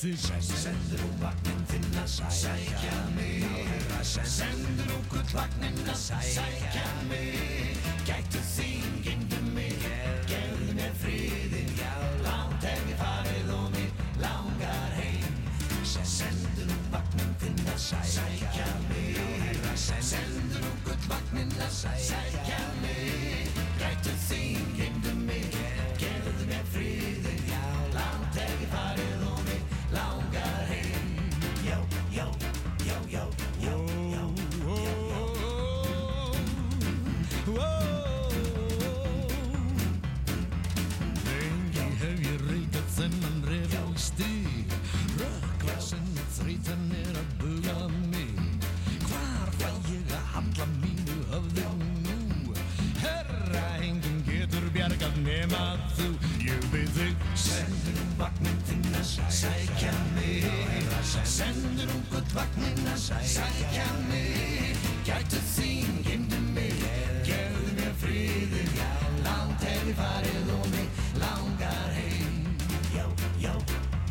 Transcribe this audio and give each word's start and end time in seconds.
Við 0.00 0.16
þið 0.22 0.44
Sendur 0.62 1.00
nú 1.02 1.08
vagnin 1.20 1.64
þinn 1.68 1.96
að 2.00 2.12
sækja 2.12 3.00
mig. 3.16 3.42
Sendur 4.02 4.86
nú 4.88 4.98
gullvagnin 5.12 5.80
að 5.90 5.98
sækja 6.00 6.84
mig 7.10 7.76
Gætu 8.08 8.40
þín, 8.54 8.96
gengdu 9.04 9.40
mig 9.52 9.84
Gefðu 10.30 10.76
mér 10.78 10.96
friðin, 11.02 11.74
Langt 12.24 12.66
hef 12.66 12.88
ég 12.92 13.02
farið 13.02 13.52
og 13.56 13.68
mig 13.76 14.06
langar 14.22 14.96
heim 14.98 15.38
Sendur 15.84 16.70
nú 16.70 16.80
vagnin 16.94 17.36
þinn 17.42 17.62
að 17.74 17.84
sækja 17.84 18.70
mig 18.88 19.70
Sendur 19.76 20.64
nú 20.64 20.74
gullvagnin 20.88 21.54
að 21.60 21.78
sækja 21.78 22.64
mig 22.80 23.31
Sendur 57.52 57.98
um 58.00 58.12
vagnin 58.16 58.60
þinn 58.64 58.94
að 58.96 59.08
sækja 59.36 59.90
mig 60.14 60.46
Sendur 61.28 61.90
um 61.92 62.04
gutt 62.08 62.30
vagnin 62.32 62.86
að 62.88 63.02
sækja 63.28 63.84
mig 64.06 64.78
Gætu 65.04 65.40
þín, 65.52 65.98
gemdu 66.06 66.40
mig 66.54 66.80
Gefðu 67.26 67.74
mér 67.76 67.92
friðin 68.00 68.72
Langt 69.26 69.66
hef 69.68 69.84
ég 69.90 70.00
farið 70.00 70.52
og 70.56 70.64
mig 70.72 71.04
langar 71.20 71.92
heim 71.98 72.40
Já, 72.96 73.04
já, 73.44 73.54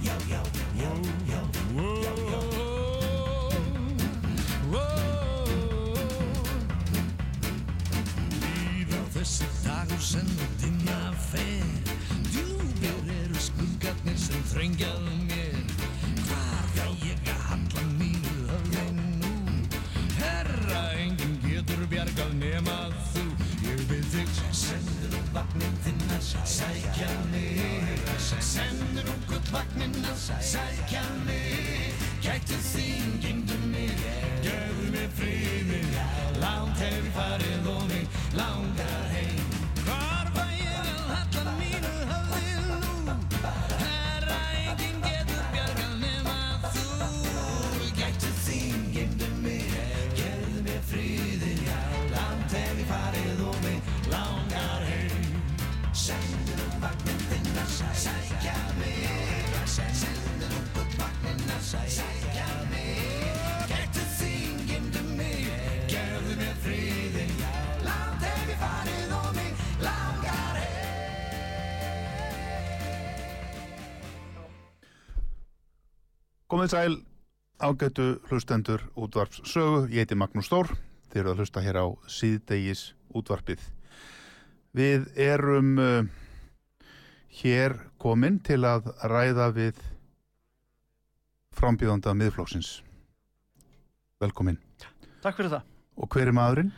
já, 0.06 0.16
já, 0.30 0.42
já, 0.78 0.94
já, 1.32 1.42
já, 1.74 2.06
já 2.30 2.42
Líða 8.46 9.06
þessi 9.18 9.50
dagur 9.64 10.10
sem 10.12 10.36
að 10.38 10.60
dimma 10.66 11.02
fer 11.32 11.81
Komið 76.52 76.74
sæl, 76.74 76.96
ágættu 77.64 78.06
hlustendur 78.28 78.82
útvarps 79.00 79.38
sögu, 79.48 79.86
ég 79.88 80.04
heiti 80.04 80.18
Magnús 80.20 80.50
Stór, 80.50 80.68
þeir 81.08 81.22
eru 81.22 81.32
að 81.32 81.38
hlusta 81.40 81.62
hér 81.64 81.78
á 81.80 81.88
síðdegis 82.12 82.82
útvarpið. 83.16 83.62
Við 84.76 85.06
erum 85.16 85.70
uh, 85.80 86.10
hér 87.40 87.78
komin 88.04 88.42
til 88.44 88.60
að 88.68 88.92
ræða 89.00 89.48
við 89.56 89.80
frambíðanda 91.56 92.18
miðflóksins. 92.20 92.82
Velkomin. 94.20 94.60
Takk 95.24 95.40
fyrir 95.40 95.56
það. 95.56 95.72
Og 96.04 96.12
hver 96.12 96.34
er 96.34 96.36
maðurinn? 96.36 96.76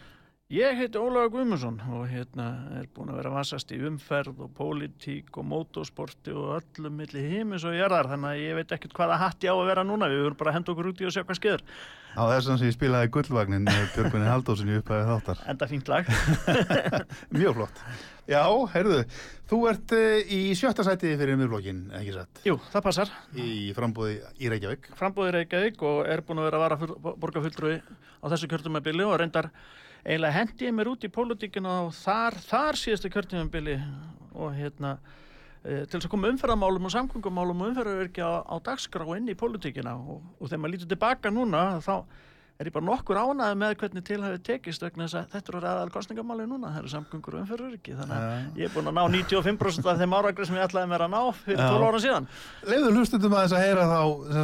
Ég 0.53 0.75
heiti 0.77 0.99
Ólaug 1.01 1.31
Guðmundsson 1.33 1.79
og 1.97 2.03
hérna 2.11 2.43
er 2.77 2.83
búin 2.93 3.09
að 3.09 3.15
vera 3.23 3.31
vasast 3.33 3.71
í 3.73 3.79
umferð 3.87 4.43
og 4.45 4.51
pólitík 4.53 5.33
og 5.41 5.47
mótorsporti 5.49 6.29
og 6.29 6.59
öllum 6.59 6.99
milli 6.99 7.23
heimis 7.25 7.65
og 7.65 7.73
jarðar 7.73 8.11
þannig 8.11 8.29
að 8.29 8.41
ég 8.43 8.59
veit 8.59 8.75
ekkert 8.75 8.93
hvaða 8.99 9.17
hatt 9.17 9.41
ég 9.41 9.49
á 9.49 9.57
að 9.57 9.71
vera 9.71 9.85
núna 9.87 10.11
við 10.11 10.21
vorum 10.27 10.37
bara 10.37 10.53
að 10.53 10.57
henda 10.59 10.71
okkur 10.75 10.91
út 10.91 11.01
í 11.01 11.09
og 11.09 11.15
sjá 11.15 11.23
hvað 11.23 11.39
skeður 11.39 11.65
Á 12.13 12.21
þessum 12.29 12.59
sem 12.61 12.69
ég 12.69 12.75
spilaði 12.77 13.09
gullvagnin 13.15 13.65
Björgunni 13.65 14.29
Haldósin 14.29 14.69
í 14.69 14.77
upphæði 14.77 15.09
þáttar. 15.09 15.39
Enda 15.49 15.65
fínt 15.73 15.89
lag 15.89 16.05
Mjög 17.39 17.57
flott. 17.57 17.81
Já, 18.29 18.45
heyrðu, 18.75 18.99
þú 19.49 19.57
ert 19.73 19.97
uh, 19.97 20.21
í 20.21 20.53
sjötta 20.53 20.85
sæti 20.85 21.17
fyrir 21.17 21.39
miðflokkin, 21.41 21.87
ekki 21.97 22.13
satt? 22.13 22.43
Jú, 22.45 22.59
það 22.69 22.85
passar 22.85 23.09
Í 23.33 23.73
frambúði 23.73 24.21
í 24.37 24.53
Reykjavík. 24.53 24.93
Frambóði 25.01 25.33
Reykjavík 25.39 25.81
og 25.89 26.05
er 26.05 26.21
búin 26.21 26.45
að 26.45 26.53
vera 26.53 26.61
eiginlega 30.03 30.35
hendi 30.35 30.67
ég 30.67 30.75
mér 30.75 30.89
út 30.91 31.05
í 31.07 31.11
pólitíkina 31.11 31.77
og 31.85 31.93
þar, 31.95 32.35
þar 32.43 32.79
síðastu 32.79 33.11
kjörtumabili 33.13 33.77
og 34.35 34.51
hérna 34.57 34.97
e, 35.63 35.85
til 35.85 35.95
þess 35.95 36.07
að 36.07 36.11
koma 36.11 36.31
umferðamálum 36.33 36.89
og 36.89 36.93
samgöngumálum 36.95 37.63
og 37.63 37.71
umferðarverki 37.71 38.25
á, 38.25 38.43
á 38.43 38.55
dagskrá 38.65 39.07
inn 39.15 39.31
í 39.31 39.37
pólitíkina 39.39 39.95
og, 39.95 40.19
og 40.39 40.49
þegar 40.49 40.63
maður 40.63 40.75
lítur 40.75 40.91
tilbaka 40.91 41.31
núna 41.31 41.63
þá 41.85 41.95
er 42.61 42.67
ég 42.69 42.73
bara 42.75 42.85
nokkur 42.85 43.17
ánaði 43.17 43.55
með 43.57 43.71
hvernig 43.81 44.03
til 44.05 44.19
hafi 44.21 44.39
tekist 44.45 44.83
vegna 44.85 45.07
þess 45.07 45.17
að 45.19 45.31
þetta 45.33 45.51
eru 45.53 45.61
aðal 45.67 45.89
kostningamáli 45.93 46.43
núna, 46.47 46.69
það 46.69 46.81
eru 46.83 46.91
samgöngur 46.93 47.35
og 47.35 47.41
umferðarverki 47.43 47.95
þannig 47.97 48.17
að 48.19 48.59
ég 48.61 48.67
er 48.67 48.73
búin 48.75 48.89
að 48.91 48.97
ná 48.99 49.03
95% 49.15 49.89
af 49.89 49.97
þeim 50.03 50.13
áragri 50.19 50.45
sem 50.47 50.59
ég 50.59 50.67
ætlaði 50.67 50.89
mér 50.91 51.03
að 51.07 51.11
ná 51.15 51.21
fyrir 51.39 51.63
Já. 51.63 51.69
12 51.73 51.87
ára 51.89 52.01
síðan 52.03 52.27
Leifðu 52.69 52.91
hlustundum 52.93 53.35
aðeins 53.39 53.55
að 53.57 53.63
heyra 53.65 53.87
þá, 53.89 53.99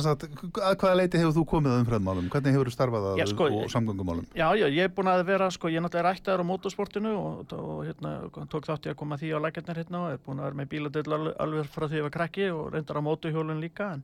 sagt, 0.07 0.25
að 0.57 0.77
hvaða 0.81 0.95
leiti 0.99 1.21
hefur 1.21 1.35
þú 1.37 1.43
komið 1.53 1.75
að 1.75 1.83
umfræðmálum? 1.83 2.31
Hvernig 2.33 2.57
hefur 2.57 2.71
þú 2.71 2.75
starfað 2.75 3.07
að 3.13 3.21
sko, 3.29 3.49
samgöngumálum? 3.75 4.25
Já, 4.33 4.47
já, 4.57 4.65
ég 4.73 4.83
er 4.89 4.93
búin 4.97 5.11
að 5.13 5.23
vera, 5.29 5.51
sko, 5.53 5.69
ég 5.69 5.77
er 5.79 5.85
náttúrulega 5.85 6.09
rættaður 6.17 6.43
á 6.43 6.49
motorsportinu 6.49 7.13
og, 7.13 7.53
og 7.61 7.83
hérna, 7.87 8.15
tók 8.49 8.65
þátt 8.67 8.89
í 8.89 8.93
að 8.93 8.99
koma 9.03 9.19
því 9.21 9.31
á 9.37 9.39
lækjarnir 9.45 9.83
hérna 9.83 10.01
og 10.07 10.15
er 10.17 10.23
búin 10.25 10.41
að 10.41 10.49
vera 10.49 10.59
með 10.63 10.71
bíladeill 10.73 11.13
al- 11.19 11.35
alveg 11.45 11.69
frá 11.71 11.85
því 11.87 12.01
ég 12.01 12.07
var 12.09 12.15
krakki 12.17 12.49
og 12.51 12.73
reyndar 12.73 12.99
á 12.99 13.05
mótuhjólun 13.05 13.61
líka 13.63 13.93
en 13.95 14.03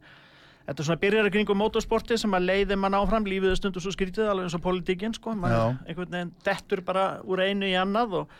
þetta 0.66 0.82
er 0.82 0.88
svona 0.90 1.02
byrjar 1.06 1.30
í 1.30 1.36
kringum 1.36 1.62
motorsporti 1.62 2.18
sem 2.18 2.34
að 2.34 2.48
leiði 2.50 2.76
mann 2.82 2.98
áfram, 2.98 3.26
lífið 3.30 3.54
er 3.54 3.62
stundu 3.62 3.84
svo 3.84 3.94
skrítið 3.94 4.32
alveg 4.32 4.50
eins 4.50 4.58
og 4.58 4.66
politíkin, 4.66 5.14
sko, 5.14 5.36
Já. 5.38 5.62
einhvern 5.86 6.12
veginn 6.18 6.34
dettur 6.46 6.82
bara 6.88 7.08
úr 7.24 7.44
einu 7.46 7.70
í 7.70 7.76
annað 7.78 8.16
og, 8.24 8.36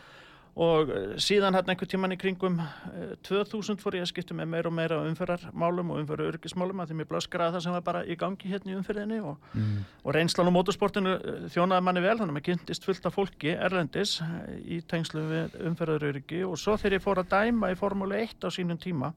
og 0.56 0.88
eh, 0.88 1.10
síðan 1.20 1.52
hérna 1.52 1.74
einhvern 1.74 1.90
tíman 1.92 2.14
í 2.14 2.18
kringum 2.18 2.54
eh, 2.62 3.10
2000 3.28 3.76
fór 3.82 3.98
ég 3.98 4.06
að 4.06 4.08
skipta 4.10 4.32
með 4.34 4.48
meira 4.54 4.70
og 4.70 4.74
meira 4.78 4.98
umferðarmálum 5.04 5.90
og 5.92 5.98
umferðar 6.00 6.30
örgismálum 6.32 6.80
að 6.80 6.90
því 6.90 6.96
mér 7.02 7.08
blöskraði 7.10 7.58
það 7.58 7.64
sem 7.66 7.74
var 7.76 7.84
bara 7.90 8.00
í 8.08 8.16
gangi 8.16 8.48
hérna 8.54 8.72
í 8.72 8.78
umferðinni 8.80 9.18
og 9.20 9.36
Mm. 9.56 9.84
og 10.04 10.14
reynslan 10.16 10.48
á 10.48 10.56
motorsportinu 10.56 11.12
eh, 11.16 11.44
þjónaði 11.52 11.84
manni 11.84 12.00
vel 12.04 12.16
þannig 12.18 12.32
að 12.32 12.36
maður 12.38 12.46
kynntist 12.48 12.84
fullt 12.88 13.06
af 13.08 13.14
fólki 13.20 13.52
erlendis 13.54 14.16
eh, 14.24 14.56
í 14.64 14.80
tengslu 14.88 15.22
við 15.30 15.60
umferðaröryggi 15.70 16.42
og 16.48 16.56
svo 16.60 16.74
þegar 16.80 16.98
ég 16.98 17.04
fór 17.04 17.20
að 17.22 17.30
dæma 17.36 17.70
í 17.72 17.78
Formule 17.78 18.18
1 18.24 18.44
á 18.44 18.50
sínum 18.52 18.80
tíma 18.80 19.12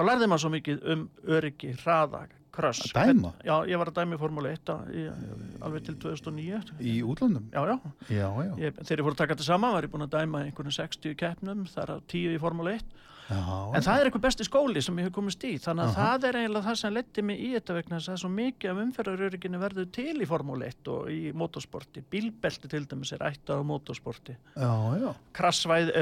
þá 0.00 0.06
lærði 0.08 0.28
maður 0.32 0.42
svo 0.46 0.50
mikið 0.56 0.84
um 0.94 1.08
öryggi, 1.36 1.72
hraða, 1.84 2.22
Kröss. 2.50 2.80
Að 2.98 3.12
dæma? 3.12 3.28
Já, 3.46 3.52
ég 3.70 3.78
var 3.78 3.90
að 3.92 3.98
dæma 4.00 4.16
í 4.16 4.18
Formule 4.18 4.50
1 4.56 4.72
á- 4.74 4.88
í, 4.90 5.04
alveg 5.62 5.84
til 5.86 5.94
2009. 6.02 6.72
Í 6.82 6.96
útlandum? 7.06 7.44
Já, 7.54 7.60
já. 7.68 7.76
Já, 8.10 8.26
já. 8.42 8.50
Ég, 8.58 8.74
þegar 8.80 8.98
ég 8.98 9.06
fór 9.06 9.14
að 9.14 9.20
taka 9.20 9.34
þetta 9.36 9.46
saman 9.46 9.72
var 9.76 9.86
ég 9.86 9.92
búin 9.92 10.02
að 10.08 10.16
dæma 10.16 10.40
einhvern 10.48 10.74
60 10.74 11.14
keppnum, 11.20 11.62
þar 11.70 11.92
að 11.94 12.00
10 12.10 12.34
í 12.34 12.40
Formule 12.42 12.74
1. 12.80 12.82
En 13.30 13.84
það 13.84 14.00
er 14.00 14.08
eitthvað 14.08 14.24
besti 14.24 14.46
skóli 14.46 14.82
sem 14.82 14.96
ég 14.98 15.06
hef 15.06 15.14
komist 15.14 15.44
í, 15.46 15.52
þannig 15.62 15.84
að 15.86 15.90
Aha. 15.90 16.06
það 16.06 16.26
er 16.28 16.38
eiginlega 16.40 16.66
það 16.66 16.78
sem 16.80 16.94
letti 16.96 17.24
mig 17.26 17.42
í 17.44 17.50
þetta 17.54 17.76
vegna 17.76 18.00
þess 18.00 18.12
að 18.12 18.18
svo 18.22 18.30
mikið 18.34 18.72
af 18.72 18.80
umferðarörygginu 18.84 19.60
verður 19.62 19.88
til 19.94 20.16
í 20.16 20.28
Formule 20.30 20.70
1 20.72 20.90
og 20.94 21.12
í 21.14 21.20
motorsporti. 21.42 22.02
Bílbelti 22.10 22.72
til 22.72 22.82
dæmis 22.90 23.14
er 23.14 23.24
ættað 23.30 23.62
á 23.62 23.64
motorsporti. 23.70 24.36
Krassvæð, 25.38 25.92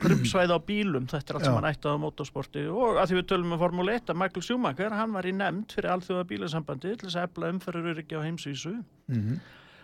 gruppsvæð 0.00 0.54
á 0.56 0.58
bílum, 0.70 1.08
þetta 1.10 1.34
er 1.34 1.40
allt 1.40 1.46
Já. 1.46 1.50
sem 1.50 1.60
hann 1.60 1.70
ættað 1.70 2.00
á 2.00 2.04
motorsporti 2.06 2.66
og 2.72 3.00
að 3.02 3.12
því 3.12 3.20
við 3.20 3.30
tölum 3.34 3.54
um 3.56 3.62
Formule 3.62 3.96
1 4.00 4.12
að 4.14 4.20
Michael 4.24 4.46
Schumacher, 4.48 4.96
hann 4.96 5.16
var 5.16 5.28
í 5.28 5.36
nefnd 5.36 5.76
fyrir 5.76 5.94
alþjóða 5.98 6.26
bílasambandi 6.32 6.96
til 6.96 7.08
þess 7.08 7.20
að 7.20 7.28
efla 7.28 7.54
umferðaröryggi 7.56 8.20
á 8.20 8.26
heimsvísu 8.26 8.78
Mm 9.10 9.40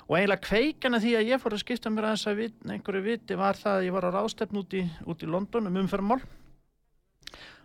og 0.07 0.15
eiginlega 0.15 0.45
kveikana 0.47 1.01
því 1.03 1.13
að 1.19 1.31
ég 1.33 1.41
fór 1.43 1.57
að 1.57 1.63
skipta 1.65 1.91
mér 1.91 2.09
aðeins 2.11 2.27
að 2.31 2.37
vit, 2.39 2.59
einhverju 2.71 3.03
viti 3.03 3.39
var 3.39 3.59
það 3.59 3.79
að 3.81 3.87
ég 3.89 3.95
var 3.97 4.07
á 4.07 4.11
ráðstefn 4.15 4.61
út 4.61 4.77
í, 4.79 4.83
út 5.07 5.25
í 5.25 5.31
London 5.31 5.71
um 5.71 5.79
umferðarmál 5.83 6.21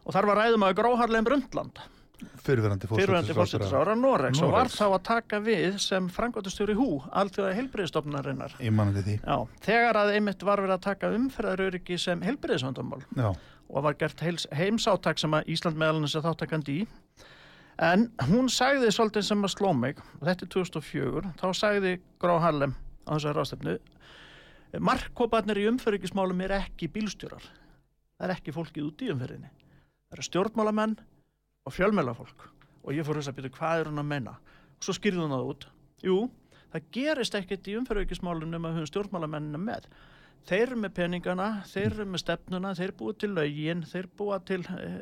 og 0.06 0.16
þar 0.16 0.30
var 0.32 0.42
ræðum 0.44 0.68
að 0.68 0.78
Gróharleim 0.82 1.28
Brundtland 1.28 1.82
Fyrirverandi 2.42 2.88
fórsetisráðherra. 2.90 3.36
fórsetisrára 3.38 3.94
Norex 3.98 4.42
og 4.46 4.52
var 4.54 4.70
þá 4.70 4.86
að 4.88 5.04
taka 5.08 5.40
við 5.42 5.78
sem 5.82 6.08
frangotastjóri 6.12 6.76
hú, 6.78 7.02
því. 9.08 9.16
Já, 9.22 9.38
þegar 9.66 10.00
að 10.02 10.12
einmitt 10.18 10.46
var 10.46 10.62
verið 10.62 10.76
að 10.76 10.84
taka 10.86 11.12
umferðaröryggi 11.18 11.98
sem 12.02 12.22
heilbriðsvandamál 12.26 13.02
Já. 13.18 13.30
og 13.32 13.86
var 13.88 13.98
gert 14.02 14.22
heils, 14.26 14.46
heimsátak 14.54 15.22
sem 15.22 15.38
að 15.38 15.50
Ísland 15.54 15.82
meðal 15.82 16.04
þess 16.04 16.20
að 16.20 16.28
þáttakandi 16.30 16.76
í. 16.82 16.84
En 17.82 18.06
hún 18.30 18.52
sagði 18.54 18.92
svolítið 18.94 19.26
sem 19.32 19.48
að 19.48 19.54
sló 19.56 19.72
mig 19.74 20.02
og 20.20 20.28
þetta 20.28 20.46
er 20.46 20.54
2004 20.58 21.34
þá 21.42 21.48
sagði 21.58 21.96
Grá 22.22 22.36
Harlem 22.44 22.76
á 23.10 23.12
þessari 23.16 23.40
ráðstefnu 23.40 23.80
markkóparnir 24.78 25.60
í 25.60 25.66
umferðingismálum 25.72 26.46
er 26.46 26.54
ekki 26.62 26.92
bílstjórar. 26.94 27.44
Það 28.22 28.28
er 28.28 28.36
ekki 28.38 28.54
fólkið 28.56 28.86
út 28.86 29.02
í 29.04 29.10
umferðinni 29.16 29.50
eru 30.12 30.26
stjórnmálamenn 30.28 30.96
og 31.66 31.76
fjölmjölafólk 31.76 32.48
og 32.82 32.96
ég 32.96 33.06
fór 33.06 33.22
að 33.22 33.36
byrja 33.38 33.56
hvað 33.58 33.82
er 33.82 33.92
hún 33.92 34.02
að 34.02 34.10
menna 34.12 34.38
og 34.38 34.86
svo 34.86 34.96
skýrði 34.98 35.22
hún 35.22 35.36
það 35.36 35.50
út. 35.52 35.68
Jú, 36.02 36.16
það 36.74 36.88
gerist 36.96 37.38
ekkert 37.38 37.70
í 37.70 37.76
umferðingismálunum 37.78 38.66
að 38.66 38.80
höfum 38.80 38.90
stjórnmálamennina 38.90 39.62
með. 39.62 39.86
Þeir 40.50 40.64
eru 40.64 40.78
með 40.82 40.94
peningana, 40.98 41.48
þeir 41.70 41.92
eru 41.92 42.06
með 42.10 42.22
stefnuna 42.24 42.72
þeir 42.80 42.94
búa 42.98 43.14
til 43.22 43.30
lögin, 43.36 43.84
þeir 43.86 44.08
búa 44.18 44.40
til 44.42 44.64
eh, 44.74 44.96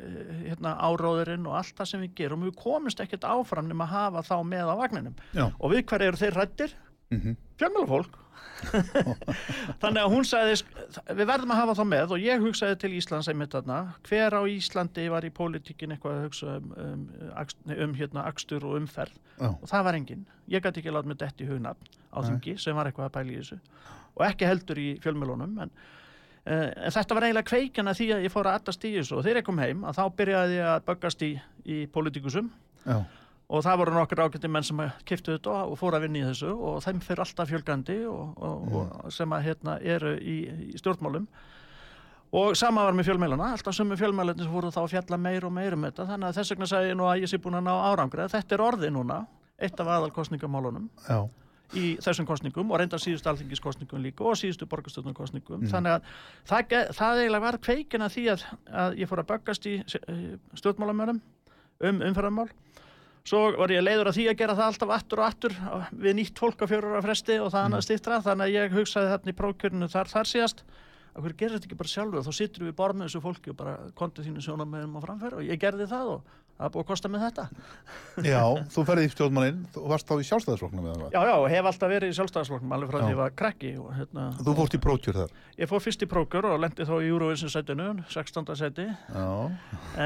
hérna, 0.50 0.74
áróðurinn 0.84 1.48
og 1.48 1.56
allt 1.56 1.78
það 1.78 1.88
sem 1.88 2.04
við 2.04 2.12
gerum, 2.18 2.44
við 2.44 2.58
komumst 2.60 3.00
ekkert 3.00 3.24
áfram 3.24 3.70
nema 3.70 3.86
að 3.86 3.94
hafa 3.94 4.24
þá 4.28 4.36
með 4.50 4.68
á 4.68 4.74
vagninum. 4.82 5.16
Já. 5.32 5.46
og 5.48 5.72
við 5.72 5.86
hver 5.88 6.04
eru 6.10 6.20
þeir 6.20 6.36
rættir? 6.36 6.76
Mm 7.10 7.36
fjölmjölafólk 7.60 8.18
þannig 9.82 10.00
að 10.02 10.12
hún 10.12 10.26
sagði 10.26 10.56
við 11.16 11.28
verðum 11.28 11.52
að 11.54 11.60
hafa 11.60 11.76
þá 11.78 11.82
með. 11.92 12.14
Og 12.14 12.24
ég 12.24 12.42
hugsaði 12.44 12.78
til 12.82 12.92
Íslands 12.98 13.28
einmitt 13.30 13.54
þarna 13.54 13.78
hver 14.08 14.36
á 14.36 14.42
Íslandi 14.50 15.06
var 15.12 15.26
í 15.26 15.32
pólitíkin 15.34 15.94
eitthvað 15.94 16.18
að 16.18 16.26
hugsa 16.28 16.56
um, 16.58 16.74
um, 16.84 17.06
nei, 17.68 17.76
um 17.86 17.94
hérna, 17.98 18.26
akstur 18.30 18.66
og 18.68 18.76
umferð. 18.80 19.16
Já. 19.40 19.48
og 19.48 19.64
það 19.70 19.86
var 19.86 19.96
enginn, 19.96 20.26
ég 20.52 20.64
gæti 20.64 20.82
ekki 20.82 20.92
láta 20.92 21.08
mig 21.08 21.16
detti 21.20 21.46
í 21.46 21.48
hugnafn 21.48 21.94
á 22.12 22.18
þingi 22.26 22.58
sem 22.60 22.76
var 22.76 22.90
eitthvað 22.90 23.08
að 23.08 23.14
pæla 23.14 23.32
í 23.32 23.38
þessu. 23.38 23.60
Og 24.18 24.26
ekki 24.26 24.48
heldur 24.48 24.80
í 24.82 24.88
fjölmjölunum 25.00 25.62
en, 25.64 25.72
uh, 26.44 26.66
en 26.68 26.96
þetta 26.96 27.16
var 27.16 27.28
eiginlega 27.28 27.48
kveikjana 27.48 27.96
því 27.96 28.10
að 28.16 28.26
ég 28.26 28.34
fór 28.34 28.50
að 28.50 28.58
attast 28.60 28.84
í 28.84 28.92
þessu. 28.98 29.16
Og 29.16 29.24
þegar 29.24 29.40
ég 29.40 29.48
kom 29.48 29.62
heim 29.62 29.86
að 29.88 30.02
þá 30.02 30.04
byrjaði 30.20 30.60
ég 30.60 30.74
að 30.74 30.84
böggast 30.90 31.24
í, 31.24 31.32
í 31.64 31.80
pólitíkusum. 31.94 32.52
Já. 32.84 33.00
Og 33.50 33.64
það 33.66 33.78
voru 33.82 33.94
nokkur 33.96 34.20
ágætti 34.24 34.48
menn 34.52 34.62
sem 34.66 34.80
kiftu 35.08 35.34
þetta 35.34 35.54
og 35.66 35.78
fóru 35.80 35.98
að 35.98 36.04
vinna 36.06 36.20
í 36.20 36.26
þessu 36.28 36.52
og 36.54 36.76
þeim 36.84 37.00
fyrir 37.02 37.24
alltaf 37.24 37.48
fjölgandi 37.50 37.96
og, 38.06 38.36
og, 38.38 38.76
og 38.76 39.14
sem 39.14 39.32
að 39.34 39.46
hérna 39.48 39.74
eru 39.82 40.12
í, 40.22 40.36
í 40.70 40.78
stjórnmálum. 40.78 41.26
Og 42.30 42.54
sama 42.54 42.84
var 42.86 42.94
með 42.94 43.08
fjölmælana, 43.10 43.48
alltaf 43.56 43.74
sömu 43.74 43.96
fjölmælarnir 43.98 44.46
sem 44.46 44.54
fóru 44.54 44.70
þá 44.70 44.84
að 44.84 44.92
fjalla 44.92 45.18
meir 45.18 45.46
og 45.48 45.50
meir 45.56 45.74
um 45.74 45.82
þetta. 45.88 46.04
Þannig 46.12 46.28
að 46.28 46.36
þess 46.38 46.52
vegna 46.54 46.68
sagði 46.70 46.92
ég 46.92 46.98
nú 47.00 47.08
að 47.10 47.24
ég 47.24 47.32
sé 47.32 47.40
búin 47.42 47.58
að 47.58 47.64
ná 47.66 47.72
árangri. 47.90 48.22
Að 48.22 48.36
þetta 48.36 48.54
er 48.54 48.62
orðið 48.68 48.92
núna, 48.94 49.16
eitt 49.58 49.82
af 49.82 49.90
aðalkostningamálunum 49.96 50.86
Já. 51.08 51.18
í 51.74 51.84
þessum 52.06 52.28
kostningum 52.30 52.70
og 52.70 52.78
reyndar 52.80 53.02
síðustu 53.02 53.32
alþingiskostningum 53.32 54.06
líka 54.06 54.24
og 54.30 54.38
síðustu 54.38 54.70
borgarstjórnarkostningum 54.70 55.60
Mm. 55.66 55.72
þannig 55.74 55.96
að 55.98 56.06
það, 56.48 56.78
það 56.96 57.20
eiginlega 57.24 57.44
var 57.48 57.58
kveikin 57.66 58.06
að 58.06 58.14
því 58.14 58.24
að, 58.32 58.46
að 58.84 58.96
ég 59.02 59.10
fór 59.10 59.22
að 59.24 59.28
böggast 59.34 59.66
í 59.66 59.74
eh, 59.82 60.24
stjórnmálamönnum 60.62 61.20
um 61.90 62.00
umferðarmál 62.08 62.48
svo 63.28 63.40
var 63.58 63.72
ég 63.72 63.84
leiður 63.84 64.10
að 64.10 64.18
því 64.18 64.26
að 64.30 64.38
gera 64.40 64.56
það 64.58 64.68
alltaf 64.70 64.92
aftur 64.96 65.20
og 65.20 65.26
aftur 65.26 65.56
við 65.92 66.16
nýtt 66.18 66.40
fólk 66.40 66.62
á 66.64 66.70
fjörur 66.70 66.98
á 66.98 67.04
fresti 67.04 67.38
og 67.40 67.50
það 67.52 67.66
hann 67.66 67.78
að 67.78 67.86
stýttra 67.86 68.20
þannig 68.24 68.46
að 68.46 68.54
ég 68.56 68.76
hugsaði 68.78 69.10
þarna 69.12 69.32
í 69.32 69.38
prókjörinu 69.40 69.90
þar, 69.92 70.12
þar 70.12 70.30
síðast 70.30 70.62
að 71.10 71.24
hverju 71.24 71.38
gerir 71.42 71.56
þetta 71.56 71.68
ekki 71.68 71.80
bara 71.80 71.92
sjálfur? 71.92 72.20
Og 72.20 72.26
þá 72.26 72.38
sittur 72.38 72.66
við 72.68 72.76
borð 72.78 72.98
með 72.98 73.08
þessu 73.08 73.22
fólki 73.24 73.52
og 73.52 73.58
bara 73.58 73.76
kontið 73.98 74.28
þínu 74.28 74.44
sjónarmeðum 74.46 74.96
á 74.96 75.00
framfæri 75.04 75.40
og 75.40 75.48
ég 75.50 75.60
gerði 75.60 75.88
það 75.90 76.12
og 76.14 76.36
það 76.60 76.66
er 76.68 76.72
búið 76.74 76.84
að 76.84 76.88
kosta 76.90 77.10
mig 77.10 77.22
þetta 77.24 77.44
Já, 78.30 78.42
þú 78.74 78.84
ferði 78.90 79.06
í 79.06 79.12
stjórnmálinn, 79.14 79.60
þú 79.74 79.84
varst 79.90 80.08
þá 80.10 80.14
í 80.20 80.26
sjálfstæðisflokknum 80.28 80.88
eða 80.90 80.96
hvað? 81.00 81.14
Já, 81.14 81.20
já, 81.30 81.34
og 81.40 81.46
hef 81.54 81.68
alltaf 81.70 81.92
verið 81.94 82.12
í 82.12 82.16
sjálfstæðarsflokknum 82.18 82.74
alveg 82.76 82.92
frá 82.92 82.98
því 83.00 83.10
ég 83.14 83.20
var 83.20 83.34
krakki 83.40 83.72
og 83.80 83.90
hérna, 83.96 84.26
Þú 84.40 84.56
fórst 84.60 84.76
í 84.76 84.80
prókjör 84.84 85.18
þar? 85.22 85.34
ég 85.60 85.70
fór 85.70 85.84
fyrst 85.84 86.04
í 86.04 86.10
prókur 86.10 86.48
og 86.50 86.60
lendi 86.60 86.86
þá 86.88 86.94
í 87.00 87.08
Eurovision 87.10 87.52
setinu, 87.52 87.88
16. 88.12 88.52
seti 88.60 88.86
Já. 88.86 89.28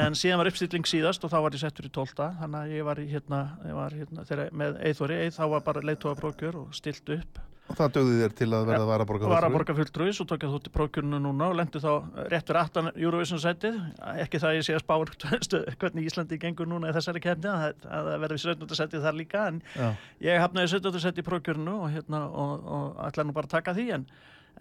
en 0.01 0.19
síðan 0.19 0.43
var 0.43 0.51
uppstilling 0.53 0.87
síðast 0.91 1.27
og 1.27 1.35
þá 1.35 1.39
var 1.49 1.59
ég 1.59 1.65
settur 1.65 1.89
í 1.89 1.93
12. 1.95 2.31
þannig 2.41 2.61
að 2.61 2.77
ég 2.79 2.87
var 2.89 3.03
í 3.03 3.09
hérna, 3.11 3.43
ég 3.67 3.79
var 3.79 3.99
hérna 3.99 4.29
þegar 4.29 4.55
með 4.55 4.79
Eithori, 4.91 5.19
Eith 5.27 5.39
þá 5.41 5.45
var 5.57 5.67
bara 5.67 5.85
leiðtóða 5.85 6.21
prókur 6.23 6.63
og 6.65 6.79
stilt 6.79 7.11
upp 7.19 7.43
Og 7.65 7.79
það 7.79 7.93
dögði 7.95 8.17
þér 8.21 8.33
til 8.37 8.47
að 8.53 8.67
verða 8.69 8.83
að 8.85 8.89
vara 8.91 9.05
að 9.07 9.09
borga 9.09 9.25
og 9.25 9.31
var 9.33 9.45
að 9.47 9.55
borga 9.55 9.75
fulltrúi, 9.79 10.11
svo 10.13 10.25
tók 10.29 10.43
ég 10.45 10.51
þótt 10.53 10.67
í 10.69 10.73
prókurinu 10.75 11.21
núna 11.25 11.47
og 11.49 11.55
lendi 11.57 11.81
þá 11.81 11.93
réttur 12.29 12.59
aftan 12.61 12.91
Eurovision 12.93 13.41
setið, 13.41 13.79
ekki 14.21 14.41
það 14.43 14.51
að 14.51 14.59
ég 14.59 14.67
sé 14.67 14.75
að 14.77 14.83
spá 14.85 14.93
hvernig 15.81 16.11
Íslandi 16.11 16.39
gengur 16.43 16.69
núna 16.69 16.91
í 16.93 16.97
þessari 16.99 17.23
kefni 17.25 17.49
að 17.49 17.65
að 17.89 18.11
það 18.11 18.21
verði 18.27 18.39
17. 18.45 18.77
setið 18.83 19.07
þar 19.09 19.17
líka 19.23 19.47
en 19.49 19.63
Já. 19.73 19.89
ég 20.29 20.45
hafnaði 20.45 20.73
17. 20.77 21.01
seti 21.07 21.25
í 21.25 21.27
prókjörnu 21.31 21.79
og, 21.87 21.89
hérna, 21.97 22.21
og, 22.29 22.69
og 22.77 23.03
ætla 23.09 23.25
nú 23.25 23.33
bara 23.41 23.49
að 23.49 23.57
taka 23.57 23.75
því 23.81 23.87
en, 23.97 24.07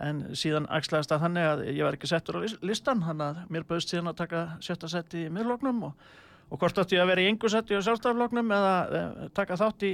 en 0.07 0.23
síðan 0.39 0.69
axlaðist 0.79 1.11
það 1.11 1.25
þannig 1.27 1.50
að 1.51 1.65
ég 1.75 1.83
var 1.89 2.00
ekki 2.00 2.09
settur 2.15 2.39
á 2.39 2.44
lis- 2.47 2.59
listan 2.63 3.03
þannig 3.03 3.27
að 3.27 3.44
mér 3.57 3.67
bauðst 3.67 3.91
síðan 3.91 4.13
að 4.15 4.21
taka 4.23 4.45
sjötta 4.63 4.89
seti 4.95 5.27
í 5.27 5.33
miðloknum 5.35 5.89
og, 5.91 6.07
og 6.53 6.61
hvort 6.61 6.77
átti 6.83 6.95
ég 7.00 7.01
að 7.03 7.09
vera 7.09 7.23
í 7.25 7.27
engu 7.31 7.50
seti 7.50 7.73
á 7.73 7.81
sjálfstæðarfloknum 7.81 8.51
eða 8.53 8.73
e, 8.85 9.03
taka 9.33 9.57
þátt 9.57 9.85
í, 9.89 9.91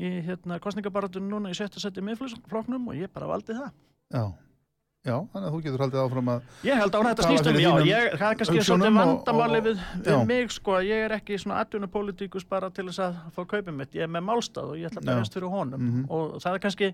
í 0.00 0.12
hérna, 0.24 0.56
kostningabaratunum 0.64 1.28
núna 1.36 1.52
í 1.52 1.56
sjötta 1.58 1.82
seti 1.82 2.00
í 2.00 2.06
miðfloknum 2.08 2.88
og 2.88 2.96
ég 2.96 3.12
bara 3.12 3.28
valdi 3.28 3.56
það. 3.58 3.72
Já. 4.16 4.22
Já, 5.06 5.14
þannig 5.32 5.46
að 5.46 5.52
þú 5.54 5.58
getur 5.64 5.82
haldið 5.84 6.00
áfram 6.02 6.28
að 6.32 6.64
Ég 6.66 6.80
held 6.82 6.96
að 6.98 7.04
þetta 7.06 7.22
Tala 7.22 7.28
snýst 7.30 7.46
um, 7.46 7.54
fyrir 7.54 7.62
já, 7.62 7.70
ég, 7.86 8.06
það 8.18 8.32
er 8.32 8.38
kannski 8.40 8.62
og- 8.74 8.82
vandamáli 8.98 9.60
við, 9.68 9.84
við 10.08 10.24
mig, 10.26 10.50
sko, 10.52 10.74
ég 10.84 11.04
er 11.06 11.14
ekki 11.16 11.38
svona 11.38 11.60
atvinnupolítikus 11.62 12.44
bara 12.50 12.68
til 12.74 12.88
þess 12.90 13.04
að 13.06 13.20
fá 13.36 13.40
kaupið 13.54 13.76
mitt, 13.78 13.94
ég 13.94 14.04
er 14.08 14.10
með 14.10 14.26
málstað 14.26 14.72
og 14.74 14.80
ég 14.80 14.90
ætla 14.90 15.00
að 15.04 15.08
berjast 15.12 15.38
fyrir 15.38 15.54
honum. 15.54 15.80
Mhm. 15.86 16.04
og 16.10 16.40
það 16.42 16.58
er 16.58 16.64
kannski 16.66 16.90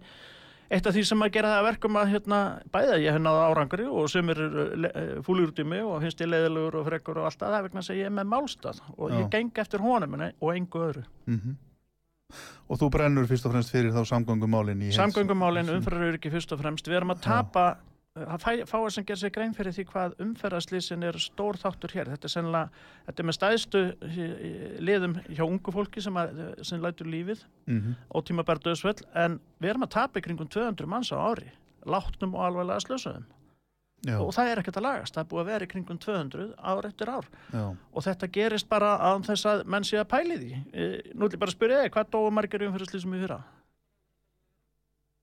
eitt 0.70 0.86
af 0.86 0.94
því 0.94 1.02
sem 1.04 1.22
að 1.26 1.32
gera 1.36 1.48
það 1.52 1.58
að 1.60 1.66
verkum 1.68 1.96
að 2.00 2.08
hérna, 2.14 2.38
bæða 2.72 2.96
ég 3.02 3.12
hef 3.12 3.20
náða 3.20 3.42
árangri 3.50 3.86
og 3.90 4.08
sumir 4.10 4.40
eru 4.40 5.22
fúlir 5.26 5.50
út 5.52 5.58
í 5.60 5.66
mig 5.68 5.82
og 5.84 6.00
finnst 6.02 6.20
ég 6.24 6.30
leiðilegur 6.32 6.78
og 6.80 6.86
frekkur 6.88 7.20
og 7.20 7.28
allt 7.28 7.38
það, 7.38 7.50
það 7.52 7.58
er 7.58 7.68
vegna 7.68 7.84
að 7.84 8.00
ég 8.00 8.08
er 8.08 8.16
með 8.20 8.30
málstað 8.32 8.80
og 8.96 9.10
Já. 9.10 9.18
ég 9.20 9.30
geng 9.30 9.52
eftir 9.64 9.80
honum 9.84 10.14
en- 10.20 10.32
og 10.40 10.54
engu 10.56 10.84
öðru. 10.88 11.04
mm 11.26 11.56
Og 12.68 12.78
þú 12.80 12.88
brennur 12.90 13.26
fyrst 13.28 13.44
og 13.46 13.52
fremst 13.52 13.70
fyrir 13.70 13.92
þá 13.92 14.02
samgöngumálin 14.08 14.80
í 14.80 14.88
heils- 14.88 14.96
Samgöngumálin, 14.98 15.68
umferðaröryggi 15.70 16.30
fyrst 16.32 16.52
og 16.52 16.58
fremst, 16.58 16.86
við 16.88 16.96
erum 16.96 17.10
að 17.12 17.20
tapa 17.20 17.64
að 17.68 17.76
fæ- 18.14 18.62
fá 18.70 18.78
að 18.78 18.90
sem 18.94 19.04
gerir 19.04 19.18
sig 19.18 19.32
grein 19.34 19.54
fyrir 19.56 19.72
því 19.74 19.84
hvað 19.90 20.12
umferðarslýsin 20.22 21.02
er 21.02 21.16
stór 21.18 21.56
þáttur 21.58 21.90
hér 21.96 22.10
þetta 22.12 22.28
er 22.28 22.30
sennilega, 22.30 22.68
þetta 23.08 23.22
er 23.22 23.26
með 23.26 23.36
stæðstu 23.38 23.80
eh, 24.06 24.76
liðum 24.86 25.16
hjá 25.34 25.42
ungu 25.48 25.72
fólki 25.74 26.00
sem, 26.04 26.14
að, 26.14 26.62
sem 26.62 26.80
lætur 26.82 27.06
lífið 27.10 27.42
Mhm. 27.66 27.94
ótíma 28.14 28.44
bara 28.44 28.60
döðsvöld, 28.60 29.02
en 29.14 29.40
við 29.60 29.70
erum 29.72 29.82
að 29.86 29.90
tapa 29.96 30.20
kringum 30.20 30.46
200 30.48 30.86
manns 30.86 31.10
á 31.10 31.18
ári 31.18 31.50
látnum 31.84 32.34
og 32.36 32.44
alveglega 32.46 32.84
slösuðum 32.86 33.24
Já, 34.04 34.18
og 34.20 34.34
það 34.36 34.48
er 34.52 34.58
ekkert 34.60 34.76
að 34.76 34.82
lagast, 34.84 35.14
það 35.14 35.22
er 35.24 35.28
búið 35.30 35.40
að 35.40 35.46
vera 35.48 35.66
kringum 35.66 35.98
200 35.98 36.54
ár 36.60 36.84
eftir 36.86 37.08
ár 37.08 37.24
já. 37.50 37.76
og 37.94 38.02
þetta 38.04 38.30
gerist 38.30 38.68
bara 38.68 38.98
án 39.00 39.24
þess 39.24 39.46
að 39.48 39.64
menn 39.66 39.82
sé 39.82 39.96
að 39.98 40.10
pæli 40.12 40.36
því 40.38 40.52
Eh, 40.74 41.00
nú 41.16 41.24
ætlum 41.26 41.32
ég 41.34 41.40
bara 41.40 41.50
að 41.50 41.56
spyrja 41.56 41.82
þig, 41.82 41.90
hvað 41.96 42.10
dóu 42.12 42.30
margir 42.30 42.60
umferðarslýsum 42.68 43.16
í 43.16 43.20
fyrra? 43.26 43.40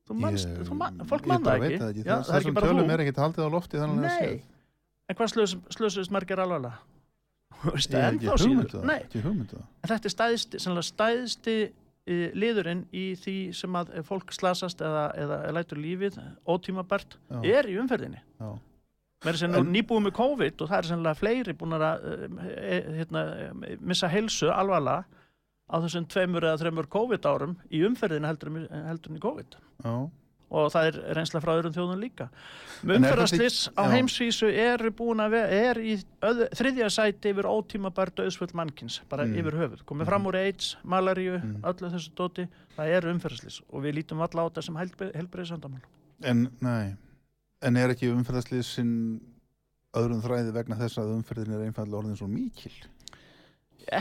Þú 0.10 0.18
manst, 0.18 0.48
Ég- 0.50 0.64
þú 0.68 0.78
man, 0.78 1.02
fólk 1.10 1.22
ég 1.22 1.32
mann 1.32 1.44
það 1.46 1.66
ekki, 1.66 1.82
það 1.82 1.92
ekki. 1.92 2.06
Já, 2.06 2.16
það 2.16 2.18
er 2.18 2.22
ekki 2.22 2.38
Þessum 2.42 2.56
bara 2.58 2.68
tölum 2.68 2.82
þú. 2.82 2.94
er 2.94 3.04
ekkert 3.04 3.22
haldið 3.22 3.46
á 3.46 3.50
lofti 3.54 3.78
Nei, 4.02 4.44
en 5.10 5.16
hvað 5.16 5.34
slösust 5.78 6.12
margir 6.12 6.40
veist, 7.70 7.92
Ég 7.94 8.02
hef 8.02 8.14
ekki 8.16 8.26
ennþá 8.26 8.38
hugmynd 8.42 8.72
síður? 8.72 8.82
um 8.82 9.30
um 9.30 9.64
en 9.84 9.90
þetta 9.92 10.10
er 10.10 10.16
stæðsti, 10.16 10.62
stæðsti 10.88 11.56
uh, 11.68 12.28
liðurinn 12.34 12.84
í 12.94 13.06
því 13.22 13.36
sem 13.54 13.78
að 13.78 13.94
fólk 14.08 14.34
slasast 14.34 14.82
eða, 14.82 15.06
eða 15.22 15.40
lætur 15.54 15.78
lífið 15.78 16.18
ótímabært 16.50 17.18
er 17.44 17.70
í 17.70 17.78
umferðinni. 17.82 18.22
Já. 18.42 18.52
Mér 19.22 19.36
er 19.36 19.38
sem 19.38 19.52
nú 19.54 19.62
nýbúið 19.70 20.06
með 20.08 20.14
COVID 20.18 20.62
og 20.64 20.70
það 20.72 20.80
er 20.80 20.88
sennilega 20.90 21.20
fleiri 21.20 21.54
búin 21.54 21.76
að 21.78 21.84
e, 22.10 22.30
e, 22.58 22.78
hérna, 22.98 23.22
e, 23.70 23.76
missa 23.86 24.10
helsu 24.10 24.50
alvarlega 24.50 25.06
á 25.72 25.76
þessum 25.80 26.08
tveimur 26.12 26.44
eða 26.44 26.60
þreimur 26.66 26.88
COVID 26.92 27.26
árum 27.32 27.56
í 27.72 27.84
umferðinu 27.88 28.28
heldur, 28.28 28.58
heldur 28.70 29.12
en 29.14 29.18
í 29.18 29.24
COVID 29.24 29.56
Já, 29.86 29.94
og 30.52 30.66
það 30.74 30.88
er 30.90 30.98
reynsla 31.16 31.40
frá 31.40 31.54
öðrum 31.56 31.72
þjóðum 31.72 32.02
líka. 32.04 32.26
Er 32.84 33.00
þetta 33.00 33.72
á 33.80 33.84
heimsvísu 33.88 34.50
vera, 34.52 35.48
er 35.48 35.80
í 35.80 35.94
öð, 36.28 36.42
þriðja 36.60 36.90
sæti 36.92 37.32
yfir 37.32 37.48
ótímabær 37.48 38.12
döðsfull 38.18 38.52
mannkins, 38.60 39.00
bara 39.08 39.24
Mm. 39.24 39.38
yfir 39.40 39.56
höfuð. 39.62 39.86
Komið 39.88 40.06
fram 40.12 40.26
úr 40.28 40.36
AIDS, 40.36 40.76
malaríu, 40.84 41.40
öllu 41.64 41.92
þessu 41.94 42.12
dóti, 42.20 42.48
það 42.76 42.88
eru 42.98 43.14
umferðarslis 43.16 43.62
og 43.72 43.84
við 43.84 43.96
lítum 44.02 44.20
alla 44.22 44.44
á 44.44 44.48
þetta 44.52 44.64
sem 44.64 44.76
helbreyðsandamál. 45.16 45.82
en 46.24 46.50
nei 46.60 46.96
En 47.64 47.78
er 47.78 47.90
ekki 47.94 48.10
umferðarslýsin 48.10 49.22
öðrum 49.94 50.22
þræði 50.24 50.52
vegna 50.56 50.76
þess 50.80 50.98
að 50.98 51.12
umferðin 51.16 51.54
er 51.54 51.66
einfallega 51.68 52.00
orðin 52.00 52.18
svo 52.18 52.28
mikil 52.28 52.72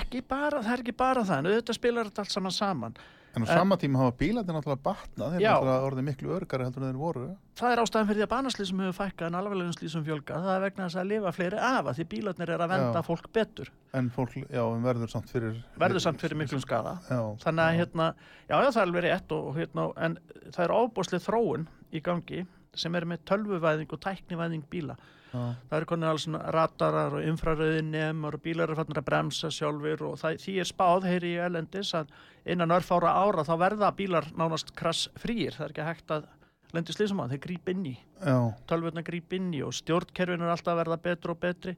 Ekki 0.01 0.21
bara, 0.29 0.61
það 0.65 0.73
er 0.77 0.85
ekki 0.85 0.97
bara 0.97 1.25
það, 1.25 1.39
en 1.39 1.51
auðvitað 1.51 1.79
spilar 1.81 2.11
þetta 2.11 2.23
allt 2.27 2.37
saman 2.37 2.55
saman. 2.55 3.01
En 3.31 3.45
á 3.47 3.47
sama 3.47 3.77
tíma 3.79 4.01
hafa 4.03 4.17
bílarnir 4.19 4.57
náttúrulega 4.57 4.83
batnað 4.83 5.35
þeir 5.37 5.43
náttúrulega 5.45 5.85
orðin 5.87 6.07
miklu 6.09 6.33
örgari 6.35 6.65
heldur 6.67 6.83
en 6.83 6.89
þeir 6.91 6.97
voru 6.99 7.27
Það 7.61 7.75
er 7.77 7.83
ástæðan 7.85 8.09
fyrir 8.09 8.19
því 8.19 8.25
að 8.25 8.31
banaslýsum 8.33 8.81
hefur 8.83 8.97
fækkað 8.97 9.27
en 9.29 9.37
alveglegum 9.39 9.77
slýsum 9.77 10.03
fjölgað. 10.09 10.47
Það 10.49 10.55
er 10.57 10.65
vegna 10.65 10.89
þess 10.89 10.99
að 10.99 11.11
lifa 11.13 11.33
fleiri 11.37 11.61
af 11.69 11.91
að 11.93 12.01
því 12.01 12.07
bílarnir 12.11 12.51
er 12.57 12.65
að 12.65 12.73
venda 12.73 12.99
Já. 12.99 13.07
fólk 13.07 13.29
betur. 13.39 13.71
en 13.95 14.11
fólk, 14.11 14.35
já, 14.51 14.63
en 14.67 14.83
verður 14.83 15.11
samt 15.15 15.31
fyrir 15.31 15.63
Verður 15.79 16.01
samt 16.03 16.21
fyrir 16.21 16.37
miklum 16.43 16.61
skada. 16.65 16.97
Já, 17.07 17.21
Þannig 17.45 17.63
að 17.65 17.71
já. 17.71 17.79
hérna, 17.85 18.09
já, 18.49 18.57
það 18.57 18.77
er 18.77 18.83
alveg 18.83 19.07
rétt 19.07 19.33
og 19.39 19.55
hérna, 19.61 19.87
en 19.97 20.19
það 20.51 20.65
er 20.65 20.75
ábúslið 20.75 21.25
þróun 21.29 21.69
í 21.93 22.03
gangi 22.03 22.47
sem 22.75 22.95
er 22.95 23.05
með 23.05 23.25
tölvuvæðing 23.31 23.95
og 23.95 24.01
tæknivæðing 24.01 24.67
bíla. 24.71 24.97
Já, 25.31 25.55
Það 25.71 25.77
eru 25.77 25.89
konið 25.93 26.11
alls 26.11 26.25
svona 26.27 26.41
radarar 26.57 27.15
og 27.19 27.27
infraröðinemar 27.31 28.37
og 28.37 28.43
bílar 28.43 28.67
eru 28.71 28.79
fannir 28.81 28.99
að 28.99 29.07
bremsa 29.07 29.51
sjálfur 29.55 30.05
og 30.09 30.19
það, 30.19 30.41
því 30.43 30.57
er 30.59 30.69
spáð, 30.71 31.07
heyri 31.07 31.33
ég 31.37 31.47
elendis, 31.47 31.93
að 31.95 32.11
innan 32.51 32.75
örfára 32.75 33.15
ára 33.23 33.47
þá 33.47 33.55
verða 33.63 33.93
bílar 33.95 34.27
nánast 34.35 34.75
krass 34.79 35.07
frýir. 35.21 35.55
Það 35.55 35.67
er 35.69 35.75
ekki 35.75 35.87
hægt 35.87 36.15
að 36.17 36.29
lendi 36.75 36.95
slísum 36.95 37.23
að 37.23 37.37
þeir 37.37 37.43
gríp 37.47 37.73
inn 37.73 37.89
í. 37.93 37.97
já, 38.19 38.37
tölvurna 38.71 39.05
gríp 39.07 39.35
inn 39.39 39.51
í 39.55 39.63
og 39.67 39.75
stjórnkerfin 39.79 40.47
er 40.47 40.55
alltaf 40.55 40.75
að 40.75 40.81
verða 40.85 41.03
betri 41.05 41.35
og 41.35 41.43
betri. 41.43 41.77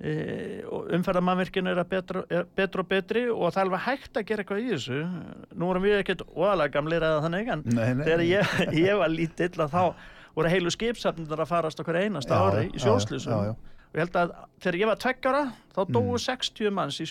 E, 0.00 0.12
og 0.64 0.86
umferðamannvirkinu 0.96 1.74
er, 1.74 1.82
að 1.82 2.22
er 2.32 2.46
betri 2.56 2.80
og 2.80 2.88
betri 2.88 3.26
og 3.28 3.50
það 3.50 3.58
er 3.58 3.66
alveg 3.66 3.82
hægt 3.84 4.16
að 4.16 4.30
gera 4.30 4.44
eitthvað 4.44 4.62
í 4.62 4.70
þessu. 4.70 5.02
Nú 5.60 5.68
erum 5.68 5.84
við 5.84 5.98
ekkert 5.98 6.24
óalega 6.32 6.72
gamlir 6.78 7.04
eða 7.04 7.20
þannig 7.26 7.52
en 7.52 7.66
þegar 8.00 8.24
ég, 8.24 8.56
ég 8.86 9.02
var 9.02 9.12
lítill 9.12 9.52
að 9.60 9.76
þá 9.76 9.82
voru 10.36 10.48
heilu 10.52 10.70
skipsafnir 10.70 11.26
að 11.44 11.50
farast 11.50 11.80
okkur 11.82 11.98
einasta 12.00 12.34
Já, 12.34 12.42
ári 12.50 12.66
í 12.70 12.78
já. 13.48 13.54
og 13.90 13.94
ég 13.98 14.04
held 14.04 14.18
að 14.22 14.34
þegar 14.62 14.78
ég 14.80 14.86
var 14.92 15.00
tveggjara 15.04 15.42
þá 15.74 15.80
dóu 15.90 16.04
Mm. 16.10 16.18
60 16.26 16.70
manns 16.70 17.00
í 17.00 17.06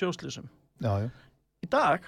já, 0.81 1.09
í 1.63 1.67
dag, 1.69 2.01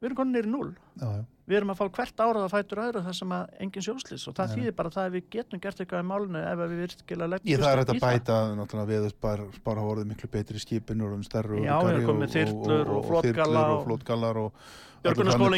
við 0.00 0.10
erum 0.10 0.16
konið 0.22 0.36
nýri 0.40 0.50
null 0.50 0.72
já, 1.00 1.06
já. 1.20 1.24
Við 1.50 1.56
erum 1.58 1.72
að 1.74 1.78
fá 1.80 1.86
hvert 1.98 2.20
árað 2.24 2.44
að 2.46 2.52
fætur 2.54 2.80
öðru 2.84 3.00
þar 3.06 3.16
sem 3.18 3.32
að 3.34 3.54
engin 3.64 3.84
sjóslýs 3.86 4.26
og 4.30 4.36
það 4.38 4.50
Nei. 4.50 4.56
þýðir 4.56 4.76
bara 4.80 4.92
það 4.94 5.08
að 5.08 5.16
við 5.16 5.24
getum 5.34 5.62
gert 5.64 5.80
eitthvað 5.82 6.04
í 6.04 6.08
málinu 6.10 6.42
ef 6.46 6.60
við 6.62 6.76
virkilega 6.84 7.30
leggjum 7.34 7.50
Ég 7.50 7.64
það 7.64 7.72
er 7.74 7.80
í 7.82 7.90
að 7.94 8.04
bæta 8.04 8.36
náttúrulega 8.60 8.90
við 8.92 9.08
spara, 9.14 9.48
spara 9.56 9.86
orðið 9.90 10.10
miklu 10.12 10.30
betri 10.36 10.62
skipin 10.62 11.02
og 11.06 11.16
stærri 11.26 11.58
og 11.58 11.66
Já, 11.66 11.74
við 11.80 11.90
erum 11.96 12.22
með 12.22 12.36
þyrlur 12.36 12.92
og 12.94 13.02
flotgalla 13.10 13.64
þyrlur 13.66 14.40
og 14.44 14.62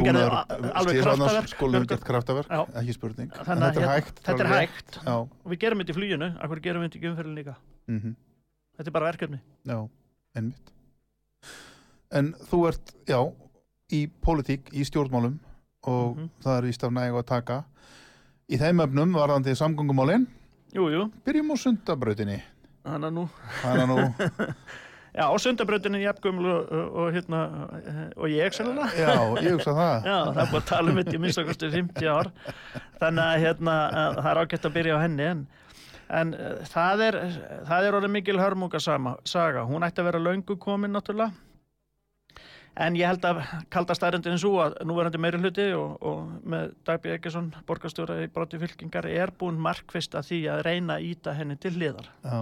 gerði 0.06 0.22
a- 0.22 0.42
alveg 0.78 0.98
kraftaverk. 1.02 1.48
hefur 1.58 1.86
gert 1.90 2.04
kraftaverk, 2.06 2.52
ekki 2.78 2.94
spurning. 2.94 3.32
Þannig 3.32 3.64
að 3.64 3.72
þetta 3.72 3.80
er 3.82 3.82
hérna- 3.82 3.96
hægt 3.96 4.20
þetta 4.22 4.44
er 4.44 4.50
og 5.42 5.50
við 5.50 5.58
gerum 5.64 5.82
þetta 5.82 5.92
í 5.92 5.96
fluginu, 5.98 6.28
akkur 6.38 6.60
gerum 6.62 6.82
við 6.84 6.88
þetta 6.88 7.00
ekki 7.00 7.10
umferðin 7.10 7.38
líka? 7.40 7.54
Mhm. 7.88 8.14
Þetta 8.78 8.86
er 8.86 8.92
bara 8.92 9.08
verkefni. 9.10 9.40
Já, 9.66 9.78
einmitt. 10.36 10.70
En 12.12 12.32
þú 12.50 12.68
ert, 12.68 12.94
já, 13.08 13.18
í 13.90 14.06
pólitík, 14.24 14.70
í 14.72 14.84
stjórnmálum 14.86 15.38
og 15.84 16.16
Mhm. 16.16 16.28
það 16.44 16.58
er 16.58 16.62
víst 16.68 16.84
af 16.84 16.92
nægu 16.92 17.18
að 17.18 17.26
taka. 17.26 17.64
Í 18.50 18.58
þeim 18.58 18.80
öfnum 18.84 19.12
varðandi 19.16 19.54
samgöngumálin, 19.56 20.26
Jú, 20.74 20.88
jú, 20.90 21.10
byrjum 21.24 21.50
á 21.52 21.56
sundabrautinni. 21.56 22.42
að 22.84 23.10
nú 23.12 23.28
er 23.64 23.86
nú, 23.86 24.12
Já, 25.12 25.26
og 25.28 25.38
sundabrautin 25.40 25.94
er 25.94 26.06
jafnguml 26.08 26.46
og, 26.48 26.70
og, 26.72 27.12
hérna 27.12 27.40
og 28.16 28.28
ég 28.32 28.54
sennilega 28.56 28.88
já, 28.96 29.12
ég 29.44 29.52
hugsa 29.52 29.74
það. 29.76 30.04
Já, 30.08 30.16
það 30.32 30.38
er 30.40 30.46
búið 30.52 30.62
að 30.62 30.68
tala 30.70 30.90
um 30.90 30.96
þetta 30.96 31.12
í 31.12 31.20
minnst 31.20 31.38
okkur 31.42 31.70
50 31.70 32.08
ár 32.08 32.30
þannig 32.98 33.24
að 33.26 33.42
hérna, 33.44 33.74
að 33.92 34.16
það 34.22 34.30
er 34.32 34.40
ágætt 34.42 34.64
að 34.64 34.72
byrja 34.78 34.96
á 34.96 35.02
henni 35.04 35.22
en, 35.28 35.46
en 36.08 36.32
uh, 36.34 36.64
það 36.64 37.04
er 37.08 37.18
það 37.68 37.84
er 37.90 37.98
orðið 38.00 38.14
mikil 38.16 38.38
hörmunga 38.40 38.80
saga 38.80 39.66
hún 39.68 39.84
ætti 39.84 40.00
að 40.00 40.08
vera 40.08 40.18
löngu 40.24 40.56
komin 40.58 40.92
náttúrulega 40.96 41.32
en 42.80 42.96
ég 42.96 43.08
held 43.08 43.24
að 43.28 43.42
kalda 43.72 43.96
stærendin 43.96 44.40
svo 44.40 44.56
að 44.64 44.78
núverandi 44.88 45.20
meiri 45.20 45.40
hluti 45.42 45.68
og, 45.76 45.96
og 46.00 46.48
með 46.48 46.72
Dagbjörn 46.88 47.18
Ekesson 47.18 47.52
borgarstjóra 47.68 48.18
í 48.24 48.30
broti 48.32 48.60
fylkingar 48.62 49.08
er 49.10 49.32
búin 49.38 49.60
markvist 49.60 50.16
að 50.16 50.30
því 50.30 50.42
að 50.54 50.62
reyna 50.68 50.98
að 50.98 51.08
íta 51.10 51.36
henni 51.36 51.58
til 51.60 51.74
hliðar. 51.76 52.08
Já, 52.24 52.40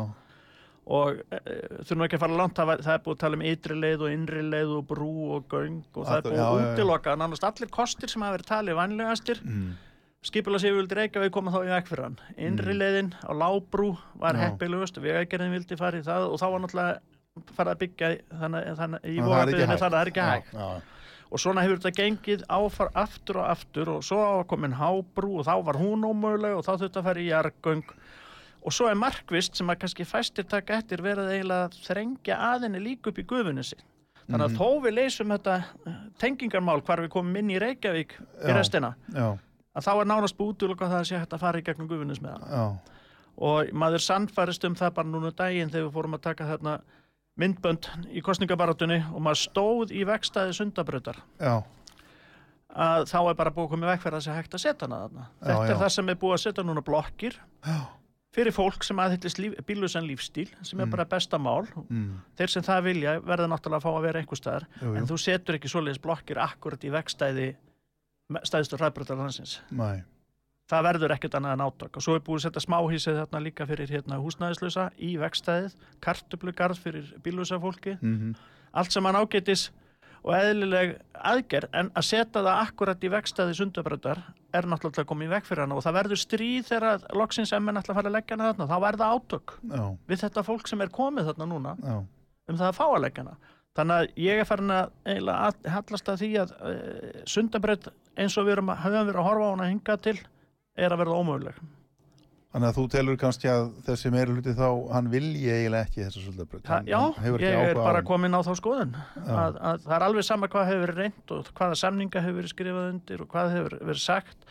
og 0.91 1.21
e, 1.31 1.41
þurfum 1.85 2.07
ekki 2.07 2.19
að 2.19 2.25
fara 2.25 2.39
langt 2.41 2.57
það, 2.59 2.73
það 2.87 2.95
er 2.95 3.05
búið 3.05 3.17
að 3.17 3.23
tala 3.25 3.39
um 3.39 3.45
ytri 3.51 3.77
leið 3.79 4.07
og 4.07 4.15
innri 4.15 4.43
leið 4.47 4.73
og 4.79 4.89
brú 4.91 5.13
og 5.37 5.47
göng 5.53 5.83
og 5.95 6.09
það 6.09 6.31
er 6.33 6.39
já, 6.39 6.47
að 6.47 6.65
útiloka. 6.65 7.15
Nánast 7.21 7.47
allir 7.47 7.71
kostir 7.75 8.13
sem 8.13 8.25
hafa 8.25 8.39
verið 8.39 8.51
talið 8.51 8.79
vanlegastir 8.79 9.43
mm, 9.45 9.69
skipula 10.31 10.61
sér 10.63 10.77
vildi 10.79 10.99
reyka 10.99 11.23
við 11.23 11.33
koma 11.37 11.55
þá 11.55 11.61
í 11.63 11.71
vekk 11.75 11.93
fyrir 11.93 12.07
hann. 12.09 12.19
Innri 12.49 12.77
leiðin 12.77 13.15
á 13.23 13.33
lábrú 13.35 13.93
var 14.21 14.39
Já. 14.39 14.47
heppilegust 14.47 15.01
vegagerðin 15.03 15.55
vildi 15.59 15.79
fara 15.81 16.01
í 16.01 16.07
það 16.07 16.27
og 16.31 16.43
þá 16.43 16.47
var 16.47 16.65
náttúrulega 16.65 17.10
farið 17.57 17.73
að 17.75 17.81
byggja 17.85 18.09
þannig, 18.41 18.71
þannig, 18.79 19.05
í 19.05 19.19
Þannig 19.21 19.75
að 19.75 19.83
það 19.85 19.97
er 20.01 20.11
ekki 20.11 20.25
hægt. 20.27 20.49
er 20.55 20.61
Já, 20.61 20.71
já, 20.71 20.83
og 21.31 21.39
svona 21.39 21.63
hefur 21.63 21.79
þetta 21.79 21.93
gengið 22.01 22.41
áfar 22.51 22.89
aftur 22.99 23.39
og 23.39 23.51
aftur 23.53 23.91
og 23.93 24.01
svo 24.03 24.19
var 24.19 24.47
komin 24.51 24.73
hábrú 24.75 25.37
og 25.39 25.47
þá 25.47 25.53
var 25.69 25.79
hún 25.79 26.07
ómöguleg 26.09 26.57
og 26.59 26.65
þá 26.67 26.73
þurfti 26.81 26.99
að 26.99 27.07
fara 27.07 27.23
í 27.23 27.29
jargöng 27.31 27.85
og 28.61 28.75
svo 28.75 28.89
er 28.91 28.99
markvist 28.99 29.55
sem 29.57 29.71
að 29.71 29.79
kannski 29.85 30.07
fæstir 30.11 30.49
taka 30.51 30.81
eftir 30.81 31.05
verið 31.07 31.31
eiginlega 31.37 31.69
að 31.69 31.79
þrengja 31.87 32.41
aðinni 32.51 32.83
líka 32.83 33.13
upp 33.13 33.23
í 33.23 33.27
gufunni 33.31 33.63
sin 33.65 33.85
þannig 34.27 34.49
að 34.49 34.51
Mhm. 34.51 34.59
þó 34.59 34.83
við 34.85 34.95
leysum 34.99 35.31
þetta 35.37 35.55
eh, 35.87 35.95
tengingarmál 36.19 36.83
hvar 36.83 37.01
við 37.05 37.09
komum 37.15 37.37
inn 37.39 37.51
í 37.55 37.59
Reykjavík 37.63 38.13
í 38.19 38.49
Já. 38.51 38.55
restina 38.59 38.95
já, 39.15 39.39
að 39.75 39.87
þá 39.87 39.93
er 40.01 40.07
nánast 40.11 40.37
búið 40.37 40.55
útlöku 40.67 40.85
að 40.85 40.93
það 40.99 41.07
sé 41.07 41.19
hægt 41.19 41.33
að 41.33 41.41
fara 41.47 41.59
í 41.59 41.63
gegnum 41.63 41.89
já, 42.51 42.77
og 43.39 43.71
maður 43.73 44.03
sannfærist 44.03 44.65
um 44.67 44.75
það 44.75 44.95
bara 44.95 45.09
núna 45.09 45.31
um 45.31 45.33
daginn 45.39 45.71
þegar 45.71 45.87
við 45.89 45.95
fórum 45.95 46.15
að 46.19 46.21
taka 46.27 46.45
þarna 46.45 46.81
myndbönd 47.41 47.89
í 48.15 48.23
kostningabaratunni 48.27 48.99
og 49.15 49.21
maður 49.25 49.41
stóð 49.47 49.95
í 49.97 50.03
vegstæði 50.09 50.57
sundabrautar 50.59 51.21
já, 51.41 51.55
að 52.71 53.07
þá 53.11 53.17
er 53.31 53.39
bara 53.39 53.51
búið 53.55 53.67
að 53.67 53.73
koma 53.75 53.87
í 53.87 53.91
veg 53.91 54.03
fyrir 54.05 54.17
að 54.19 54.21
það 54.21 54.27
sé 54.29 54.37
hægt 54.37 54.55
að 54.59 54.63
setja 54.65 54.87
hana 54.87 54.99
þarna. 55.05 55.25
Já, 55.41 55.47
Þetta 55.47 55.65
já. 55.67 55.71
er 55.75 55.81
það 55.85 55.95
sem 55.97 56.13
er 56.13 56.21
búið 56.21 56.37
að 56.37 56.43
setja 56.45 56.65
núna 56.69 56.85
blokkir 56.87 57.39
já, 57.67 57.79
fyrir 58.37 58.55
fólk 58.55 58.85
sem 58.87 59.01
aðhyllist 59.03 59.41
líf, 59.43 59.57
bílusan 59.67 60.07
lífstíl 60.07 60.47
sem 60.63 60.79
er 60.81 60.87
Mm. 60.87 60.91
bara 60.95 61.05
besta 61.11 61.39
mál. 61.39 61.67
mm, 61.89 62.21
Þeir 62.39 62.49
sem 62.55 62.63
það 62.63 62.85
vilja 62.85 63.17
verða 63.27 63.49
náttúrulega 63.51 63.81
að 63.81 63.87
fá 63.89 63.91
að 63.97 64.03
vera 64.07 64.21
einhver 64.21 64.39
staðar 64.39 64.67
jú, 64.83 64.95
en 64.95 65.03
jú, 65.03 65.09
þú 65.11 65.19
setur 65.19 65.55
ekki 65.59 65.69
svoleiðis 65.73 66.01
blokkir 66.05 66.39
akkurat 66.39 66.85
í 66.87 66.91
vegstæði 66.95 67.49
stæðstur 68.47 68.79
hræðbrutar 68.79 69.19
landsins. 69.19 69.61
næ, 69.73 70.05
Það 70.71 70.87
verður 70.87 71.15
ekkert 71.17 71.35
annað 71.35 71.57
en 71.57 71.65
átök. 71.67 71.97
Og 71.99 72.05
svo 72.05 72.15
er 72.15 72.23
búið 72.23 72.39
að 72.39 72.45
setja 72.47 72.63
smáhísið 72.63 73.21
þarna 73.21 73.43
líka 73.43 73.67
fyrir 73.67 73.91
hérna, 73.91 74.21
húsnæðislösa 74.23 74.87
í 75.03 75.17
vegstæðið, 75.19 75.77
kartublugarð 76.05 76.83
fyrir 76.85 77.13
bílusa 77.25 77.59
fólki 77.63 77.97
mhm, 77.99 78.37
allt 78.71 78.95
sem 78.95 79.07
hann 79.09 79.19
ágætis 79.19 79.71
og 80.21 80.35
eðlileg 80.37 80.97
aðgerð 81.17 81.77
en 81.81 81.91
að 81.97 82.07
setja 82.11 82.43
það 82.43 82.51
akkurat 82.53 83.05
í 83.05 83.11
vegstæði 83.13 83.57
sundabröndar 83.57 84.21
er 84.57 84.67
náttúrulega 84.69 85.09
komið 85.09 85.31
í 85.31 85.33
veg 85.33 85.47
fyrir 85.49 85.65
hann 85.65 85.77
og 85.77 85.85
það 85.85 85.97
verður 85.97 86.21
stríð 86.21 86.67
þegar 86.69 87.07
loksins 87.17 87.53
emmin 87.57 87.81
ætla 87.81 87.95
að 87.95 88.01
fara 88.01 88.11
að 88.11 88.17
leggja 88.19 88.37
hana 88.37 88.51
þarna 88.51 88.67
þá 88.71 88.85
verða 88.85 89.09
átök 89.15 89.55
já, 89.63 89.85
við 90.11 90.23
þetta 90.25 90.45
fólk 90.51 90.69
sem 90.69 90.85
er 90.85 90.93
komið 90.93 91.31
þarna 91.31 91.49
núna 91.49 91.73
já, 91.81 91.97
um 92.51 92.61
það 92.61 92.67
að 92.69 92.77
fá 92.77 92.85
að 92.89 93.03
leggja 93.07 93.25
hana. 93.25 93.55
Þannig 93.79 93.97
að 93.97 94.21
ég 94.21 94.41
er 94.43 94.49
farin 94.49 94.75
að 94.75 94.93
eiginlega 95.07 95.73
hallast 95.77 96.09
að 96.11 96.21
því 96.21 96.31
að 96.43 96.55
uh, 96.59 97.19
sundabrönd 97.31 97.89
eins 98.19 98.37
og 98.37 98.49
við 98.49 98.59
höfum 98.59 98.73
verið 98.75 99.21
að 99.21 99.29
horfa 99.29 99.47
á 99.47 99.53
hana 99.55 99.69
hingað 99.71 100.03
til 100.09 100.17
er 100.81 100.95
að 100.95 101.05
verða 101.05 101.21
ómöguleg. 101.21 101.61
Þannig 102.51 102.67
að 102.67 102.79
þú 102.81 102.85
telur 102.91 103.19
kannski 103.19 103.47
að 103.47 103.69
þessi 103.87 104.11
meiri 104.11 104.33
hluti 104.35 104.53
þá, 104.59 104.67
hann 104.91 105.11
vilji 105.13 105.53
eiginlega 105.53 105.87
ekki 105.87 106.01
þessa 106.03 106.23
svolítið 106.25 106.65
Það, 106.67 106.89
já, 106.91 106.99
ég 107.45 107.59
er 107.69 107.79
bara 107.79 108.01
komin 108.03 108.35
á 108.35 108.43
þá 108.43 108.51
skoðun. 108.59 108.97
Að, 109.23 109.61
að 109.71 109.85
það 109.85 109.95
er 109.95 110.05
alveg 110.09 110.27
sama 110.27 110.49
hvað 110.51 110.67
hefur 110.67 110.83
verið 110.83 110.99
reynd 111.05 111.35
og 111.37 111.53
hvaða 111.61 111.79
samninga 111.79 112.25
hefur 112.25 112.39
verið 112.41 112.53
skrifað 112.57 112.89
undir 112.91 113.23
og 113.23 113.31
hvað 113.31 113.55
hefur 113.55 113.77
verið 113.79 114.03
sagt. 114.03 114.51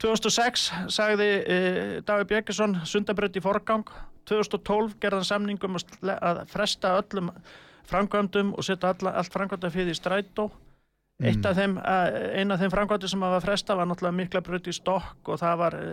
2006 0.00 0.64
sagði 0.96 1.28
e, 1.28 1.60
David 2.08 2.32
Björgesson 2.32 2.80
sundabrönd 2.88 3.36
í 3.36 3.44
forgang. 3.44 3.84
2012 4.32 4.96
gerðan 5.04 5.28
samningum 5.28 5.76
að, 5.76 6.40
fresta 6.48 6.96
öllum 7.02 7.28
framkvæmdum 7.86 8.56
og 8.56 8.64
setja 8.64 8.94
allt 8.96 9.34
framkvæmda 9.36 9.70
fyrir 9.76 9.92
í 9.92 9.98
strætó 10.00 10.48
Eitt 11.24 11.46
af 11.48 11.56
þeim, 11.56 11.78
ein 11.80 12.52
af 12.52 12.60
þeim 12.60 12.72
framkvæmdi 12.74 13.08
sem 13.08 13.22
var 13.24 13.40
fresta 13.40 13.72
var 13.78 13.88
náttúrulega 13.88 14.18
mikla 14.18 14.42
brönd 14.44 14.66
í 14.68 14.74
stokk 14.76 15.30
og 15.32 15.38
það 15.40 15.54
var 15.62 15.76
e, 15.78 15.84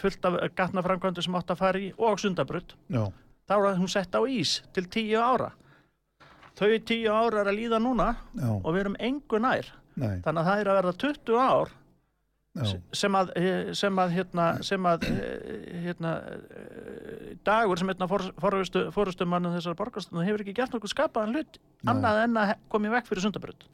fullt 0.00 0.26
af 0.26 0.38
gatna 0.58 0.82
framkvæmdi 0.82 1.22
sem 1.22 1.36
átt 1.38 1.52
að 1.54 1.60
fara 1.60 1.78
í 1.78 1.92
og 1.94 2.18
sundabrönd 2.18 2.74
Já, 2.90 3.04
þá 3.46 3.54
var 3.62 3.76
hún 3.78 3.92
sett 3.92 4.18
á 4.18 4.20
ís 4.26 4.56
til 4.74 4.88
tíu 4.90 5.20
ára. 5.22 5.52
Þau 6.58 6.72
tíu 6.82 7.12
ár 7.14 7.36
er 7.38 7.46
að 7.52 7.60
líða 7.60 7.78
núna 7.78 8.08
já, 8.34 8.48
og 8.56 8.72
við 8.72 8.80
erum 8.80 8.96
engu 9.06 9.38
nær. 9.38 9.68
Nei, 9.94 10.16
þannig 10.24 10.42
að 10.42 10.48
það 10.48 10.62
er 10.64 10.70
að 10.72 10.78
verða 10.80 10.94
20 11.04 11.38
ár 11.38 11.70
já, 12.58 12.72
sem 12.98 13.18
að, 13.20 13.30
eh, 13.38 13.70
sem 13.78 14.02
að, 14.02 14.16
hérna, 14.16 14.48
sem 14.66 14.90
að 14.90 15.06
eh, 15.12 15.78
hérna, 15.84 16.16
dagur 17.46 17.78
sem 17.78 17.94
hérna 17.94 18.10
fórustu, 18.10 19.30
mannum 19.30 19.54
þessar 19.54 19.78
borgarstunum 19.78 20.26
hefur 20.26 20.42
ekki 20.42 20.58
gert 20.58 20.74
nokkuð 20.74 20.94
skapaðan 20.96 21.38
hlut 21.38 21.62
annað 21.86 22.24
en 22.24 22.42
að 22.42 22.54
koma 22.72 22.90
í 22.90 22.94
vekk 22.96 23.12
fyrir 23.12 23.28
sundabröð 23.28 23.68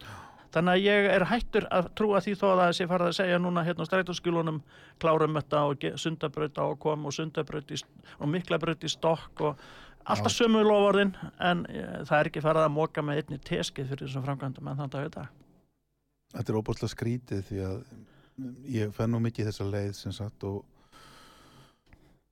þannig 0.54 0.72
að 0.74 0.84
ég 0.84 1.08
er 1.14 1.26
hættur 1.30 1.68
að 1.74 1.88
trúa 1.98 2.20
því 2.24 2.34
þó 2.40 2.44
að 2.50 2.60
það 2.62 2.74
sé 2.78 2.88
farið 2.90 3.10
að 3.10 3.16
segja 3.18 3.38
núna 3.42 3.64
hérna 3.66 3.86
á 3.86 3.88
strætóskjúlunum 3.90 4.60
klárum 5.02 5.38
þetta 5.40 5.62
og 5.70 5.86
sundabröð 6.00 6.60
á 6.60 6.64
að 6.64 6.78
koma 6.84 7.10
og 7.10 7.16
sundabröð 7.16 7.74
í, 7.74 7.80
og 8.18 8.30
miklabröð 8.30 8.86
í 8.86 8.92
stokk 8.92 9.44
og 9.48 9.64
alltaf 10.04 10.34
sömu 10.34 10.62
loforðin 10.64 11.14
en 11.40 11.64
e, 11.66 11.84
það 12.04 12.18
er 12.18 12.30
ekki 12.30 12.44
farið 12.44 12.66
að 12.66 12.76
móka 12.76 13.02
með 13.02 13.22
einni 13.22 13.40
teskið 13.40 13.90
fyrir 13.92 14.06
þessum 14.06 14.26
framkvæmdum 14.26 14.68
en 14.68 14.82
þannig 14.82 14.98
að 15.00 15.08
þetta 15.08 15.26
þetta 16.34 16.52
er 16.52 16.58
óbúslega 16.60 16.92
skrítið 16.92 17.44
því 17.48 17.64
að 17.68 17.78
ég 18.74 18.94
fenn 18.94 19.14
nú 19.14 19.20
mikið 19.22 19.50
þessa 19.50 19.66
leið 19.70 19.92
sem 19.98 20.14
sagt 20.14 20.46
og 20.48 20.62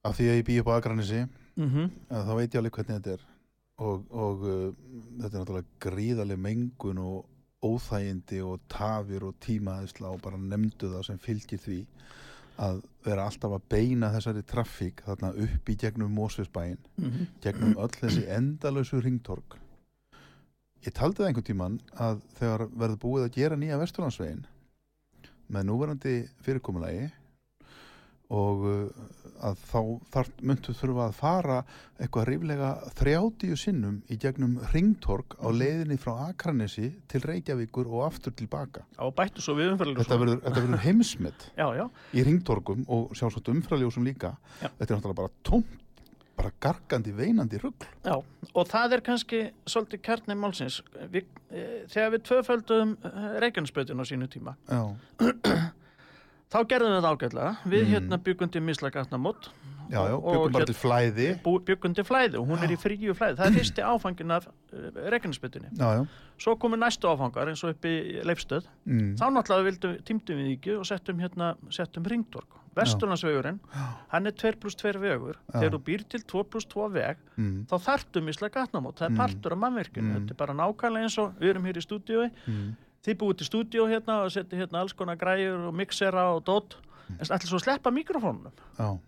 af 0.03 0.17
því 0.19 0.29
að 0.29 0.39
ég 0.41 0.47
býð 0.49 0.63
upp 0.63 0.73
á 0.75 0.79
Akranissi 0.79 1.21
mm 1.23 1.69
-hmm. 1.69 1.91
þá 2.09 2.33
veit 2.37 2.55
ég 2.55 2.59
alveg 2.59 2.73
hvernig 2.73 2.97
þetta 2.97 3.13
er. 3.13 3.29
Og, 3.83 4.05
og 4.11 4.43
uh, 4.43 4.75
þetta 5.21 5.37
er 5.37 5.41
náttúrulega 5.41 5.67
gríðarlega 5.81 6.39
mengun 6.39 6.99
og 6.99 7.27
óþægindi 7.63 8.41
og 8.45 8.61
tafir 8.69 9.25
og 9.25 9.35
tímaðisla 9.45 10.11
og 10.13 10.21
bara 10.25 10.37
nefndu 10.41 10.91
það 10.93 11.07
sem 11.07 11.19
fylgir 11.23 11.59
því 11.63 11.79
að 12.63 12.83
vera 13.07 13.25
alltaf 13.27 13.55
að 13.57 13.63
beina 13.73 14.11
þessari 14.13 14.43
traffík 14.47 15.03
þarna 15.07 15.31
upp 15.47 15.71
í 15.73 15.77
gegnum 15.81 16.13
Mósfjörnsbæin 16.19 16.79
Mhm. 16.99 17.27
gegnum 17.43 17.75
öll 17.79 17.95
þessi 18.01 18.27
endalösu 18.29 19.01
ringtorg 19.03 19.57
ég 20.85 20.93
taldi 20.93 21.23
það 21.23 21.29
einhvern 21.31 21.49
tíman 21.49 21.81
að 21.97 22.21
þegar 22.39 22.67
verður 22.75 22.99
búið 23.05 23.25
að 23.29 23.35
gera 23.39 23.57
nýja 23.57 23.79
Vesturlandsvegin 23.79 24.45
með 25.53 25.67
núverandi 25.69 26.15
fyrirkomulagi 26.43 27.11
og 28.33 28.65
uh, 28.69 29.11
að 29.43 29.59
þá 29.67 29.81
þar 30.15 30.31
myndu 30.49 30.75
þurfa 30.79 31.07
að 31.09 31.17
fara 31.19 31.59
eitthvað 31.99 32.29
ríflega 32.29 32.71
30 32.99 33.59
sinnum 33.59 33.99
í 34.13 34.19
gegnum 34.23 34.57
ringtorg 34.73 35.37
á 35.43 35.49
leiðinni 35.51 35.99
frá 36.01 36.29
Akranesi 36.29 36.93
til 37.11 37.23
Reykjavíkur 37.27 37.91
og 37.91 38.07
aftur 38.07 38.35
tilbaka. 38.39 38.87
Og 39.03 39.15
bættu 39.19 39.43
svo 39.45 39.57
við 39.59 39.75
umfæðlega 39.75 40.05
þetta 40.05 40.21
verður, 40.23 40.43
verður 40.47 40.85
heimsmet 40.87 41.47
já, 41.61 41.67
já, 41.79 41.87
í 42.15 42.27
ringtorgum 42.29 42.87
og 42.89 43.15
sjálfsagt 43.19 43.53
umfraljósum 43.53 44.07
líka. 44.07 44.37
Já. 44.61 44.69
þetta 44.69 44.89
er 44.89 44.99
náttúrulega 44.99 45.23
bara 45.25 45.35
tómt 45.47 45.79
bara 46.33 46.49
gargandi, 46.65 47.13
veinandi 47.13 47.59
rugl. 47.61 47.87
Já, 48.07 48.15
og 48.17 48.71
það 48.71 48.97
er 48.97 49.03
kannski 49.05 49.41
svolítið 49.69 50.01
kjarni 50.07 50.37
málsins. 50.41 50.79
Við, 51.13 51.29
e, 51.53 51.65
þegar 51.93 52.15
við 52.15 52.25
tvöföldum 52.31 52.95
Reykjanesbötin 53.45 54.01
á 54.01 54.05
sínu 54.09 54.31
tíma, 54.33 54.57
já, 54.65 54.81
þá 56.53 56.59
gerðum 56.69 56.93
við 56.93 56.99
þetta 57.01 57.13
ágætlega. 57.17 57.53
Við 57.73 57.83
Mm. 57.87 57.93
hérna 57.95 58.19
byggum 58.27 58.51
til 58.53 58.61
mislægatnamót, 58.63 59.49
já, 59.91 60.01
já, 60.09 60.17
byggum 60.21 60.53
bara 60.53 60.65
til 60.69 60.75
flæði 60.77 61.29
byggum 61.43 61.95
til 61.97 62.05
flæði 62.05 62.39
og 62.41 62.47
hún 62.49 62.63
er 62.63 62.71
í 62.75 62.77
fríu 62.81 63.15
flæði. 63.17 63.37
Það 63.41 63.47
er 63.47 63.57
fyrsti 63.59 63.83
áfangin 63.83 64.31
af 64.37 64.47
uh, 64.49 65.11
Reykjanesbötinni. 65.11 65.71
já, 65.79 65.89
já, 65.99 66.07
Svo 66.39 66.57
komu 66.59 66.77
næstu 66.77 67.07
áfangar 67.09 67.49
eins 67.49 67.63
og 67.65 67.71
upp 67.71 67.85
í 67.85 68.21
Leifstöð. 68.25 68.65
mm, 68.87 69.15
Þá 69.17 69.25
náttúrulega 69.31 69.65
vildum, 69.71 69.97
tímdum 70.03 70.37
við 70.37 70.59
ekki 70.59 70.79
og 70.79 70.85
settum 70.87 71.19
hérna, 71.21 71.55
settum 71.71 72.05
ringtorg. 72.05 72.47
Vesturlandsvegurinn, 72.75 73.59
hann 74.09 74.27
er 74.27 74.33
2 74.33 74.57
pluss 74.59 74.75
2 74.81 74.95
vegur. 74.99 75.37
Já. 75.53 75.61
Þegar 75.61 75.75
þú 75.77 75.81
býr 75.85 76.05
til 76.09 76.21
2 76.25 76.45
pluss 76.49 76.65
2 76.65 76.89
veg, 76.91 77.17
mm, 77.37 77.67
þá 77.69 77.77
þarftu 77.85 78.23
mislega 78.25 78.55
gatnamót. 78.65 78.97
Það 78.97 79.07
er 79.07 79.11
Mm. 79.11 79.17
partur 79.21 79.53
af 79.53 79.59
mannverkinu. 79.59 80.09
Mm. 80.09 80.15
Þetta 80.27 80.31
er 80.31 80.41
bara 80.41 80.55
nákvæmlega 80.55 81.03
eins 81.05 81.19
og 81.19 81.35
við 81.39 81.51
erum 81.51 81.65
hér 81.65 81.77
í 81.77 81.85
stúdíói. 81.85 82.31
Mm, 83.03 83.07
Þið 83.07 83.19
búið 83.19 83.37
til 83.39 83.47
stúdíó 83.47 83.87
hérna 83.91 84.23
og 84.25 84.33
setja 84.33 84.59
hérna 84.59 84.81
alls 84.81 84.93
konar 84.95 85.17
græjur 85.17 85.69
og 85.69 85.75
mixera 85.75 86.35
og 86.35 86.45
dót. 86.47 86.77
En 87.11 87.27
ætla 87.27 87.49
svo 87.49 87.59
sleppa 87.59 87.91
mikrofónunum. 87.91 88.53
já 88.79 88.99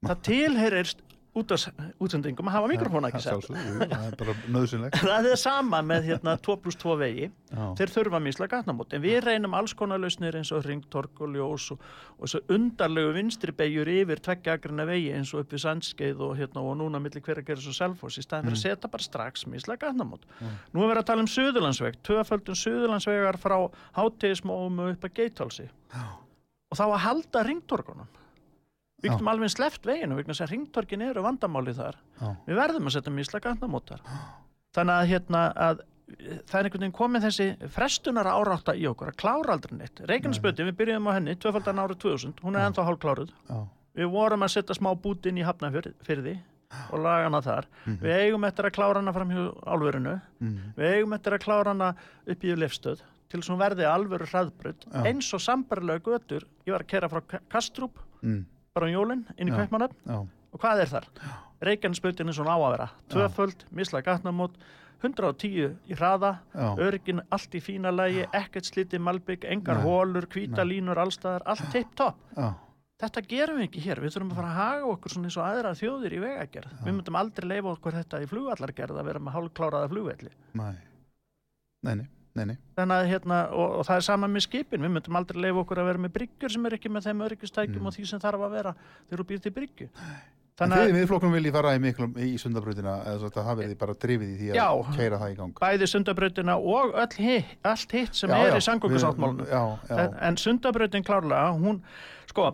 Það 0.00 0.20
tilherir 0.22 0.94
útsendingum 1.34 2.48
að 2.50 2.54
hafa 2.56 2.68
mikrofónu 2.72 3.08
ekki 3.10 3.20
sett. 3.22 3.44
það 3.46 4.06
er 4.08 4.16
bara 4.18 4.32
nöðsynlegt 4.50 4.96
Það 5.10 5.28
er 5.30 5.38
sama 5.38 5.78
með 5.86 6.08
hérna 6.10 6.34
2 6.42 6.56
pluss 6.64 6.78
2 6.82 6.96
vegi. 7.00 7.28
já, 7.30 7.62
Þeir 7.78 7.92
þurfa 7.94 8.20
misla 8.24 8.48
gatnamót. 8.50 8.92
En 8.98 9.02
við 9.04 9.20
reynum 9.24 9.54
alls 9.54 9.74
konar 9.78 10.00
lausnir 10.02 10.36
eins 10.40 10.50
og 10.56 10.66
ringtork 10.66 11.22
og 11.22 11.30
ljós 11.36 11.68
og, 11.76 11.84
og 12.18 12.26
þessu 12.26 12.42
undarlegu 12.56 13.14
vinstri 13.14 13.54
beigjur 13.56 13.90
yfir 13.94 14.22
tveggjagrina 14.26 14.86
vegi 14.90 15.12
eins 15.14 15.32
og 15.34 15.44
upp 15.44 15.54
við 15.54 15.64
sandskeið 15.64 16.24
og, 16.26 16.34
hérna, 16.40 16.64
og 16.66 16.78
núna 16.82 17.00
milli 17.02 17.22
hver 17.22 17.42
að 17.44 17.50
gera 17.52 17.64
svo 17.64 17.76
selfos 17.78 18.18
í 18.18 18.26
staðin 18.26 18.50
fyrir 18.50 18.58
að 18.58 18.64
setja 18.66 18.90
bara 18.90 19.06
strax 19.06 19.46
misla 19.46 19.78
gatnamót. 19.80 20.26
Nú 20.74 20.82
er 20.84 20.90
verið 20.94 21.04
að 21.04 21.10
tala 21.12 21.24
um 21.26 21.30
Suðurlandsveg, 21.30 22.00
tvöföldun 22.10 22.58
Suðurlandsvegar 22.58 23.38
frá 23.40 23.56
hátegismóum 23.98 24.82
upp 24.90 25.06
að 25.06 25.14
geitálsi. 25.22 25.68
Og 26.70 26.78
þá 26.78 26.84
að 26.90 27.00
halda 27.06 27.42
ringtorkunum. 27.46 28.10
Við 29.00 29.10
getum 29.14 29.28
alveg 29.32 29.50
sleppt 29.54 29.86
veginu 29.88 30.16
vegna 30.18 30.34
þess 30.34 30.44
að 30.46 30.50
ringtorkin 30.54 31.02
eru 31.06 31.22
vandamáli 31.24 31.72
þar. 31.76 31.96
já, 32.20 32.36
Við 32.46 32.58
verðum 32.60 32.86
að 32.90 32.94
setja 32.98 33.12
misla 33.16 33.40
gatnamótar. 33.40 34.02
Þannig 34.76 34.94
að, 35.00 35.08
hérna, 35.10 35.40
að 35.56 35.80
eh, 35.80 36.38
það 36.46 36.58
er 36.60 36.64
einhvern 36.68 36.84
veginn 36.84 36.98
komið 37.00 37.24
þessi 37.26 37.46
frestunar 37.74 38.26
árátta 38.30 38.74
í 38.76 38.84
okkur 38.90 39.08
að 39.12 39.16
klára 39.22 39.56
aldrei 39.56 39.76
neitt. 39.78 40.02
Reykjanesböti, 40.10 40.66
við 40.68 40.76
byrjuðum 40.82 41.08
á 41.10 41.12
henni, 41.16 41.34
tvöfaldan 41.40 41.80
árið 41.82 41.98
2000, 42.04 42.34
hún 42.44 42.56
er 42.60 42.68
ennþá 42.68 42.84
hálfkláruð. 42.90 43.32
já, 43.48 43.60
Við 43.96 44.10
vorum 44.12 44.44
að 44.46 44.52
setja 44.54 44.74
smá 44.78 44.92
bút 45.02 45.26
inn 45.26 45.38
í 45.40 45.42
hafnafyrði 45.48 46.36
og 46.92 47.00
laga 47.02 47.24
hana 47.26 47.40
þar. 47.42 47.66
Við 47.98 48.12
eigum 48.14 48.44
eftir 48.46 48.68
að 48.68 48.74
klára 48.76 49.00
hana 49.00 49.12
fram 49.12 49.30
hjá 49.34 49.40
álverinu. 49.66 50.20
mm, 50.40 50.58
Við 50.76 50.92
eigum 50.94 51.12
eftir 51.16 51.32
að 51.34 51.42
klára 51.42 51.72
hana 51.74 51.88
upp 52.30 52.44
í 52.46 52.54
lefstöð 52.54 53.00
til 53.30 53.40
þess 53.40 53.50
að 53.50 53.54
hún 53.56 53.62
verði 53.64 53.84
alvöru 53.90 54.26
hraðbrödd 54.30 54.86
Já. 54.86 55.02
eins 55.10 55.32
og 55.34 55.40
sambarlega 55.42 56.00
götur. 56.06 56.44
Ég 56.66 56.72
var 56.72 56.82
að 56.82 56.86
kera 56.86 57.08
frá 57.08 57.20
Ka- 57.26 57.40
Kastrup, 57.50 57.98
mm, 58.22 58.44
bara 58.76 58.86
um 58.88 58.94
jólinn, 58.94 59.24
inn 59.36 59.50
í. 59.50 59.54
Kaupmannöfn 59.54 60.12
og 60.50 60.60
hvað 60.62 60.84
er 60.84 60.92
þar? 60.94 61.08
Reykjanesbötin 61.60 62.30
er 62.30 62.36
svona 62.36 62.56
á 62.56 62.58
að 62.58 62.72
vera. 62.76 62.88
Tvöföld, 63.12 63.66
misla 63.76 64.00
gatnamót 64.06 64.56
110 65.02 65.76
í 65.88 65.96
hraða 65.96 66.34
örgin 66.80 67.22
allt 67.32 67.54
í 67.56 67.60
fína 67.64 67.92
lagi, 67.92 68.26
ekkert 68.36 68.68
slitið 68.68 69.00
malbygg 69.04 69.46
engar 69.48 69.80
Nei. 69.80 69.86
hólur, 69.86 70.26
hvíta 70.32 70.64
línur 70.66 71.00
allstaðar, 71.00 71.46
allt 71.48 71.70
tipp 71.72 71.94
topp 71.96 72.34
þetta 73.00 73.22
gerum 73.24 73.60
við 73.60 73.66
ekki 73.68 73.82
hér, 73.84 74.00
við 74.02 74.14
þurfum 74.14 74.32
að 74.34 74.40
fara 74.40 74.50
að 74.50 74.58
haga 74.60 74.88
okkur 74.94 75.14
svona 75.14 75.30
eins 75.30 75.38
og 75.40 75.46
aðra 75.46 75.72
þjóðir 75.78 76.16
í 76.16 76.22
vegagerð. 76.24 76.72
Við 76.84 76.96
myndum 76.96 77.18
aldrei 77.20 77.46
leifa 77.48 77.72
okkur 77.72 77.96
þetta 77.96 78.20
í 78.20 78.28
flugvallargerð 78.30 79.00
að 79.00 79.08
vera 79.08 79.22
með 79.24 79.36
hálfkláraða 79.38 79.90
flugvelli. 79.92 80.32
Nei 81.80 81.94
nei, 81.96 82.08
nei, 82.38 82.44
nei, 82.50 82.56
að 82.94 83.08
hérna, 83.10 83.38
og, 83.50 83.78
og 83.80 83.86
það 83.88 83.96
er 84.00 84.04
sama 84.06 84.28
með 84.30 84.44
skipin. 84.46 84.84
Við 84.86 84.92
myndum 84.96 85.16
aldrei 85.20 85.40
leifa 85.42 85.64
okkur 85.64 85.80
að 85.82 85.88
vera 85.90 86.02
með 86.04 86.12
bryggjur 86.18 86.52
sem 86.54 86.66
er 86.68 86.76
ekki 86.78 86.92
með 86.92 87.08
þeim 87.08 87.24
öryggistækjum 87.26 87.80
Mm. 87.80 87.86
og 87.90 87.96
því 87.96 88.04
sem 88.10 88.20
þarf 88.22 88.44
að 88.46 88.54
vera 88.58 88.74
þegar 89.08 89.22
þú 89.24 89.26
býr 89.32 89.42
til 89.46 89.52
bryggju. 89.56 89.88
Þannig 90.60 90.76
að 90.76 90.90
miðflokkum 90.92 91.32
viljið 91.32 91.54
fara 91.56 91.70
í, 91.72 91.92
í 92.20 92.38
sundabrautina 92.40 92.94
eða 93.08 93.44
hafi 93.46 93.62
verið 93.62 93.78
bara 93.80 93.94
drifið 93.96 94.32
í 94.34 94.34
því 94.40 94.48
að 94.50 94.58
Já. 94.58 94.96
keira 94.96 95.20
það 95.22 95.30
í 95.32 95.36
gang. 95.38 95.54
Bæði 95.62 95.86
sundabrautina 95.88 96.56
og 96.60 96.96
öll 97.00 97.14
hitt, 97.16 97.54
allt 97.64 97.94
hitt 97.96 98.18
sem 98.18 98.28
Já, 98.28 98.36
er 98.36 98.50
já, 98.50 98.58
í 98.58 98.64
já, 99.48 99.62
En, 99.96 100.18
en 100.28 100.36
sundabrautin 100.36 101.06
klárlega, 101.06 101.54
hún, 101.56 101.80
sko, 102.28 102.50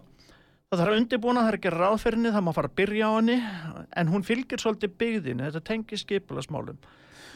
það 0.70 0.78
þarf 0.84 0.92
að 0.94 1.00
undirbúna, 1.00 1.42
það 1.42 1.50
er 1.50 1.58
að 1.58 1.66
gera 1.66 1.82
ráð 1.82 1.98
fyrir 2.04 2.18
henni, 2.20 2.34
það 2.36 2.46
má 2.46 2.52
fara 2.60 2.70
að 2.70 2.78
byrja 2.78 3.10
á 3.10 3.12
henni, 3.16 3.36
en 3.96 4.14
hún 4.14 4.26
fylgir 4.30 4.62
svolítið 4.62 4.94
byggðinni, 5.02 5.48
þetta 5.50 5.64
tengir 5.72 6.02
skipulasmálum. 6.04 6.78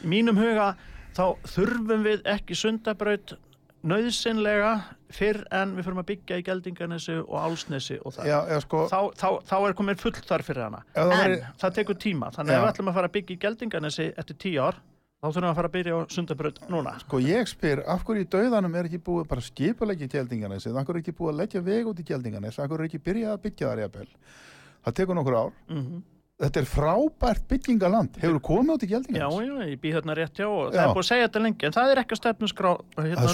Í 0.04 0.12
mínum 0.14 0.38
huga, 0.38 0.70
þá 1.16 1.24
þurfum 1.54 2.04
við 2.06 2.22
ekki 2.34 2.56
sundabraut 2.58 3.36
nöðsynlega 3.90 4.70
fyrr 5.16 5.40
en 5.56 5.72
við 5.76 5.86
fyrir 5.86 6.00
að 6.02 6.08
byggja 6.10 6.36
í 6.38 6.44
Geldinganesi 6.46 7.14
og 7.22 7.36
Álsnesi 7.40 7.96
og 8.04 8.12
það. 8.14 8.26
já, 8.28 8.38
já, 8.52 8.58
sko 8.66 8.82
Þá, 8.90 8.98
þá, 9.16 9.28
þá 9.48 9.54
er 9.70 9.76
komin 9.78 9.96
full 10.00 10.12
þar 10.18 10.44
fyrir 10.46 10.66
hana. 10.66 10.82
Það 10.94 11.12
En 11.14 11.18
væri- 11.22 11.40
það 11.62 11.74
tekur 11.78 11.98
tíma, 12.04 12.28
þannig 12.36 12.54
að 12.58 12.62
við 12.66 12.70
ætlum 12.74 12.90
að 12.92 12.98
fara 13.00 13.08
að 13.10 13.14
byggja 13.16 13.36
í 13.36 13.40
Geldinganesi 13.46 14.06
eftir 14.20 14.36
tíu 14.44 14.60
ár, 14.68 14.76
þá 15.20 15.26
þurfum 15.30 15.46
við 15.46 15.50
að 15.50 15.58
fara 15.60 15.70
að 15.70 15.74
byrja 15.78 15.96
á 15.96 16.00
sundabraut 16.14 16.60
núna. 16.68 16.92
Sko 17.06 17.22
ég 17.24 17.48
spyr, 17.50 17.82
af 17.88 18.04
hverju 18.04 18.26
í 18.26 18.30
dauðanum 18.36 18.76
er 18.76 18.84
ekki 18.90 19.00
búið 19.08 19.26
bara 19.32 19.40
skipulegja 19.48 20.08
Gjaldinganes 20.14 20.66
eða 20.68 20.80
af 20.80 20.86
hverju 20.86 21.00
er 21.00 21.02
ekki 21.06 21.16
búið 21.18 21.32
að 21.34 21.40
leggja 21.40 21.64
veg 21.72 21.90
út 21.94 22.00
í 22.04 22.06
Gjaldinganes 22.12 22.58
af 22.60 22.68
hverju 22.70 22.84
er 22.84 22.88
ekki 22.92 23.02
byrjað 23.08 23.32
að 23.34 23.42
byggja 23.48 23.68
þar 23.72 23.82
jafnvel 23.86 24.08
það 24.84 24.94
tekur 25.00 25.14
nokkur 25.20 25.40
ár 25.40 25.52
Mm 25.72 26.02
þetta 26.40 26.60
er 26.62 26.68
frábært 26.70 27.42
byggingaland 27.50 28.16
hefur 28.22 28.36
þú 28.38 28.42
komið 28.48 28.72
út 28.74 28.84
í 28.84 28.86
Já, 28.86 28.90
Gjaldinganes? 28.94 29.34
já, 29.44 29.68
ég 29.70 29.80
býð 29.82 29.96
þarna 29.98 30.16
rétt 30.18 30.40
hjá 30.40 30.46
og 30.48 30.70
það 30.70 30.78
Já. 30.78 30.82
er 30.86 30.94
búið 30.96 31.02
að 31.04 31.08
segja 31.10 31.26
þetta 31.28 31.42
lengi 31.44 31.68
en 31.68 31.76
það 31.76 31.92
er 31.94 32.00
ekki 32.02 32.16
að 32.16 32.20
stefnusgrá 32.20 32.70
hérna 32.96 33.26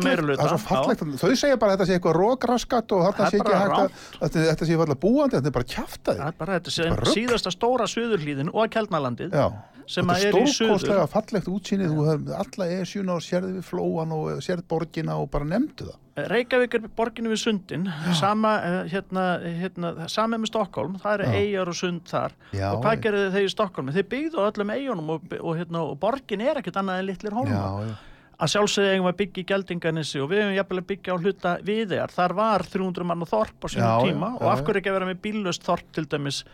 er 0.00 0.06
meiruluta 0.08 0.40
það 0.40 0.46
er 0.46 0.54
svo 0.54 0.62
fallegt 0.70 1.04
þau 1.24 1.34
segja 1.44 1.58
bara 1.60 1.74
að 1.74 1.76
þetta 1.76 1.88
sé 1.90 1.98
eitthvað 1.98 2.16
rókraskat 2.20 2.94
og 2.96 3.04
er 3.28 3.34
sé 3.34 3.36
ekki 3.36 3.44
bara 3.44 3.60
hægt 3.60 3.76
að 3.76 4.24
þetta, 4.24 4.46
þetta 4.48 4.68
sé 4.70 4.78
falla 4.80 4.98
búandi, 5.04 5.36
þetta 5.36 5.52
er 5.52 5.56
bara 5.58 5.70
kjaftaði 5.74 6.18
Það 6.24 6.32
er 6.32 6.38
bara 6.40 6.58
þetta 6.58 6.74
Bara 6.94 7.04
rugl. 7.04 7.14
síðasta 7.18 7.52
stóra 7.54 7.86
suðurhlíðin 7.94 8.50
og 8.54 8.72
Kjeldnalandið 8.74 9.36
Já, 9.36 9.46
sem 9.86 10.06
Þetta 10.06 10.14
að 10.14 10.24
er 10.24 10.28
er 10.28 10.34
í 10.34 10.46
suður. 10.46 10.54
stórkostlega 10.54 11.06
fallegt 11.12 11.50
útsýnið, 11.50 11.92
þú 11.94 12.06
hefði 12.08 12.38
alla 12.38 12.68
E7 12.78 13.10
og 13.14 13.20
sérði 13.24 13.52
við 13.58 13.66
flóan 13.68 14.14
og 14.16 14.42
sérði 14.44 14.64
borgina 14.68 15.16
og 15.20 15.30
bara 15.30 15.44
nefndu 15.44 15.88
það. 15.90 16.00
Reykjavík 16.30 16.74
er 16.78 16.84
borginu 16.94 17.32
við 17.32 17.40
sundin. 17.42 17.88
Sama, 18.14 18.52
eh, 18.62 18.88
hérna, 18.92 19.24
hérna, 19.42 20.08
sama 20.08 20.38
með 20.38 20.52
Stokkólm, 20.52 21.00
það 21.02 21.14
eru 21.18 21.24
Já. 21.24 21.34
eigjar 21.40 21.68
og 21.68 21.74
sund 21.74 22.04
þar. 22.06 22.32
Já, 22.52 22.68
og 22.72 22.84
hvað 22.84 23.00
gerðu 23.02 23.30
þeir 23.34 23.44
í 23.48 23.52
Stokkólmi? 23.56 23.92
Þeir 23.96 24.08
byggðu 24.14 24.44
öllum 24.46 24.70
eigunum 24.76 25.10
og, 25.10 25.22
og, 25.40 25.56
hérna, 25.58 25.82
og 25.90 25.98
borgin 25.98 26.40
er 26.40 26.62
ekkert 26.62 26.76
annað 26.76 27.00
en 27.02 27.06
litlir 27.10 27.34
hólma 27.34 27.98
að 28.34 28.52
sjálfsögðu 28.54 28.92
eigum 28.96 29.10
að 29.10 29.18
byggja 29.22 29.42
í 29.42 29.48
Geldinganissi 29.52 30.20
og 30.22 30.30
við 30.32 30.42
hefum 30.42 30.58
jafnvel 30.58 30.82
að 30.82 30.90
byggja 30.92 31.14
á 31.14 31.16
hluta 31.22 31.54
við 31.64 31.82
þegar 31.94 32.14
þar 32.18 32.36
var 32.40 32.66
300 32.74 33.08
mann 33.10 33.26
þorp 33.30 33.64
á 33.64 33.68
sínum 33.70 34.06
tíma 34.08 34.30
já, 34.34 34.38
og 34.40 34.46
af 34.52 34.62
hverju 34.66 34.82
ekki 34.82 34.92
að 34.92 34.98
vera 34.98 35.10
með 35.10 35.24
bíllöst 35.26 35.66
þorp 35.66 35.90
til 35.94 36.06
dæmis 36.10 36.44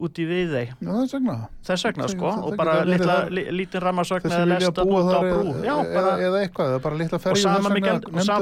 út 0.00 0.16
í 0.16 0.24
við 0.24 0.52
þeir 0.54 0.70
er 0.80 1.08
segna. 1.10 1.34
þess 1.66 1.84
vegna 1.84 2.06
sko 2.08 2.30
það- 2.30 2.44
og 2.44 2.52
það 2.52 2.56
bara 2.60 2.72
getur 2.72 2.86
verið 2.86 3.00
litla, 3.00 3.16
li, 3.36 3.42
lítinn 3.58 3.82
rammarsögn 3.84 4.30
eða 4.30 4.46
lesta 4.48 4.84
út 4.84 5.10
á 5.12 5.20
brú. 5.20 5.52
já, 5.64 5.74
bara, 5.94 6.12
eða 6.16 6.40
eitthvað, 6.40 6.76
bara 6.86 6.96
litla 7.00 7.18
og 7.18 7.22
ferju 7.24 7.36
þess 7.36 7.68
vegna, 7.74 7.94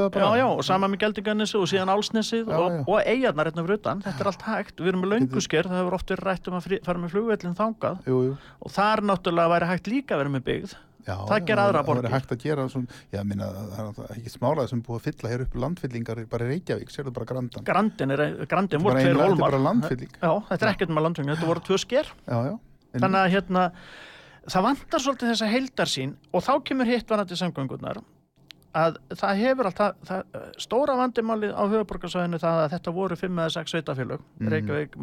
og 0.05 0.13
bara. 0.13 0.47
og 0.47 0.65
sama 0.65 0.89
með 0.89 0.99
Geldinganissi 1.03 1.59
og 1.59 1.67
síðan 1.67 1.93
Álsnesið 1.95 2.49
og, 2.55 2.89
og 2.89 3.03
eigarnar 3.03 3.51
hérna 3.51 3.67
fyrir 3.67 3.79
utan, 3.81 4.03
þetta 4.03 4.21
er 4.21 4.31
allt 4.33 4.43
hægt. 4.43 4.77
Við 4.79 4.89
erum 4.93 5.03
með 5.03 5.13
löngusker, 5.15 5.65
það 5.67 5.81
hefur 5.83 5.95
oft 5.99 6.07
verið 6.15 6.27
rætt 6.29 6.49
um 6.49 6.55
að 6.55 6.85
fara 6.85 6.99
með 6.99 7.11
flugvellin 7.11 7.59
þangað. 7.59 8.05
Jú, 8.07 8.19
jú. 8.29 8.37
og 8.63 8.71
þar 8.71 9.03
náttúrulega 9.03 9.55
væri 9.55 9.67
hægt 9.73 9.91
líka 9.91 10.15
að 10.15 10.23
vera 10.23 10.35
með 10.39 10.45
byggð 10.47 10.75
Já, 11.09 11.15
Það 11.31 11.45
gera 11.49 11.63
aðrar 11.65 11.81
Það 11.83 11.87
borgir. 11.89 12.05
er 12.11 12.15
hægt 12.19 12.33
að 12.37 12.43
gera 12.45 12.65
svona, 12.69 12.97
já, 13.17 13.21
minna, 13.25 13.47
það 13.73 14.01
er 14.05 14.11
ekki 14.19 14.33
smálaði 14.35 14.69
sem 14.75 14.83
búið 14.85 14.99
að 14.99 15.07
fylla 15.09 15.31
hér 15.33 15.45
upp 15.47 15.55
landfyllingar 15.65 16.21
bara 16.29 16.45
í 16.45 16.49
Reykjavík, 16.53 16.91
sérðu 16.93 17.13
bara 17.17 17.29
grandan. 17.31 17.65
Grandin, 17.65 18.11
er, 18.13 18.23
grandin 18.51 18.83
voru 18.85 18.99
tveir 19.01 19.15
ein- 19.15 19.17
Þetta 19.17 19.33
er 19.33 19.41
bara 19.47 19.59
landfylling. 19.65 20.13
Já, 20.21 20.33
þetta 20.51 20.63
er 20.69 20.73
ekkert 20.75 20.93
með 20.99 21.03
landfylling, 21.09 21.33
þetta 21.39 21.49
voru 21.49 21.61
tvö 21.65 21.79
sker 21.81 22.05
Já, 22.29 22.39
já. 22.51 22.59
En- 22.95 23.01
þannig 23.01 23.21
að 23.25 23.33
hérna 23.39 23.73
það 24.49 24.63
vantar 24.69 25.01
svolítið 25.05 25.33
þessa 25.33 25.49
heildarsýn 25.53 26.15
og 26.33 26.43
þá 26.45 26.53
kemur 26.65 26.87
hitt 26.87 27.07
varandi 27.09 27.37
samgöngurnar 27.37 28.03
að 28.79 28.97
það 29.17 29.37
hefur 29.43 29.65
alltaf 29.69 29.95
það, 30.05 30.23
stóra 30.61 30.95
vandimálið 31.01 31.53
á 31.57 31.63
höfuborgarsvæðinu 31.73 32.39
það 32.41 32.61
að 32.65 32.71
þetta 32.77 32.93
voru 32.95 33.17
fimm 33.17 33.39
eða 33.41 33.51
sex 33.57 33.73
sveitafélög 33.73 34.21
Mhm. 34.41 34.49
Reykjavík, 34.53 34.97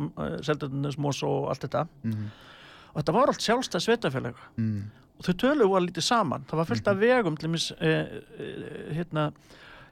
mm, 4.58 4.92
og 5.20 5.24
Mhm. 5.24 5.24
og 5.24 5.26
og 5.26 5.26
þau 5.26 5.34
töluðu 5.42 5.70
var 5.72 5.82
lítið 5.82 6.04
saman 6.04 6.46
það 6.48 6.58
var 6.58 6.66
fullt 6.66 6.88
af 6.88 6.98
vegum 7.00 7.38
til 7.38 7.50
mis, 7.50 7.72
eh, 7.80 7.88
eh, 7.88 8.94
hérna 8.96 9.32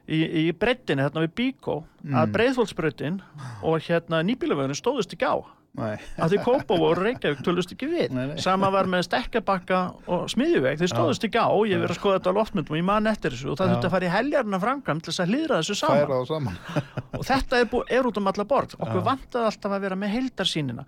í, 0.08 0.48
í 0.48 0.52
breyttinni, 0.52 1.02
hérna 1.02 1.26
við 1.26 1.34
Bíkó 1.34 1.84
að 2.04 2.26
Mm. 2.28 2.32
breyðfólksbreytin 2.32 3.20
og 3.62 3.80
hérna 3.80 4.22
nýbílavegurinn 4.22 4.76
stóðust 4.76 5.12
ekki 5.14 5.24
á 5.24 5.40
Nei. 5.76 5.96
að 6.18 6.30
því 6.30 6.38
Kópavór 6.44 6.96
og 6.98 7.02
Reykjavík 7.02 7.42
tölust 7.42 7.72
ekki 7.72 7.88
við 7.90 8.10
Nei, 8.12 8.26
nei. 8.26 8.36
sama 8.38 8.70
var 8.70 8.84
með 8.84 9.08
stekkjabakka 9.08 9.94
og 10.06 10.28
smiðjuveg 10.30 10.78
þeir 10.78 10.92
stóðust 10.92 11.24
ekki 11.24 11.40
á, 11.40 11.50
ég 11.66 11.72
hef 11.74 11.82
verið 11.82 11.96
að 11.96 11.98
skoða 11.98 12.18
þetta 12.20 12.30
á 12.30 12.38
loftmyndum 12.38 12.70
og 12.70 12.78
ég 12.78 12.84
man 12.84 13.06
eftir 13.06 13.30
þessu 13.32 13.50
og 13.50 13.56
það 13.58 13.72
þurfti 13.74 13.88
að 13.88 13.90
fara 13.90 14.06
í 14.06 14.12
heljarna 14.14 14.60
framkvæm 14.60 15.02
til 15.02 15.10
þess 15.12 15.24
að 15.24 15.32
hlýðra 15.34 15.58
þessu 15.58 15.74
saman 15.74 16.26
saman. 16.26 16.58
og 17.18 17.24
þetta 17.24 17.58
er, 17.58 17.66
er 17.90 18.02
út 18.04 18.16
um 18.16 18.26
alla 18.28 18.44
borð 18.44 18.76
okkur 18.78 19.02
Já. 19.02 19.08
vantaði 19.10 19.44
alltaf 19.50 19.72
að 19.72 19.80
vera 19.80 19.96
með 19.96 20.14
heildarsýnina 20.14 20.84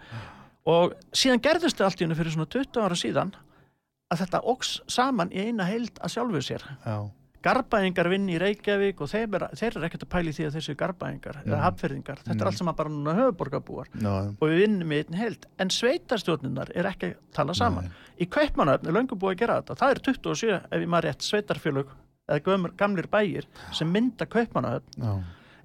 og 0.66 0.92
síðan 1.12 1.40
gerðist 1.42 1.76
þetta 1.80 1.84
allt 1.84 2.00
í 2.00 2.04
hennu 2.06 2.14
fyrir 2.14 2.32
svona 2.36 2.46
20 2.46 2.82
ára 2.86 2.94
síðan 2.94 3.32
að 4.12 4.20
þetta 4.24 4.40
óks 4.52 4.72
saman 4.92 5.32
í 5.34 5.46
eina 5.48 5.66
heild 5.68 5.96
að 6.02 6.12
sjálfu 6.16 6.42
sér. 6.44 6.64
Já. 6.86 6.98
Garbæðingar 7.46 8.08
vinn 8.10 8.24
í 8.32 8.38
Reykjavík 8.42 9.00
og 9.04 9.10
þeir, 9.12 9.26
er, 9.38 9.44
þeir 9.54 9.76
eru 9.76 9.86
ekkert 9.86 10.04
að 10.06 10.10
pæli 10.16 10.32
því 10.34 10.46
að 10.48 10.54
þessu 10.56 10.74
garbæðingar 10.80 11.36
eða 11.44 11.52
Nei. 11.52 11.62
hafferðingar, 11.62 12.22
þetta 12.24 12.34
Nei. 12.34 12.40
er 12.42 12.48
allt 12.50 12.58
saman 12.58 12.76
bara 12.80 12.90
núna 12.90 13.14
höfuborgarbúar 13.20 13.90
og 14.40 14.42
við 14.50 14.62
vinnum 14.64 14.94
í 14.94 14.98
einn 15.02 15.18
held 15.20 15.46
en 15.62 15.70
sveitarstjórninar 15.70 16.72
er 16.74 16.88
ekki 16.90 17.12
að 17.12 17.20
tala 17.38 17.54
saman. 17.54 17.86
Í 18.18 18.26
Kaupmannöfn 18.34 18.90
er 18.90 18.96
löngu 18.96 19.18
búið 19.20 19.36
að 19.36 19.40
gera 19.44 19.60
þetta. 19.60 19.78
Það 19.78 19.94
er 19.94 20.02
27 20.08 20.50
ef 20.56 20.80
ég 20.82 20.90
maður 20.90 21.08
rétt 21.10 21.28
sveitarfélög 21.28 21.94
eða 22.26 22.70
gamlir 22.82 23.06
bæir 23.14 23.46
sem 23.78 23.92
mynda 23.94 24.26
Kaupmannöfn 24.26 25.06
Já. 25.06 25.14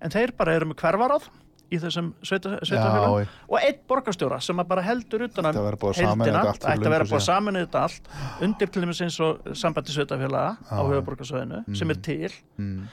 en 0.05 0.13
þeir 0.13 0.35
bara 0.37 0.53
eru 0.59 0.69
með 0.69 0.83
hverfaráð 0.83 1.31
í 1.71 1.79
þessum 1.79 2.09
sveita, 2.23 2.57
sveitarfélög 2.67 3.21
Já, 3.23 3.27
og 3.47 3.57
einn 3.61 3.77
borgarstjóra 3.87 4.39
sem 4.43 4.61
bara 4.67 4.81
heldur 4.85 5.23
utan 5.27 5.45
Þetta 5.47 5.63
verður 5.67 5.79
búið 5.83 5.93
að 5.93 6.01
sameina 6.01 6.25
þetta 6.25 6.49
allt 6.51 6.63
fyrir 6.65 6.75
ætti 6.75 6.87
að 6.89 6.95
vera 6.95 7.07
búið 7.11 7.19
að 7.21 7.27
sameina 7.29 7.63
þetta 7.65 7.83
allt 7.87 8.09
undir 8.47 8.67
til 8.75 8.81
dæmis 8.85 9.01
eins 9.05 9.19
og 9.23 9.53
sambandi 9.61 9.95
sveitafélaga 9.95 10.57
á 10.67 10.79
höfuborgarsvæðinu 10.83 11.61
sem 11.79 11.89
er 11.95 12.01
til. 12.09 12.31
Mm. 12.57 12.87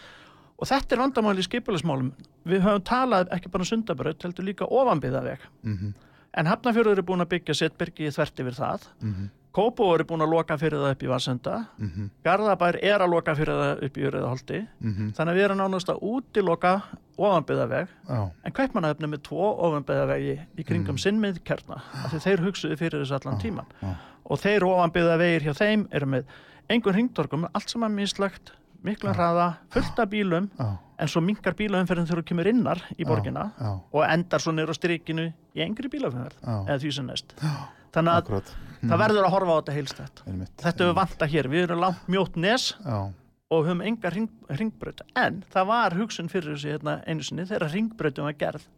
og 0.59 0.67
þetta 0.67 0.95
er 0.97 1.03
vandamáli 1.05 1.43
í 1.43 1.47
skipulismálum 1.47 2.13
við 2.51 2.63
höfum 2.67 2.85
talað 2.89 3.29
ekki 3.37 3.51
bara 3.55 3.63
um 3.63 3.71
sundabraut 3.73 4.23
heldur 4.27 4.45
líka 4.49 4.67
ofanbyðaveg 4.67 5.39
Mhm. 5.63 5.93
en 6.35 6.47
Hafnafjörður 6.47 6.99
er 6.99 7.03
búin 7.07 7.23
að 7.25 7.29
byggja 7.35 7.55
Setbergi 7.55 8.11
þvert 8.15 8.41
yfir 8.43 8.55
það. 8.59 8.89
Mhm. 9.03 9.29
Kópó 9.53 9.95
er 9.97 10.05
búin 10.05 10.21
að 10.23 10.31
loka 10.31 10.57
fyrir 10.61 10.79
það 10.79 10.91
upp 10.93 11.03
í 11.03 11.09
Vassenda 11.09 11.55
Mhm. 11.79 12.11
Garðabær 12.25 12.79
er 12.83 13.01
að 13.01 13.11
loka 13.11 13.35
fyrir 13.35 13.57
það 13.59 13.83
upp 13.87 13.97
í 13.97 14.03
Jöriðaholti 14.05 14.67
Mhm. 14.81 15.13
þannig 15.17 15.33
að 15.33 15.37
við 15.39 15.45
erum 15.45 15.59
nánast 15.59 15.89
að 15.89 16.03
útiloka 16.03 16.83
ofanbyðaveg 17.19 17.89
Já. 18.09 18.31
en 18.45 18.53
Kaupmannahöfn 18.53 19.05
er 19.05 19.09
með 19.09 19.23
tvo 19.23 19.49
ofanbyðavegi 19.59 20.39
í 20.59 20.65
kringum 20.65 20.95
Mm. 20.95 20.99
sinn 21.01 21.21
miðkjarna 21.21 21.81
af 22.05 22.13
því 22.13 22.21
þeir 22.27 22.45
hugsuðu 22.47 22.77
fyrir 22.79 23.03
þessu 23.03 23.15
allan 23.21 23.41
tíman 23.41 23.67
já. 23.83 23.95
og 24.27 24.39
þeir 24.39 24.61
ofanbyðavegir 24.63 25.43
hjá 25.43 25.55
þeim 25.57 25.89
eru 25.93 26.07
með 26.07 26.25
engur 26.71 26.93
hringtorkum, 26.93 27.49
allt 27.55 27.69
saman 27.71 27.95
mislagt 27.95 28.53
miklum 28.85 29.15
hraða, 29.15 29.57
fullt 29.71 29.99
af 29.99 30.09
bílum 30.11 30.51
en 30.99 31.09
svo 31.09 31.21
minkar 31.21 31.55
bílaumferðin 31.55 32.07
þegar 32.07 32.23
þú 32.23 32.25
kemur 32.25 32.47
innar 32.47 32.83
í 32.99 33.05
borgina 33.05 33.53
Já. 33.59 33.81
og 33.93 34.05
endar 34.09 34.39
svo 34.41 34.53
niður 34.53 34.71
á 34.71 34.75
strikinu 34.79 35.33
í 35.57 35.61
engri 35.67 35.89
bílaumferð 35.89 36.37
eða 36.45 36.79
því 36.79 36.93
sem 36.93 37.07
næst 37.07 37.35
þannig 37.93 38.13
að 38.13 38.19
Akkurat. 38.23 38.55
Það 38.83 39.01
verður 39.03 39.29
að 39.29 39.35
horfa 39.35 39.55
á 39.55 39.59
þetta 39.59 39.77
heilstætt 39.77 40.23
þetta 40.63 40.85
hefur 40.85 40.99
vanta 40.99 41.29
hér, 41.31 41.49
við 41.53 41.67
erum 41.67 41.85
langt 41.85 42.11
mjótt 42.11 42.37
nes 42.41 42.71
Já. 42.85 42.99
og 43.51 43.65
höfum 43.67 43.85
enga 43.85 44.13
hring, 44.13 44.29
hringbraut. 44.51 45.01
En 45.17 45.43
það 45.53 45.71
var 45.71 45.97
hugsun 45.99 46.29
fyrir 46.33 46.55
þessu 46.55 46.75
hérna 46.75 46.99
einu 47.07 47.25
sinni 47.25 47.47
þegar 47.49 47.73
hringbrautin 47.73 48.29
var 48.29 48.37
gerð. 48.39 48.69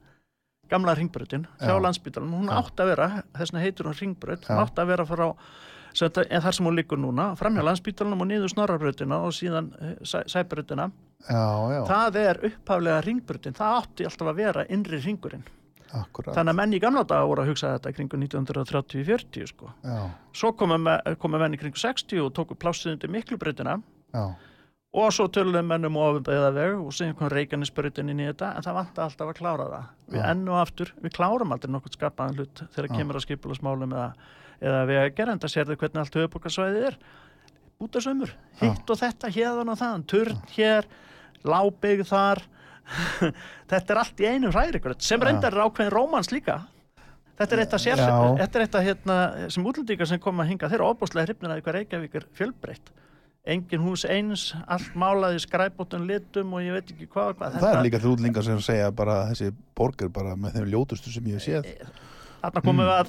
Gamla 0.71 0.95
hringbrautin 0.95 1.49
hjá 1.59 1.75
Já. 1.75 1.83
landsbytalan 1.83 2.37
hún 2.39 2.53
Já. 2.53 2.61
átti 2.61 2.85
að 2.85 2.93
vera, 2.95 3.11
þess 3.35 3.53
vegna 3.53 3.65
heitur 3.67 3.91
hún 3.91 3.99
hringbraut 3.99 4.47
hún 4.47 4.57
Já. 4.57 4.65
átti 4.65 4.85
að 4.85 4.95
vera 4.95 5.09
frá 5.09 5.27
þar 5.91 6.55
sem 6.55 6.67
hún 6.67 6.77
liggur 6.79 7.01
núna, 7.03 7.33
framhjá 7.35 7.65
landsbytalanum 7.67 8.21
og 8.23 8.29
niður 8.31 8.53
snorrabrautina 8.53 9.17
og 9.27 9.33
síðan 9.35 9.73
eh, 9.81 9.97
sæ, 10.07 10.23
sæbrautina. 10.31 10.91
Já, 11.27 11.47
já. 11.75 11.81
það 11.89 12.19
er 12.21 12.39
upphaflega 12.47 13.01
hringbrautin 13.03 13.57
það 13.59 13.81
átti 13.81 14.07
alltaf 14.07 14.31
að 14.31 14.39
vera 14.39 14.65
innri 14.71 15.01
hringurinn 15.03 15.43
Akkurat. 15.97 16.35
þannig 16.37 16.53
að 16.53 16.59
menn 16.61 16.77
í 16.77 16.81
gamla 16.83 17.03
daga 17.09 17.27
voru 17.27 17.43
að 17.43 17.51
hugsa 17.51 17.73
þetta 17.75 17.93
kringu 17.97 18.21
1930-40 18.21 19.49
sko. 19.51 19.73
Já. 19.83 20.11
svo 20.37 20.53
komu, 20.59 20.79
komu 21.19 21.41
menn 21.43 21.57
í 21.57 21.61
kringu 21.61 21.81
60 21.81 22.23
og 22.25 22.33
tóku 22.37 22.57
plássið 22.59 22.95
undir 22.95 23.11
miklubrautina 23.11 23.79
Já. 24.15 24.25
og 24.93 25.15
svo 25.15 25.27
töluðum 25.33 25.71
menn 25.71 25.89
um 25.89 25.99
ofinbæðaveg 26.03 26.77
og 26.79 26.93
síðan 26.95 27.17
kom 27.19 27.33
Reykjanesbrautin 27.33 28.13
inn 28.13 28.23
í 28.23 28.29
þetta 28.31 28.53
en 28.57 28.67
það 28.67 28.79
vanta 28.81 29.07
alltaf 29.07 29.33
að 29.33 29.41
klára 29.41 29.67
það 29.73 29.89
við 30.15 30.21
Já. 30.21 30.27
enn 30.31 30.45
og 30.49 30.61
aftur, 30.61 30.95
við 31.03 31.17
klárum 31.19 31.57
aldrei 31.57 31.75
nokkuð 31.75 31.97
skapaðan 31.99 32.39
hlut 32.39 32.63
þegar 32.77 32.95
kemur 32.97 33.19
að 33.19 33.27
skipulasmálum 33.27 33.97
eða, 33.97 34.13
eða 34.61 34.87
við 34.91 35.03
að 35.03 35.11
gera 35.19 35.35
en 35.35 35.43
það 35.43 35.55
sérðu 35.57 35.81
hvernig 35.83 36.05
allt 36.05 36.21
höfuborgarsvæðið 36.21 36.89
er 36.91 37.01
bútasömmur, 37.81 38.33
hitt 38.61 38.91
og 38.93 38.99
þetta 39.01 39.31
hérðan 39.33 39.73
og 39.73 39.79
þann, 39.81 40.03
turn 40.05 40.41
hér 40.53 40.89
lábygg 41.49 42.03
þar 42.05 42.43
þetta 43.71 43.95
er 43.95 44.03
allt 44.03 44.23
í 44.23 44.29
einu 44.29 44.53
hrærigröð 44.53 45.03
sem 45.05 45.23
reyndar 45.23 45.55
er 45.55 45.67
ákveðin 45.67 45.95
rómans 45.95 46.33
líka 46.35 46.61
þetta 47.41 47.57
er 47.57 47.63
eitt 47.65 47.77
að 47.77 47.85
sér 47.85 48.03
þetta 48.03 48.59
er 48.59 48.67
eitt 48.67 48.81
að 48.81 48.89
hérna, 48.89 49.19
sem 49.53 49.67
útlendingar 49.67 50.11
sem 50.11 50.23
koma 50.23 50.45
að 50.45 50.55
hinga 50.55 50.73
þeir 50.73 50.81
eru 50.81 50.91
óbúslega 50.91 51.29
hrifnir 51.29 51.55
að 51.55 51.63
ykkur 51.63 51.79
Reykjavík 51.79 52.19
er 52.21 52.29
fjölbreytt 52.39 52.93
engin 53.51 53.81
hús 53.81 54.03
eins, 54.05 54.51
allt 54.69 54.95
málað 54.99 55.39
í 55.39 55.43
skræbótun 55.43 56.09
litum 56.09 56.53
og 56.57 56.65
ég 56.65 56.77
veit 56.77 56.91
ekki 56.93 57.07
hvað, 57.09 57.33
og 57.33 57.39
hvað. 57.39 57.57
Það 57.63 57.73
er 57.73 57.87
líka 57.87 58.03
þrúðlingar 58.03 58.47
sem 58.47 58.61
segja 58.65 58.91
bara 58.93 59.15
þessi 59.31 59.49
borg 59.79 60.05
er 60.05 60.11
bara 60.13 60.35
með 60.37 60.59
þeim 60.59 60.69
ljótustu 60.75 61.09
sem 61.15 61.31
ég 61.33 61.41
séð. 61.41 61.63
Þarna 62.41 62.61
komum 62.65 62.85
við 62.85 62.93
að, 62.99 63.07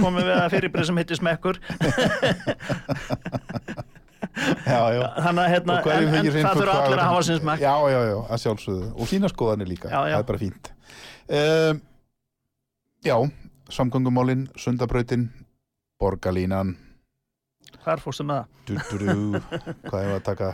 komum 0.00 0.20
við 0.20 0.32
að 0.36 0.52
fyrirbrið 0.56 0.88
sem 0.88 1.00
heitir 1.02 1.20
smekkur. 1.20 1.56
þannig 4.66 5.42
að 5.42 5.50
hérna, 5.52 5.76
en, 5.80 6.08
en 6.14 6.30
það 6.34 6.60
þurfa 6.60 6.76
allir 6.82 7.02
að 7.02 7.10
hafa 7.10 7.26
sinns 7.28 7.42
smekk 7.42 7.64
Já, 7.64 7.74
já, 7.92 7.98
já, 8.10 8.16
að 8.22 8.42
sjálfsögðu. 8.44 8.88
Og 8.94 9.10
sína 9.10 9.30
skoðanir 9.32 9.70
líka. 9.70 9.90
Já, 9.92 9.98
já. 10.10 10.14
Það 10.16 10.22
er 10.22 10.28
bara 10.30 10.42
fínt. 10.42 10.70
Um, 11.26 11.82
já, 13.06 13.16
samgöngumálin, 13.76 14.46
sundabrautin, 14.60 15.28
borgarlínan, 16.00 16.74
hvar 17.84 18.02
fórstu 18.02 18.26
með 18.26 18.46
það? 18.66 19.36
hvað 19.86 20.00
er 20.00 20.14
að 20.16 20.24
taka, 20.26 20.50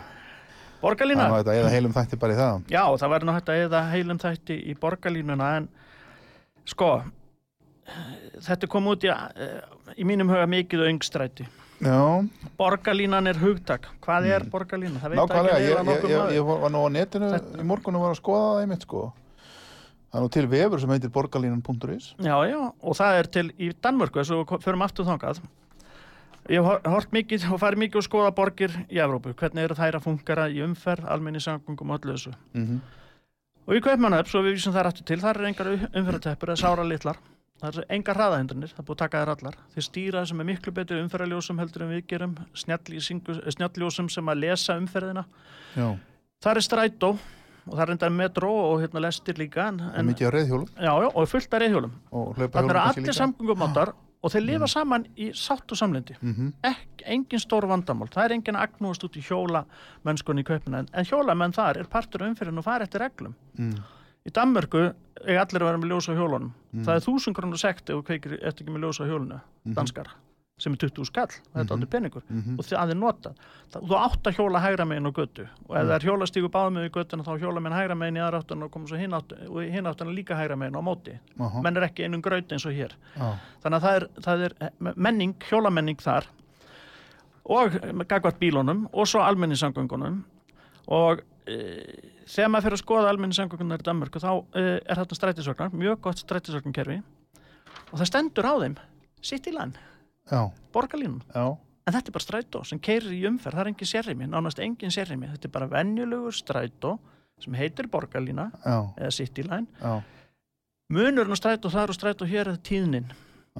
Borgarlína? 0.83 1.29
það 1.31 1.49
er 1.53 1.59
eða 1.61 1.73
heilum 1.73 1.93
þætti 1.95 2.19
bara 2.19 2.35
í 2.35 2.37
það. 2.37 2.63
Já, 2.73 2.83
það 2.99 3.33
hægt 3.33 3.51
að 3.53 3.65
eða 3.65 3.83
heilum 3.93 4.19
þætti 4.21 4.57
í 4.69 4.75
borgarlínuna 4.81 5.51
en 5.57 5.69
sko 6.69 6.89
þetta 8.43 8.69
kom 8.71 8.87
út 8.91 9.03
í, 9.05 9.11
eh, 9.11 9.61
í 9.97 10.07
mínum 10.07 10.31
huga 10.31 10.45
mikið 10.49 10.85
og 10.85 10.91
yngstræti 10.93 11.47
Já, 11.81 12.27
borgarlínan 12.57 13.27
er 13.27 13.39
hugtak, 13.41 13.87
hvað 14.01 14.27
er 14.29 14.43
borgarlínan? 14.51 14.99
Það 15.01 15.09
veit 15.09 15.19
Mm. 15.19 15.27
nákvæmlega, 15.27 15.57
ekki 15.57 15.85
nokkuð 15.89 16.09
ég, 16.09 16.17
maður 16.19 16.33
ég 16.37 16.61
var 16.61 16.69
nú 16.71 16.79
á 16.85 16.89
netinu 16.93 17.31
Þetta- 17.33 17.59
í 17.59 17.63
morgun 17.65 17.95
og 17.95 18.01
var 18.01 18.11
að 18.13 18.21
skoða 18.21 18.45
það 18.53 18.61
einmitt 18.63 18.81
sko. 18.83 19.13
Það 20.13 20.19
er 20.19 20.23
nú 20.23 20.29
til 20.31 20.47
vefur 20.47 20.79
sem 20.79 20.89
heitir 20.89 21.09
borgarlínan.is. 21.09 22.13
Já, 22.19 22.35
já, 22.47 22.73
og 22.83 22.93
það 22.95 23.19
er 23.19 23.23
til 23.23 23.51
í 23.59 23.73
Danmörku, 23.73 24.19
þess 24.21 24.31
að 24.31 24.45
við 24.45 24.61
förum 24.63 24.83
aftur 24.83 25.05
þangað 25.05 25.41
Ég 26.49 26.59
hor- 26.61 26.81
hort 26.85 27.09
mikið 27.11 27.53
og 27.53 27.59
farið 27.59 27.77
mikið 27.79 27.95
og 27.95 28.03
skoða 28.03 28.31
borgir 28.35 28.69
í 28.91 28.97
Evrópu, 28.99 29.33
hvernig 29.33 29.63
eru 29.63 29.75
þær 29.75 29.95
að 29.95 30.03
fungara 30.03 30.49
í 30.51 30.59
umferð, 30.59 31.05
almenni 31.09 31.39
samgöngum 31.39 31.89
og 31.89 32.01
öllu 32.01 32.13
þessu. 32.17 32.33
Mhm. 32.53 32.81
Og 33.65 33.75
í 33.75 33.79
Kaupmannöf, 33.79 34.27
svo 34.27 34.41
við 34.43 34.55
vísum 34.57 34.73
þær 34.73 34.87
aftur 34.91 35.05
til, 35.05 35.19
þar 35.19 35.37
er 35.39 35.45
engar 35.47 35.89
umferðarteppur 35.95 36.49
eða 36.51 36.59
sára 36.59 36.83
litlar. 36.85 37.15
Það 37.63 37.77
er 37.79 37.85
engar 37.95 38.17
hraðahindranir, 38.19 38.71
það 38.73 38.79
er 38.81 38.85
búið 38.89 38.95
að 38.97 39.01
taka 39.05 39.19
þær 39.23 39.29
allar. 39.37 39.55
Þeir 39.73 39.85
stýra 39.87 40.23
sem 40.27 40.41
er 40.43 40.47
miklu 40.49 40.73
betur 40.75 40.99
umferðarljósum 40.99 41.61
heldur 41.63 41.85
en 41.85 41.93
við 41.93 42.01
gerum, 42.11 42.33
snjallýsingu- 42.59 43.37
snjallljósum 43.55 44.09
sem 44.11 44.31
að 44.33 44.41
lesa 44.43 44.75
umferðina. 44.81 45.23
Já, 45.77 45.93
Það 46.43 46.57
er 46.59 46.65
strætó 46.67 47.09
og 47.13 47.73
það 47.77 47.83
er 47.85 47.91
enda 47.93 48.09
metro 48.11 48.49
og 48.51 48.81
hérna 48.83 48.99
lestir 49.05 49.37
líka. 49.39 49.69
En, 49.71 49.79
en 49.95 50.09
mikið 50.09 50.27
á 50.27 50.31
reyðhjólum 50.35 50.67
já, 50.75 50.91
já, 50.91 51.07
og 51.15 51.29
fullt 51.31 51.53
af 51.55 51.61
reyðhjólum. 51.63 51.93
og 52.11 52.35
Þannig 52.35 52.73
kannski 52.75 52.99
allir 53.05 53.15
samgöngumáttar 53.21 53.93
og 54.23 54.31
þeir 54.35 54.43
lifa 54.49 54.67
saman 54.67 55.05
í 55.15 55.29
sátt 55.31 55.71
og 55.71 55.79
samlindi. 55.79 56.17
Mhm. 56.19 56.51
Ekki, 56.67 57.05
engin 57.15 57.39
stór 57.39 57.63
vandamál. 57.71 58.11
Það 58.11 58.25
er 58.25 58.35
engin 58.35 58.59
agnúast 58.59 59.03
út 59.07 59.15
í 59.15 59.23
hjóla 59.23 59.63
mennskunni 60.03 60.43
í 60.43 60.47
kaupina. 60.51 60.79
En, 60.83 60.87
en 60.91 61.05
hjólamenn 61.07 61.55
þar 61.55 61.79
er 61.79 61.87
partur 61.87 62.23
af 62.23 62.33
umfyrin 62.33 62.57
og 62.59 62.63
fara 62.67 62.83
eftir 62.83 62.99
reglum. 63.07 63.35
Mm. 63.57 63.79
Í 64.23 64.31
Danmörku 64.31 64.83
er 65.27 65.39
allir 65.41 65.63
að 65.63 65.69
vera 65.69 65.79
með 65.79 65.89
ljós 65.91 66.07
á 66.07 66.13
hjólunum. 66.15 66.51
Það 66.83 66.93
er 66.95 67.01
þúsund 67.03 67.35
krónu 67.35 67.57
sekt 67.59 67.89
ef 67.89 67.97
þú 67.97 68.03
kveikir 68.07 68.35
eftir 68.39 68.63
ekki 68.63 68.75
með 68.75 68.85
ljós 68.85 68.99
á 69.03 69.05
hjólunu, 69.09 69.39
danskar, 69.75 70.11
sem 70.63 70.75
er 70.75 70.79
20 70.79 71.07
skall, 71.09 71.33
þetta 71.51 71.75
mm 71.75 71.81
-hmm. 71.81 71.91
peningur, 71.91 72.23
og 72.57 72.63
það 72.65 72.93
er 72.93 72.99
notað. 72.99 73.35
Það, 73.73 73.87
þú 73.89 73.97
átt 73.99 74.27
að 74.27 74.35
hjóla 74.37 74.59
hægra 74.63 74.85
megin 74.85 75.09
á 75.09 75.11
götu 75.11 75.47
og 75.67 75.75
ef 75.75 75.83
það 75.83 75.95
er 75.95 76.05
hjólastígu 76.07 76.49
báðum 76.49 76.73
með 76.77 76.87
í 76.87 76.93
götuna 76.95 77.23
þá 77.23 77.39
hjóla 77.39 77.59
megin 77.59 77.77
hægra 77.77 77.95
megin 77.95 78.17
í 78.17 78.23
aðra 78.23 78.39
áttan 78.39 78.63
og 78.63 78.71
koma 78.71 78.87
svo 78.87 78.97
hinn 78.97 79.13
átt- 79.13 79.35
og 79.49 79.61
hinn 79.61 79.87
áttuna 79.87 80.11
líka 80.15 80.35
hægra 80.35 80.55
megin 80.55 80.79
á 80.79 80.81
móti. 80.81 81.19
Aha. 81.39 81.61
Menn 81.61 81.77
er 81.77 81.83
ekki 81.83 82.03
einum 82.03 82.21
graut 82.21 82.51
eins 82.51 82.65
og 82.65 82.71
hér. 82.71 82.95
Já, 83.17 83.35
Þannig 83.63 83.77
að 83.77 83.83
það 83.83 83.95
er, 83.95 84.07
það 84.21 84.39
er 84.45 84.53
menning, 84.95 85.35
hjólamenning 85.49 85.99
þar 85.99 86.25
og 87.43 87.75
gagvart 88.07 88.39
bílunum 88.39 88.87
og 88.93 89.07
svo 89.07 89.19
almenningssangöngunum 89.19 90.23
og 90.87 91.23
þegar 91.43 92.51
maður 92.51 92.65
fyrir 92.67 92.77
að 92.77 92.81
skoða 92.83 93.11
almenningssangöngunar 93.11 93.83
í 93.83 93.87
Danmörku 93.87 94.21
þá 94.23 94.31
e, 94.55 94.63
er 94.79 95.01
þetta 95.01 95.17
strætisvagnar, 95.17 95.75
mjög 95.75 95.99
gott 96.05 96.21
strætisvagnkerfi 96.23 96.99
og 97.91 97.95
það 97.99 98.09
stendur 98.09 98.47
á 98.47 98.53
þeim 98.63 98.77
sitt 99.23 99.47
í 99.47 99.53
land, 99.55 99.79
borgarlínum. 100.75 101.19
Já, 101.33 101.55
en 101.83 101.95
þetta 101.95 102.11
er 102.11 102.15
bara 102.17 102.27
strætó 102.27 102.63
sem 102.67 102.81
keirir 102.83 103.15
í 103.15 103.23
umferð, 103.27 103.57
það 103.57 103.65
er 103.65 103.71
engin 103.73 103.91
sérrimi, 103.91 104.29
nánast 104.31 104.63
engin 104.63 104.93
sérrimi 104.93 105.31
þetta 105.33 105.49
er 105.49 105.55
bara 105.57 105.71
venjulegur 105.71 106.35
strætó 106.35 106.97
sem 107.43 107.55
heitir 107.59 107.89
borgarlína 107.91 108.49
eða 108.63 109.11
sitt 109.11 109.39
í 109.41 109.47
land. 109.47 109.67
Munurinn 110.93 111.35
á 111.35 111.39
strætó 111.39 111.71
þar 111.73 111.91
og 111.91 111.97
strætó 111.97 112.27
hér 112.29 112.53
er 112.53 112.59
tíðnin 112.63 113.09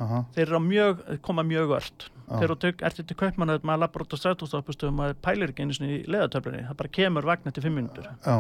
aha, 0.02 0.24
þeir 0.34 0.48
eru 0.48 0.60
á 0.60 0.64
mjög, 0.64 1.06
koma 1.26 1.46
mjög 1.48 1.76
ört 1.78 2.08
Já. 2.08 2.40
þegar 2.40 2.54
þú 2.54 2.58
tök, 2.66 2.84
ert 2.90 3.00
til 3.04 3.20
kaupmann 3.20 3.54
að 3.54 3.68
maður 3.68 3.84
lappar 3.84 4.06
út 4.06 4.16
á 4.16 4.22
strætóstoppustöðum 4.22 5.00
maður 5.00 5.22
pælir 5.26 5.54
ekki 5.54 5.68
einu 5.68 5.78
sinni 5.78 6.00
í 6.00 6.04
leðatöflunni 6.10 6.66
það 6.70 6.80
bara 6.82 6.94
kemur 7.00 7.30
vagn 7.30 7.52
eftir 7.52 7.68
5 7.68 7.78
mínútur. 7.78 8.10
Já, 8.24 8.38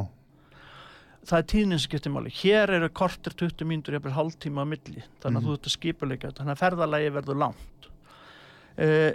það 1.29 1.37
er 1.39 1.49
tíðnin 1.53 1.79
sem 1.81 1.89
skiptir 1.89 2.13
máli. 2.15 2.33
Hér 2.41 2.73
eru 2.79 2.89
kortir 2.89 3.35
20 3.43 3.69
mínútur 3.69 3.97
jafnvel 3.97 4.15
hálftíma 4.17 4.65
á 4.65 4.67
milli. 4.67 5.05
Þannig 5.23 5.39
að 5.39 5.47
þú 5.47 5.57
ert 5.57 5.69
að 5.69 5.75
skipuleika 5.77 6.33
þannig 6.39 6.55
að 6.55 6.63
ferðalagi 6.63 7.13
verður 7.19 7.39
langt. 7.43 7.69
Uh, 8.73 9.13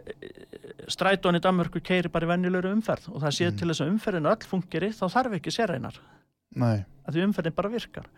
strætón 0.86 1.34
í 1.34 1.40
Danmörku 1.42 1.80
keiri 1.82 2.10
bara 2.14 2.28
í 2.28 2.30
venjulegri 2.30 2.70
umferð 2.70 3.08
og 3.10 3.24
það 3.24 3.32
sé 3.34 3.48
til 3.58 3.66
þess 3.66 3.82
að 3.82 3.88
umferðin 3.90 4.28
öll 4.30 4.46
fungeri 4.46 4.92
þá 4.94 5.02
þarf 5.10 5.34
ekki 5.34 5.50
sérreinar 5.50 5.96
nei, 6.62 6.84
að 7.08 7.16
því 7.16 7.24
umferðin 7.28 7.56
bara 7.56 7.72
virkar 7.72 8.08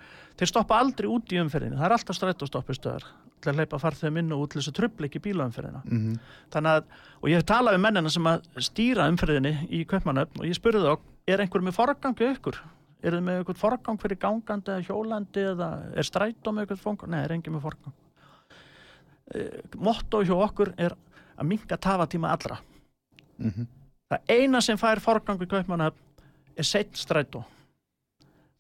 þeir 0.41 0.51
stoppa 0.51 0.81
aldrei 0.83 1.07
út 1.11 1.33
í 1.33 1.39
umferðinu 1.41 1.79
það 1.79 1.87
er 1.87 1.95
alltaf 1.97 2.19
strætóstoppistöðar 2.19 3.07
til 3.41 3.53
að 3.53 3.61
hleypa 3.61 3.81
farþegum 3.81 4.19
inn 4.21 4.35
og 4.35 4.43
út 4.45 4.53
til 4.53 4.61
þess 4.61 4.73
að 4.73 4.79
trubla 4.81 5.09
ekki 5.09 5.23
bílaumferðina 5.25 5.81
mhm, 5.87 6.19
þannig 6.53 6.81
að, 6.81 6.91
og 7.21 7.31
ég 7.31 7.41
hef 7.41 7.47
talað 7.49 7.77
við 7.79 7.85
mennina 7.87 8.13
sem 8.13 8.29
að 8.29 8.51
stýra 8.67 9.09
umferðinni 9.13 9.55
í 9.71 9.85
Kaupmannöfn 9.89 10.43
og 10.43 10.49
ég 10.51 10.59
spurði 10.59 10.83
þá, 10.85 11.09
er 11.31 11.45
einhver 11.45 11.65
með 11.65 11.77
forgang 11.79 12.19
við 12.19 12.35
ykkur? 12.35 12.61
Er 13.01 13.15
þið 13.17 13.23
með 13.25 13.39
eitthvað 13.41 13.61
forgang 13.63 14.01
fyrir 14.03 14.19
gangandi 14.21 14.73
eða 14.75 14.85
hjólandi 14.85 15.45
eða 15.55 15.69
er 15.97 16.05
strætó 16.05 16.53
með 16.53 16.67
eitthvað 16.67 16.83
forgang? 16.83 17.13
Nei, 17.15 17.21
er 17.25 17.33
engin 17.33 17.55
með 17.55 17.63
forgang. 17.65 17.95
Eh, 19.33 19.63
Motto 19.81 20.21
hjá 20.27 20.35
okkur 20.37 20.75
er 20.77 20.97
að 21.41 21.49
minka 21.49 21.79
tafatíma 21.81 22.35
allra. 22.35 22.59
mhm, 23.41 23.69
Það 24.11 24.35
eina 24.35 24.61
sem 24.61 24.77
fær 24.77 25.01
forgang 25.01 25.39
við 25.41 25.53
Kaupmannöfn 25.55 26.27
er 26.59 26.67
seitt 26.67 26.99
strætó. 26.99 27.45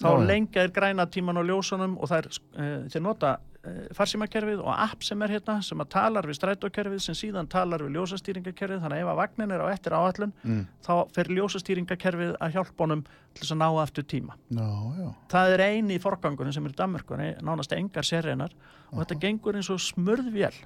Þá 0.01 0.09
lengja 0.25 0.63
er 0.65 0.73
græna 0.73 1.05
tíman 1.13 1.37
á 1.37 1.45
ljósunum 1.45 1.99
og 2.01 2.09
það 2.09 2.19
er, 2.23 2.29
uh, 2.57 2.69
þeir 2.89 3.03
nota 3.05 3.31
uh, 3.37 3.81
farsímakerfið 3.99 4.63
og 4.65 4.71
app 4.73 5.05
sem 5.05 5.21
er 5.27 5.35
hérna 5.35 5.59
sem 5.67 5.83
að 5.85 5.91
talar 5.93 6.29
við 6.29 6.39
strætókerfið 6.39 7.03
sem 7.05 7.19
síðan 7.19 7.51
talar 7.53 7.85
við 7.85 7.99
ljósastýringakerfið 7.99 8.81
þannig 8.81 8.97
að 8.97 9.05
ef 9.05 9.11
að 9.13 9.21
vagnin 9.21 9.53
er 9.53 9.61
á 9.61 9.67
eftir 9.75 9.97
áallun 9.99 10.33
mm, 10.41 10.63
þá 10.87 10.93
fer 11.19 11.31
ljósastýringakerfið 11.37 12.33
að 12.41 12.57
hjálpa 12.57 12.87
honum 12.87 13.03
til 13.11 13.43
þess 13.45 13.53
að 13.53 13.61
ná 13.61 13.69
aftur 13.85 14.09
tíma. 14.15 14.39
já, 14.49 14.71
já, 15.03 15.11
Það 15.35 15.55
er 15.59 15.65
eini 15.69 15.99
í 15.99 16.03
forgangunum 16.03 16.57
sem 16.57 16.65
er 16.71 16.73
í 16.73 16.79
Danmörkunni, 16.81 17.29
nánast 17.45 17.77
engar 17.77 18.09
sérreinar 18.09 18.57
og 18.91 19.03
þetta 19.03 19.21
gengur 19.27 19.61
eins 19.61 19.69
og 19.71 19.85
smurðvél. 19.85 20.57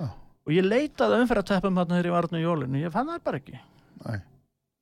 Já. 0.00 0.08
Og 0.10 0.50
ég 0.56 0.66
leitaði 0.66 1.22
umferðarteppum 1.22 1.78
þarna 1.78 1.94
þegar 2.00 2.10
ég 2.10 2.16
var 2.18 2.26
þarna 2.26 2.42
í 2.42 2.44
jólinu, 2.48 2.82
ég 2.82 2.92
fann 2.92 3.06
það 3.14 3.22
bara 3.30 3.38
ekki. 3.38 3.60
nei, 4.02 4.18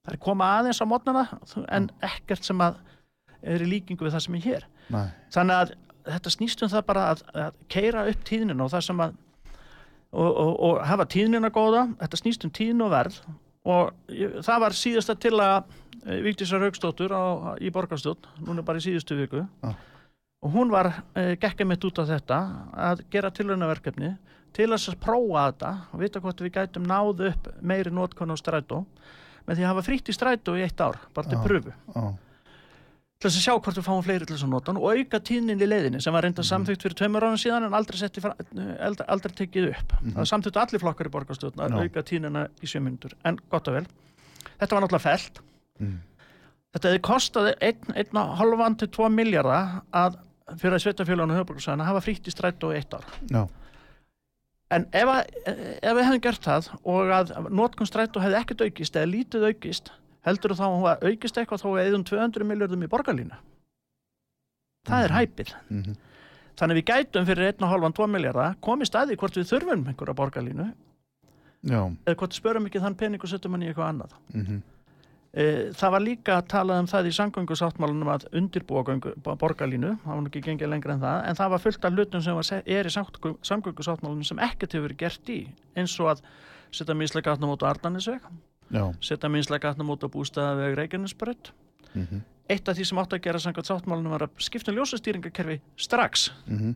Það 0.08 0.14
er 0.16 0.22
koma 0.24 0.46
aðeins 0.56 0.80
á 0.80 0.86
mótnana 0.88 1.24
en 1.76 1.90
ekkert 2.08 2.46
sem 2.48 2.64
að 2.64 2.78
er 3.42 3.62
í 3.64 3.70
líkingu 3.70 4.04
við 4.06 4.16
það 4.16 4.24
sem 4.26 4.38
er 4.38 4.44
hér. 4.46 4.66
nei, 4.88 5.06
Þannig 5.34 5.62
að 5.62 5.74
þetta 6.08 6.32
snýst 6.34 6.62
um 6.64 6.70
það 6.72 6.86
bara 6.88 7.08
að, 7.12 7.24
að 7.34 7.58
keira 7.68 8.06
upp 8.08 8.22
tíðnina 8.24 8.64
og 8.64 8.72
það 8.72 8.86
sem 8.88 9.02
að 9.04 9.16
og, 10.12 10.30
og, 10.30 10.54
og 10.68 10.80
hafa 10.88 11.06
tíðnina 11.12 11.50
góða, 11.52 11.84
þetta 12.00 12.20
snýst 12.22 12.46
um 12.48 12.54
tíðn 12.54 12.86
og 12.86 12.94
verð 12.94 13.18
og 13.68 14.14
ég, 14.14 14.38
það 14.46 14.62
var 14.64 14.76
síðasta 14.78 15.18
til 15.20 15.36
að 15.42 15.76
Víktísar 16.08 16.62
Haugstóttur 16.62 17.12
á, 17.12 17.58
í 17.60 17.68
borgarstjórn, 17.74 18.28
núna 18.46 18.62
bara 18.64 18.80
í 18.80 18.84
síðustu 18.86 19.18
viku 19.18 19.42
Já. 19.42 19.74
og 20.46 20.54
hún 20.54 20.70
var 20.72 20.92
e, 21.12 21.34
gekka 21.42 21.66
mitt 21.68 21.84
út 21.84 21.98
af 22.00 22.08
þetta 22.08 22.38
að 22.88 23.02
gera 23.12 23.32
tilraunaverkefni 23.34 24.14
til 24.56 24.70
að 24.72 24.86
prófa 25.02 25.48
þetta 25.50 25.72
og 25.92 26.00
vita 26.00 26.22
hvort 26.24 26.40
við 26.40 26.54
gætum 26.54 26.86
náð 26.88 27.26
upp 27.32 27.50
meiri 27.60 27.92
notkun 27.92 28.32
á 28.32 28.36
strætó 28.40 28.84
með 29.44 29.58
því 29.58 29.66
að 29.66 29.70
hafa 29.72 29.84
frítt 29.84 30.08
í 30.08 30.16
strætó 30.16 30.56
í 30.56 30.64
eitt 30.64 30.80
ár, 30.80 30.96
bara 31.12 31.28
til 31.28 31.36
Já. 31.36 31.44
pröfu 31.44 31.74
já, 31.74 32.06
til 33.18 33.28
að 33.30 33.34
sjá 33.42 33.52
hvort 33.58 33.78
við 33.80 33.86
fáum 33.88 34.02
fleiri 34.06 34.26
til 34.28 34.36
þess 34.36 34.46
að 34.46 34.52
nota 34.52 34.70
hann 34.70 34.78
og 34.78 34.92
auka 34.94 35.18
tíðnin 35.26 35.62
í 35.64 35.66
leiðinni 35.66 36.00
sem 36.04 36.14
var 36.14 36.22
reynda 36.22 36.44
samþygt 36.46 36.84
fyrir 36.86 36.94
tveimur 37.00 37.24
árum 37.26 37.40
síðan 37.40 37.66
en 37.66 37.74
aldrei, 37.74 37.98
aldrei, 38.06 39.06
aldrei 39.10 39.32
tekið 39.40 39.66
upp. 39.72 39.94
Það 40.04 40.18
var 40.20 40.28
samþygt 40.30 40.60
allir 40.62 40.82
flokkar 40.84 41.10
í 41.10 41.12
borgarstjórn 41.16 41.64
að 41.64 41.74
Já. 41.74 41.80
auka 41.88 42.04
tíðnina 42.12 42.44
í 42.62 42.70
sjö 42.70 42.82
myndur 42.84 43.16
en 43.26 43.40
gott 43.50 43.70
og 43.72 43.78
vel, 43.80 43.86
þetta 44.60 44.70
var 44.78 44.86
náttúrulega 44.86 45.06
felt 45.08 45.42
Mm. 45.78 46.00
þetta 46.74 46.88
hefði 46.90 47.00
kostaði 47.06 47.50
1,5 47.62 48.78
til 48.80 48.88
2 48.96 49.08
miljardar 49.14 49.76
að 49.94 50.16
fyrir 50.58 50.74
að 50.74 50.80
sveitafélaginu 50.82 51.36
höfuborgarsvæðina 51.36 51.86
hafa 51.86 52.00
frítt 52.02 52.26
í 52.26 52.32
strætó 52.34 52.72
í 52.74 52.80
eitt 52.80 52.96
ár. 52.98 53.04
Já, 53.30 53.44
en 54.74 54.86
ef, 54.90 55.12
að, 55.12 55.30
ef 55.46 55.94
við 55.94 56.02
hefðum 56.08 56.24
gert 56.26 56.48
það 56.48 56.70
og 56.82 57.12
að 57.14 57.30
notkun 57.60 57.86
strætó 57.86 58.24
hefði 58.24 58.40
ekkert 58.40 58.64
aukist 58.66 58.98
eða 58.98 59.10
lítið 59.12 59.46
aukist 59.52 59.92
heldur 60.28 60.54
þá 60.58 60.66
að 60.68 61.06
aukist 61.10 61.40
eitthvað 61.40 61.64
þá 61.64 61.70
eðum 61.84 62.04
200 62.08 62.46
miljardum 62.48 62.84
í 62.84 62.90
borgarlínu? 62.90 63.38
Það 64.88 65.04
er 65.04 65.14
mhm, 65.68 65.98
þannig 66.58 66.74
að 66.74 66.78
við 66.78 66.88
gætum 66.88 67.28
fyrir 67.28 67.52
1,5-2 67.52 68.08
miljardar 68.10 68.56
komið 68.64 68.90
staði 68.90 69.18
hvort 69.20 69.36
við 69.36 69.50
þurfum 69.52 69.84
einhverja 69.90 70.16
borgarlínu 70.18 70.66
já, 71.68 71.80
eða 72.06 72.18
hvort 72.22 72.36
spörum 72.36 72.66
ekki 72.68 72.82
þann 72.82 72.98
pening 72.98 73.22
og 73.22 73.30
setjum 73.30 73.56
hann 73.56 73.64
í 73.66 73.70
eitthvað 73.70 73.92
annað. 73.92 74.16
Mhm, 74.34 74.58
e, 75.32 75.46
það 75.78 75.94
var 75.94 76.04
líka 76.04 76.36
að 76.38 76.50
tala 76.54 76.80
um 76.82 76.90
það 76.90 77.10
í 77.10 77.14
samgöngusáttmálunum 77.18 78.12
að 78.14 78.28
undirbúa 78.40 78.84
göngu, 78.88 79.14
borgarlínu 79.28 79.94
það 80.04 80.12
var 80.14 80.28
ekki 80.30 80.44
gengið 80.48 80.72
lengra 80.72 80.96
en 80.96 81.04
það 81.04 81.24
en 81.28 81.40
það 81.40 81.54
var 81.54 81.64
fullt 81.66 81.84
af 81.84 81.96
hlutum 81.96 82.22
sem 82.24 82.38
var, 82.40 82.52
er 82.64 82.90
í 82.90 82.94
samgöngusáttmálunum 83.52 84.26
sem 84.26 84.44
ekkert 84.48 84.72
hefur 84.72 84.88
verið 84.88 85.02
gert 85.04 85.34
í 85.34 85.40
eins 85.76 85.98
og 86.00 86.14
að 86.14 86.24
setja 86.70 86.94
mislega 86.94 87.32
gatnum 87.32 87.54
út 87.54 87.64
á 87.64 87.70
Ardanisveg 87.70 88.24
setja 89.04 89.30
mislega 89.32 89.68
gatnum 89.68 89.94
út 89.94 90.04
á 90.04 90.08
bústæðaveg 90.12 90.76
Reykjanesbrödd 90.78 91.52
mhm, 91.94 92.24
eitt 92.48 92.68
af 92.68 92.76
því 92.76 92.88
sem 92.88 93.00
átt 93.00 93.14
að 93.16 93.24
gera 93.26 93.40
samkvæmt 93.42 93.68
sáttmálunum 93.68 94.14
var 94.14 94.26
að 94.26 94.42
skipta 94.44 94.72
um 94.72 94.78
ljósastýringakerfi 94.78 95.58
strax. 95.80 96.28
Mhm, 96.46 96.74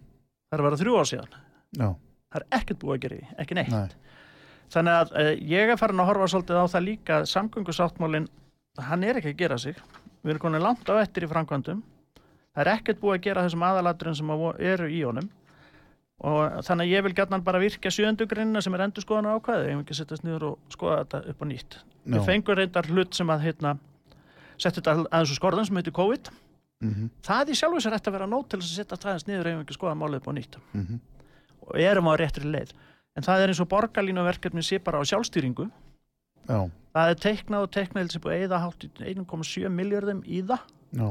það 0.49 0.57
er 0.57 0.63
að 0.63 0.69
vera 0.69 0.81
þrjú 0.83 0.97
ár 0.99 1.11
síðan. 1.11 1.37
Já, 1.73 1.89
það 2.33 2.41
er 2.41 2.47
ekkert 2.59 2.81
búið 2.83 2.95
að 2.95 3.03
gera 3.05 3.19
í, 3.19 3.29
ekki 3.45 3.59
neitt. 3.59 3.73
Nei, 3.73 4.19
þannig 4.73 4.99
að 5.01 5.15
uh, 5.23 5.33
ég 5.53 5.73
er 5.73 5.81
farin 5.81 6.03
að 6.03 6.11
horfa 6.11 6.31
svolítið 6.33 6.61
á 6.61 6.73
það 6.75 6.87
líka 6.89 7.19
að 7.19 7.31
samgöngusáttmálin 7.33 8.29
hann 8.89 9.05
er 9.05 9.21
ekki 9.21 9.33
að 9.33 9.41
gera 9.45 9.59
sig. 9.61 9.81
Við 10.23 10.35
erum 10.35 10.45
konin 10.45 10.65
langt 10.65 10.89
á 10.93 10.95
eftir 11.01 11.27
í 11.27 11.33
framkvæmdum. 11.33 11.83
Það 12.53 12.63
er 12.67 12.73
ekkert 12.77 13.01
búið 13.01 13.17
að 13.17 13.25
gera 13.27 13.45
þessum 13.47 13.65
aðalaturinn 13.67 14.19
sem 14.19 14.33
eru 14.73 14.89
í 14.93 15.01
honum 15.07 15.29
og 16.23 16.61
þannig 16.67 16.87
að 16.87 16.93
ég 16.93 17.05
vil 17.07 17.15
gætnan 17.19 17.43
bara 17.45 17.61
virkja 17.63 17.91
sjöndugrinna 17.91 18.63
sem 18.63 18.75
er 18.77 18.85
endur 18.87 19.03
skoðan 19.05 19.31
ákvæði. 19.35 19.71
Ég 19.73 19.79
vil 19.79 19.85
ekki 19.85 19.97
setjast 19.99 20.27
niður 20.27 20.45
og 20.53 20.75
skoða 20.75 21.01
þetta 21.03 21.21
upp 21.33 21.43
á 21.43 21.47
nýtt? 21.51 21.79
Já. 22.03 22.15
við 22.15 22.29
fengum 22.29 22.59
reyndar 22.59 22.89
hlut 22.91 23.15
sem 23.15 23.31
að 23.31 23.45
heitna, 23.47 23.73
setja 24.57 24.79
þetta 24.81 24.95
aðeins 25.11 25.33
úr 25.35 25.39
skorðan 25.39 25.69
sem 25.69 25.79
heitir 25.81 25.95
COVID. 25.99 26.31
Mhm, 26.83 27.11
það 27.23 27.53
í 27.53 27.59
sér 27.59 27.95
ætti 27.95 28.11
að 28.11 28.17
vera 28.19 28.27
nót 28.27 28.49
til 28.51 28.59
þess 28.59 28.73
að 28.73 28.79
setja 28.81 28.99
aðeins 28.99 29.27
niður 29.29 29.51
ef 29.51 29.59
við 29.59 29.65
ekki 29.65 29.77
skoða 29.79 29.99
málið 29.99 30.19
upp 30.19 30.31
á 30.31 30.33
nýtt. 30.35 30.59
Mhm, 30.75 31.01
og 31.63 31.79
erum 31.79 32.11
á 32.11 32.15
réttri 32.19 32.47
leið. 32.51 32.73
En 33.17 33.23
það 33.23 33.43
er 33.43 33.49
eins 33.53 33.61
og 33.61 33.69
borgarlínuverkefni 33.69 34.63
sé 34.63 34.79
bara 34.83 34.99
á 34.99 35.03
sjálfstýringu. 35.07 35.71
Já, 36.49 36.71
það 36.95 37.11
er 37.11 37.19
teiknað 37.23 37.63
og 37.63 37.71
teiknað 37.71 38.11
sem 38.11 38.23
búið 38.23 38.35
að 38.35 38.47
eða 38.47 38.63
hátt 38.63 38.83
í 38.83 38.91
1,7 39.15 39.69
miljardum 39.71 40.23
í 40.27 40.43
það. 40.43 40.63
Já. 40.93 41.09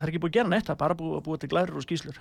það 0.00 0.08
er 0.08 0.08
ekki 0.08 0.20
búið 0.22 0.32
að 0.32 0.38
gera 0.38 0.48
neitt, 0.48 0.66
það 0.66 0.74
er 0.74 0.82
bara 0.84 0.94
búið 0.94 1.18
að 1.18 1.24
búið 1.28 1.40
til 1.40 1.48
glærur 1.52 1.76
og 1.76 1.84
skýslur 1.84 2.18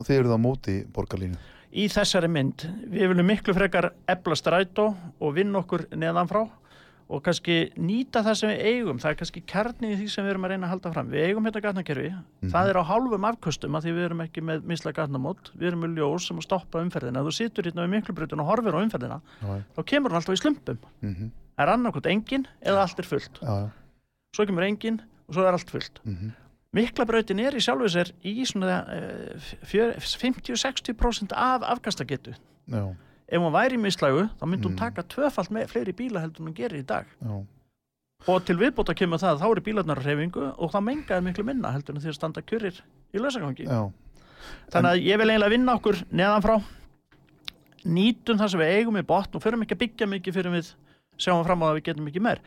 Og 0.00 0.08
þið 0.08 0.20
eruð 0.22 0.36
á 0.36 0.40
móti 0.40 0.76
borgarlínu. 0.94 1.36
í 1.70 1.86
þessari 1.92 2.30
mynd, 2.30 2.64
við 2.90 3.12
viljum 3.12 3.28
miklu 3.30 3.54
frekar 3.54 3.92
ebla 4.10 4.34
strætó 4.38 4.88
og 5.20 5.36
vinna 5.36 5.60
okkur 5.60 5.86
neðanfrá 5.94 6.48
og 7.10 7.22
kannski 7.26 7.56
nýta 7.78 8.22
það 8.22 8.36
sem 8.38 8.50
við 8.52 8.60
eigum, 8.70 8.98
það 9.02 9.10
er 9.10 9.16
kannski 9.18 9.42
kjarni 9.50 9.88
í 9.90 9.96
því 9.98 10.06
sem 10.12 10.26
við 10.26 10.32
erum 10.32 10.46
að 10.46 10.52
reyna 10.52 10.68
að 10.68 10.72
halda 10.74 10.92
fram, 10.94 11.08
við 11.10 11.24
eigum 11.26 11.48
hérna 11.48 11.62
gatnakerfi, 11.64 12.10
það 12.52 12.70
er 12.70 12.78
á 12.78 12.82
hálfum 12.86 13.26
afköstum 13.30 13.78
að 13.78 13.86
því 13.86 13.94
við 13.96 14.06
erum 14.06 14.22
ekki 14.26 14.44
með 14.46 14.68
misla 14.70 14.92
gatnamót, 14.94 15.50
við 15.56 15.72
erum 15.72 15.82
með 15.84 15.98
ljós 15.98 16.28
sem 16.30 16.38
að 16.38 16.46
stoppa 16.46 16.82
umferðina, 16.84 17.24
þú 17.26 17.34
situr 17.34 17.66
hérna 17.66 17.86
við 17.86 17.96
miklubrutun 17.96 18.44
og 18.44 18.50
horfir 18.52 18.78
á 18.78 18.82
umferðina, 18.84 19.18
já. 19.42 19.56
þá 19.74 19.80
kemur 19.90 20.14
hann 20.14 20.22
alltaf 20.22 20.38
í 20.38 20.42
slumpum, 20.44 20.82
Mm 21.02 21.30
það 21.60 21.66
er 21.66 21.70
annarkot 21.74 22.06
engin 22.08 22.44
eða 22.62 22.84
allt 22.86 23.00
er 23.02 23.04
fullt, 23.04 23.40
já. 23.42 23.56
svo 24.32 24.46
kemur 24.48 24.64
engin 24.64 25.02
og 25.28 25.34
svo 25.36 25.42
er 25.44 25.58
allt 25.58 25.72
fullt. 25.74 26.00
Mm 26.06 26.30
Miklabrautin 26.76 27.40
er 27.42 27.56
í 27.58 27.62
sjálfu 27.64 27.88
sér 27.90 28.12
í 28.22 28.34
svona 28.46 28.76
eh, 28.94 29.48
fjör- 29.66 29.96
50-60% 29.98 31.32
af 31.34 31.64
afkastagetu. 31.66 32.36
Já, 32.70 32.84
Ef 33.30 33.38
hún 33.38 33.52
væri 33.54 33.76
í 33.78 33.78
mislægu, 33.78 34.24
þá 34.40 34.44
myndi 34.46 34.66
hún 34.66 34.74
Mm. 34.74 34.78
taka 34.78 35.02
tvöfalt 35.02 35.50
með 35.54 35.68
fleiri 35.70 35.92
bíla 35.94 36.20
heldur 36.20 36.40
en 36.42 36.46
hún 36.50 36.54
gerir 36.56 36.80
í 36.82 36.86
dag. 36.86 37.06
já. 37.22 37.46
Og 38.28 38.44
til 38.44 38.56
viðbóta 38.56 38.94
kemur 38.94 39.18
það 39.18 39.36
að 39.36 39.40
þá 39.40 39.50
eru 39.50 39.60
bílarnar 39.62 39.98
á 39.98 40.02
hreyfingu 40.02 40.54
og 40.58 40.70
þá 40.72 40.78
mengaði 40.84 41.24
miklu 41.24 41.44
minna 41.44 41.70
heldur 41.72 41.94
en 41.94 42.00
því 42.02 42.08
að 42.10 42.14
standa 42.18 42.42
kjurir 42.42 42.80
í 43.14 43.18
lausagangi. 43.18 43.66
Þannig 44.70 44.90
að 44.90 45.04
ég 45.06 45.18
vil 45.18 45.28
eiginlega 45.30 45.50
vinna 45.50 45.74
okkur 45.78 45.96
neðanfrá, 46.12 46.62
nýtum 47.86 48.36
það 48.38 48.50
sem 48.50 48.60
við 48.60 48.74
eigum 48.76 48.96
í 49.00 49.02
botn 49.06 49.36
og 49.36 49.42
förum 49.42 49.62
ekki 49.64 49.74
að 49.74 49.82
byggja 49.84 50.06
mikið 50.10 50.34
fyrir 50.36 50.52
við 50.52 50.74
sjáum 51.18 51.44
fram 51.46 51.62
á 51.62 51.66
að 51.70 51.76
við 51.80 51.84
getum 51.88 52.08
ekki 52.10 52.20
meir. 52.20 52.40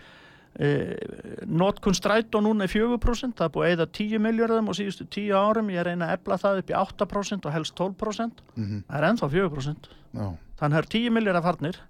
Uh, 0.54 1.46
Notkun 1.50 1.96
strætó 1.98 2.38
núna 2.44 2.68
er 2.68 2.70
4%, 2.70 3.34
það 3.40 3.48
er 3.48 3.54
búið 3.56 3.66
að 3.66 3.72
eða 3.74 3.88
10 3.98 4.20
miljardum 4.22 4.68
og 4.70 4.76
síðustu 4.78 5.08
10 5.10 5.32
árum, 5.34 5.72
ég 5.74 5.88
reyna 5.88 6.12
að 6.12 6.20
ebla 6.20 6.38
það 6.38 6.60
upp 6.62 6.70
í 6.70 6.76
8% 6.78 7.48
og 7.50 7.56
helst 7.56 7.80
12%, 7.80 8.44
mm 8.54 8.84
það 8.86 9.00
er 9.00 9.08
ennþá 9.10 9.32
4%. 9.34 9.90
já, 10.14 10.28
Þannig 10.60 10.78
að 10.78 10.84
er 10.84 10.90
10 10.94 11.16
miljardar 11.18 11.44
farnir 11.48 11.82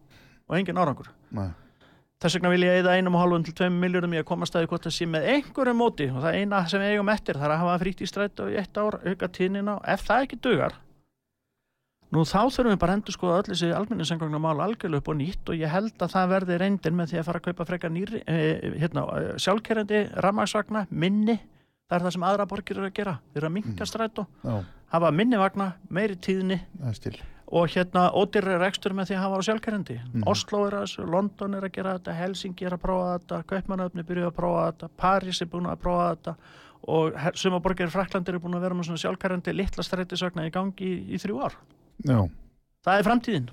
og 0.48 0.58
engin 0.58 0.80
árangur. 0.80 1.12
nei. 1.32 1.50
Þess 2.24 2.38
vegna 2.38 2.54
vil 2.54 2.64
ég 2.64 2.78
eða 2.80 2.94
einum 2.96 3.18
og 3.18 3.22
halvun 3.26 3.44
til 3.44 3.54
2 3.54 3.68
miljardum 3.76 4.14
í 4.16 4.20
að 4.22 4.30
koma 4.30 4.48
staði 4.48 4.70
hvort 4.72 4.86
það 4.88 4.94
sé 4.96 5.06
með 5.12 5.26
einhverju 5.34 5.74
móti 5.76 6.06
og 6.08 6.22
það 6.24 6.38
eina 6.40 6.62
sem 6.72 6.80
við 6.80 6.94
eigum 6.94 7.10
eftir 7.12 7.36
það 7.36 7.50
er 7.50 7.56
að 7.58 7.64
hafa 7.66 7.80
frítt 7.82 8.00
í 8.00 8.08
strætó 8.08 8.46
í 8.48 8.56
eitt 8.62 8.80
ár, 8.80 8.96
auka 9.04 9.28
tíðnina 9.28 9.76
og 9.76 9.90
ef 9.92 10.06
það 10.08 10.24
ekki 10.24 10.40
dugar 10.40 10.78
nú 12.14 12.24
þá 12.30 12.40
þurfum 12.54 12.72
við 12.74 12.80
bara 12.84 12.94
að 12.94 13.00
endur 13.00 13.16
skoða 13.16 13.38
öll 13.42 13.48
þessi 13.50 13.70
almenningssengangna 13.74 14.40
mál 14.44 14.62
algjörlega 14.64 15.02
upp 15.02 15.10
og 15.14 15.18
nýtt 15.20 15.50
og 15.50 15.58
ég 15.60 15.72
held 15.74 15.96
að 16.06 16.14
það 16.14 16.30
verði 16.34 16.58
reyndin 16.62 16.96
með 17.00 17.12
því 17.14 17.20
að 17.22 17.28
fara 17.30 17.42
að 17.42 17.48
kaupa 17.50 17.66
frekar 17.70 17.94
nýri 17.96 18.22
eh, 18.28 18.78
hérna, 18.84 19.04
eh, 19.18 19.34
sjálfkerrandi 19.42 20.02
rammagsvagna, 20.26 20.86
minni. 20.92 21.40
Það 21.90 21.98
er 22.00 22.06
það 22.08 22.14
sem 22.16 22.26
aðra 22.30 22.46
borgir 22.50 22.78
eru 22.80 22.88
að 22.90 22.96
gera. 22.98 23.14
Þeir 23.34 23.42
eru 23.44 23.50
að 23.50 23.56
minka 23.58 23.86
strætó, 23.90 24.26
Já, 24.46 24.54
hafa 24.96 25.12
minni 25.12 25.38
vagna 25.42 25.68
meiri 25.90 26.16
tíðni. 26.16 26.60
Og 27.54 27.68
hérna 27.70 28.08
ódýrri 28.18 28.56
rekstur 28.58 28.96
með 28.98 29.12
því 29.12 29.18
að 29.18 29.24
hafa 29.26 29.38
á 29.38 29.46
sjálfkerrandi 29.50 29.98
Mhm. 30.02 30.24
Oslo 30.32 30.64
er 30.68 30.74
að 30.80 30.86
þessu, 30.88 31.06
London 31.12 31.54
er 31.56 31.68
að 31.68 31.72
gera 31.76 31.98
þetta 32.00 32.16
Helsingi 32.18 32.66
er 32.66 32.74
að 32.78 32.82
prófa 32.82 33.20
þetta, 33.20 33.44
Kaupmannöfni 33.52 34.04
byrjuð 34.08 34.30
að 34.32 34.36
prófa 34.40 34.64
þetta, 34.72 34.90
Paris 34.98 35.42
er 35.42 35.46
búin 35.52 35.68
að 35.70 35.82
prófa 35.84 36.08
þetta 36.16 36.36
og 36.88 37.14
sumaborgir 37.36 37.92
Fraklandir 37.94 38.36
er 38.36 38.40
búin 38.44 38.56
að 38.58 38.62
vera 38.66 38.76
með 38.76 38.90
svona 38.90 39.04
sjálfkerrandi 39.04 39.54
litla 39.56 39.84
strætisögna 39.84 40.48
í 40.48 40.52
gangi 40.52 40.82
í, 40.84 41.14
í 41.14 41.20
þrjú 41.22 41.44
ár 41.46 41.54
Já, 42.04 42.20
það 42.86 43.00
er 43.00 43.08
framtíðin 43.10 43.50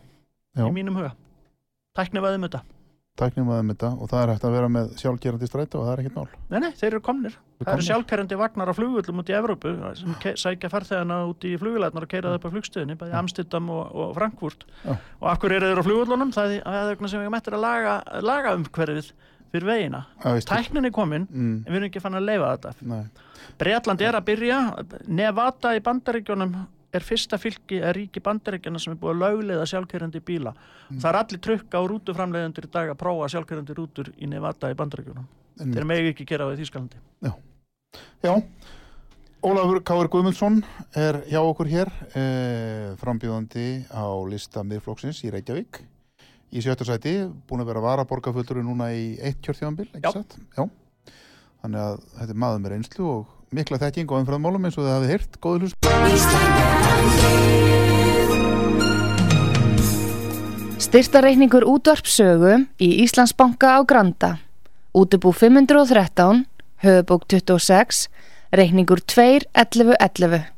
Já. 0.56 0.64
í 0.66 0.72
mínum 0.74 0.96
huga. 1.00 1.14
Tækni 1.96 2.22
vaðum 2.24 2.46
þetta. 2.48 2.62
Tæknum 3.20 3.50
aðeim 3.52 3.72
þetta 3.74 3.88
og 4.00 4.08
það 4.08 4.20
er 4.22 4.30
hægt 4.32 4.44
að 4.48 4.52
vera 4.54 4.68
með 4.72 4.92
sjálfgerandi 4.96 5.48
strætó 5.50 5.80
og 5.80 5.84
það 5.84 5.92
er 5.92 6.00
ekkert 6.00 6.14
mál. 6.16 6.36
nei, 6.48 6.60
nei, 6.62 6.70
þeir 6.78 6.86
eru 6.94 7.00
komnir. 7.04 7.34
Það 7.34 7.60
eru 7.60 7.66
komnir. 7.68 7.86
sjálfkerrandi 7.88 8.38
vagnar 8.40 8.70
á 8.70 8.74
flugullum 8.78 9.20
út 9.20 9.28
í 9.32 9.34
Evrópu 9.36 9.72
sem 9.98 10.14
sækja 10.40 10.70
farþegana 10.72 11.18
út 11.28 11.44
í 11.44 11.50
flugulætnar 11.60 12.06
og 12.06 12.12
keira 12.14 12.30
það 12.30 12.38
upp 12.38 12.46
á 12.48 12.54
flugstöðinni, 12.54 12.96
bæði 13.02 13.18
Amsterdam 13.20 13.68
og, 13.74 13.82
og 13.92 14.14
Frankfurt. 14.16 14.64
Já. 14.86 14.94
og 15.20 15.28
akkur 15.34 15.52
eru 15.58 15.68
þeir 15.68 15.82
á 15.82 15.88
flugullunum 15.90 16.32
það 16.32 16.54
er 16.62 16.94
eitthvað 16.94 17.12
sem 17.12 17.24
við 17.26 17.34
mættir 17.34 17.58
að 17.58 17.64
laga, 17.66 17.94
laga 18.24 18.54
umhverfið 18.56 19.12
fyrir 19.50 19.68
veist 20.38 20.48
tæknin 20.54 20.88
er 20.88 20.94
komin, 20.94 21.28
Mm, 21.28 21.54
en 21.66 21.72
við 21.74 21.76
erum 21.82 21.88
ekki 21.90 22.00
fann 22.06 22.14
að 22.16 22.28
leifa 22.30 22.56
þetta. 22.56 22.74
Nei, 22.86 23.04
Breitland 23.58 24.00
er 24.00 24.14
að 24.16 24.28
byrja. 24.30 24.58
Nevada 25.10 25.74
í 25.76 25.80
bandaríkjónum 25.84 26.54
er 26.92 27.06
fyrsta 27.06 27.38
fylki 27.38 27.80
að 27.82 27.94
ríki 27.98 28.22
bandaríkjana 28.24 28.80
sem 28.82 28.94
er 28.94 29.00
búið 29.00 29.14
að 29.14 29.22
lögleiða 29.24 29.68
sjálfkerrandi 29.70 30.22
bíla 30.26 30.54
það 30.90 31.08
er 31.12 31.20
allir 31.20 31.42
trukka 31.46 31.80
á 31.80 31.82
rútuframleiðendur 31.92 32.66
í 32.66 32.72
dag 32.74 32.90
að 32.92 33.00
prófa 33.02 33.30
sjálfkerrandi 33.34 33.76
rútur 33.78 34.12
í 34.18 34.30
Nevada 34.30 34.72
í 34.72 34.78
bandaríkjónum 34.78 35.28
en, 35.60 35.72
þeir 35.76 35.88
megi 35.88 36.12
ekki 36.14 36.28
gera 36.32 36.48
það 36.48 36.58
í 36.58 36.64
Þýskalandi 36.64 37.02
Já, 38.24 38.34
Ólafur 39.40 39.80
Káur 39.88 40.10
Guðmundsson 40.12 40.58
er 41.00 41.22
hjá 41.30 41.40
okkur 41.40 41.70
hér, 41.70 41.88
eh, 42.12 42.90
frambjóðandi 43.00 43.86
á 43.88 44.04
lista 44.28 44.60
miðflokksins 44.66 45.22
í 45.24 45.32
Reykjavík 45.32 45.80
í 46.50 46.60
sjöttu 46.60 46.84
sæti, 46.84 47.14
búin 47.48 47.62
að 47.62 47.70
vera 47.70 47.82
varaborgarfullur 47.84 48.60
núna 48.66 48.90
í 48.92 49.14
eitt 49.22 49.40
kjörþjóðanbíl, 49.40 49.88
ekki 49.94 50.04
Já. 50.04 50.12
satt? 50.12 50.36
Já. 50.58 50.66
Þannig 51.62 51.80
að 51.86 51.96
þetta 52.18 52.34
er 52.34 52.40
maður 52.42 52.62
með 52.64 52.74
reynslu 52.74 53.06
og 53.06 53.32
mikla 53.54 53.78
þekking 53.82 54.10
og 54.10 54.20
umfræðmálum 54.22 54.66
eins 54.66 54.76
og 54.78 54.84
þið 54.86 54.92
hafið 54.94 55.10
heyrt, 55.14 55.32
góður 55.42 55.60
hlust. 55.66 55.76
Styrtareikningur 60.80 61.66
útvarpsögu 61.70 62.54
í 62.82 62.88
Íslandsbanka 63.04 63.78
á 63.78 63.80
Granda. 63.86 64.30
Útubú 64.96 65.30
513, 65.34 66.46
höfubók 66.82 67.26
26, 67.30 68.08
reikningur 68.50 69.02
2.11.11. 69.06 70.50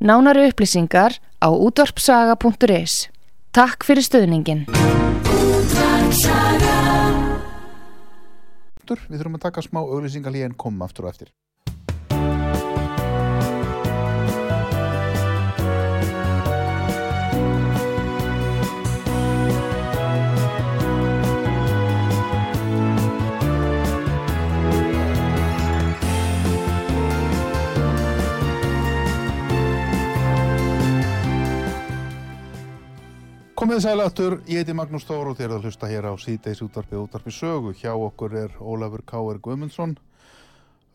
Nánari 0.00 0.48
upplýsingar 0.48 1.20
á 1.40 1.48
útvarpsaga.is. 1.52 3.08
Takk 3.52 3.84
fyrir 3.84 4.04
stöðningin. 4.04 4.64
Við 8.84 9.16
þurfum 9.16 9.36
að 9.38 9.44
taka 9.48 9.64
smá 9.64 9.80
auglýsingalí 9.80 10.44
en 10.44 10.56
koma 10.56 10.84
aftur 10.88 11.08
og 11.08 11.14
eftir. 11.14 11.32
Komið 33.64 33.78
þið 33.78 33.84
sæláttur, 33.86 34.34
ég 34.44 34.58
heiti 34.60 34.74
Magnús 34.76 35.06
Þór 35.08 35.30
og 35.30 35.38
þér 35.38 35.46
er 35.46 35.52
að 35.56 35.62
hlusta 35.64 35.88
hér 35.88 36.04
á 36.04 36.12
síðdeis 36.20 36.58
útvarpið 36.66 36.98
útvarpið 37.00 37.32
sögu. 37.32 37.70
Hjá 37.72 37.94
okkur 37.96 38.34
er 38.36 38.58
Ólafur 38.60 39.00
K.R. 39.08 39.38
Guðmundsson, 39.40 39.94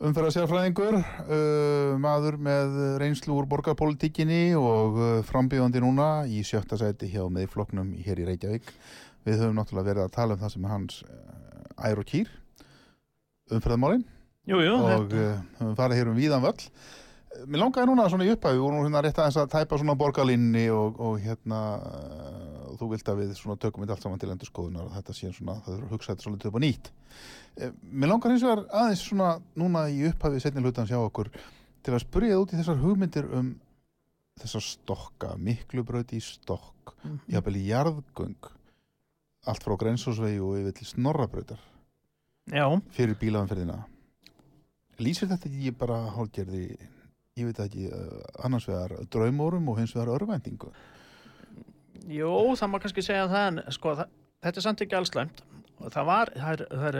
umferðarsjárfræðingur, 0.06 1.00
uh, 1.00 1.96
maður 1.98 2.38
með 2.38 2.76
reynslu 3.02 3.34
úr 3.40 3.48
borgarpolitíkinni 3.50 4.54
og 4.54 5.00
uh, 5.02 5.08
frambíðandi 5.26 5.82
núna 5.82 6.06
í 6.30 6.44
sjötta 6.46 6.78
sæti 6.78 7.10
hjá 7.10 7.24
meðfloknum 7.26 7.90
hér 8.06 8.22
í 8.22 8.28
Reykjavík. 8.28 8.70
Við 9.26 9.42
höfum 9.42 9.58
náttúrulega 9.58 9.90
verið 9.90 10.06
að 10.06 10.14
tala 10.20 10.38
um 10.38 10.44
það 10.44 10.54
sem 10.54 10.70
er 10.70 10.74
hans 10.76 11.02
uh, 11.08 11.90
ær 11.90 12.04
og 12.04 12.10
kýr, 12.12 12.30
umferðamálinn 13.50 14.06
og 14.46 14.62
þetta, 14.62 15.26
uh, 15.26 15.44
höfum 15.58 15.78
farið 15.82 16.04
hér 16.04 16.12
um 16.14 16.22
víðan 16.22 16.46
völl. 16.46 16.70
Mér 17.46 17.64
langaði 17.64 17.90
núna 17.90 18.06
svona 18.10 18.24
í 18.26 18.30
upphæfi, 18.30 18.58
við 18.58 18.64
vorum 18.64 18.86
hérna 18.86 19.02
rétt 19.06 19.18
aðeins 19.22 19.36
að 19.38 19.52
tæpa 19.52 19.76
svona 19.78 19.94
borgarlínni 19.98 20.64
og, 20.74 20.96
og 20.98 21.20
hérna 21.22 21.60
þú 22.80 22.88
vilt 22.94 23.08
að 23.12 23.20
við 23.22 23.32
svona 23.38 23.58
tökum 23.60 23.84
þetta 23.84 23.94
allt 23.98 24.02
saman 24.06 24.18
til 24.22 24.30
endur 24.32 24.48
skoðunar 24.50 24.88
og 24.88 24.94
þetta 24.96 25.14
sé 25.20 25.30
svona, 25.36 25.58
það 25.66 25.76
er 25.76 25.82
að 25.86 25.94
hugsa 25.94 26.12
þetta 26.14 26.26
svolítið 26.26 26.50
upp 26.50 26.58
á 26.58 26.64
nýtt. 26.64 26.90
Eh, 27.60 27.72
Mér 27.92 28.08
langar 28.14 28.32
hins 28.34 28.42
vegar 28.46 28.64
aðeins 28.80 29.02
svona 29.06 29.30
núna 29.60 29.86
í 29.92 30.04
upphæfi 30.10 30.40
setni 30.40 30.62
hlutans 30.64 30.90
hjá 30.90 30.98
okkur 31.04 31.30
til 31.84 31.94
að 31.94 32.04
spurja 32.06 32.38
út 32.40 32.52
í 32.54 32.58
þessar 32.60 32.80
hugmyndir 32.80 33.28
um 33.36 33.52
þessar 34.40 34.64
stokka, 34.64 35.34
miklu 35.36 35.84
bröti 35.84 36.16
í 36.16 36.24
stokk, 36.24 36.94
Mhm. 37.04 37.18
jafnvel 37.28 37.56
í 37.56 37.66
jarðgöng, 37.68 38.48
allt 39.46 39.62
frá 39.64 39.76
grensósvegi 39.78 40.40
og 40.40 40.56
yfir 40.58 40.74
til 40.76 40.86
snorrabrautar 40.86 41.58
já, 42.50 42.64
fyrir 42.92 43.14
bílaðanferðina 43.16 43.84
lýsir 45.00 45.28
þetta 45.30 45.48
ekki 45.48 45.70
bara 45.78 46.10
hálgerði 46.12 46.64
ég 47.38 47.46
veit 47.48 47.60
ekki, 47.64 47.86
uh, 47.92 48.20
annars 48.44 48.66
vegar 48.68 48.92
draumórum 49.12 49.68
og 49.72 49.78
hins 49.80 49.94
vegar 49.96 50.12
örvæntingu 50.18 50.72
jú, 52.08 52.30
það 52.56 52.70
má 52.72 52.78
kannski 52.82 53.02
segja 53.04 53.26
það 53.30 53.46
en 53.50 53.62
sko, 53.74 53.94
það, 53.98 54.08
þetta 54.44 54.60
er 54.60 54.66
samt 54.66 54.80
ekki 54.86 54.96
allslæmt 54.98 55.42
og 55.80 55.88
það 55.94 56.04
var, 56.10 56.30
það 56.36 56.52
er, 56.52 56.62
það 56.76 56.88
er 56.90 56.98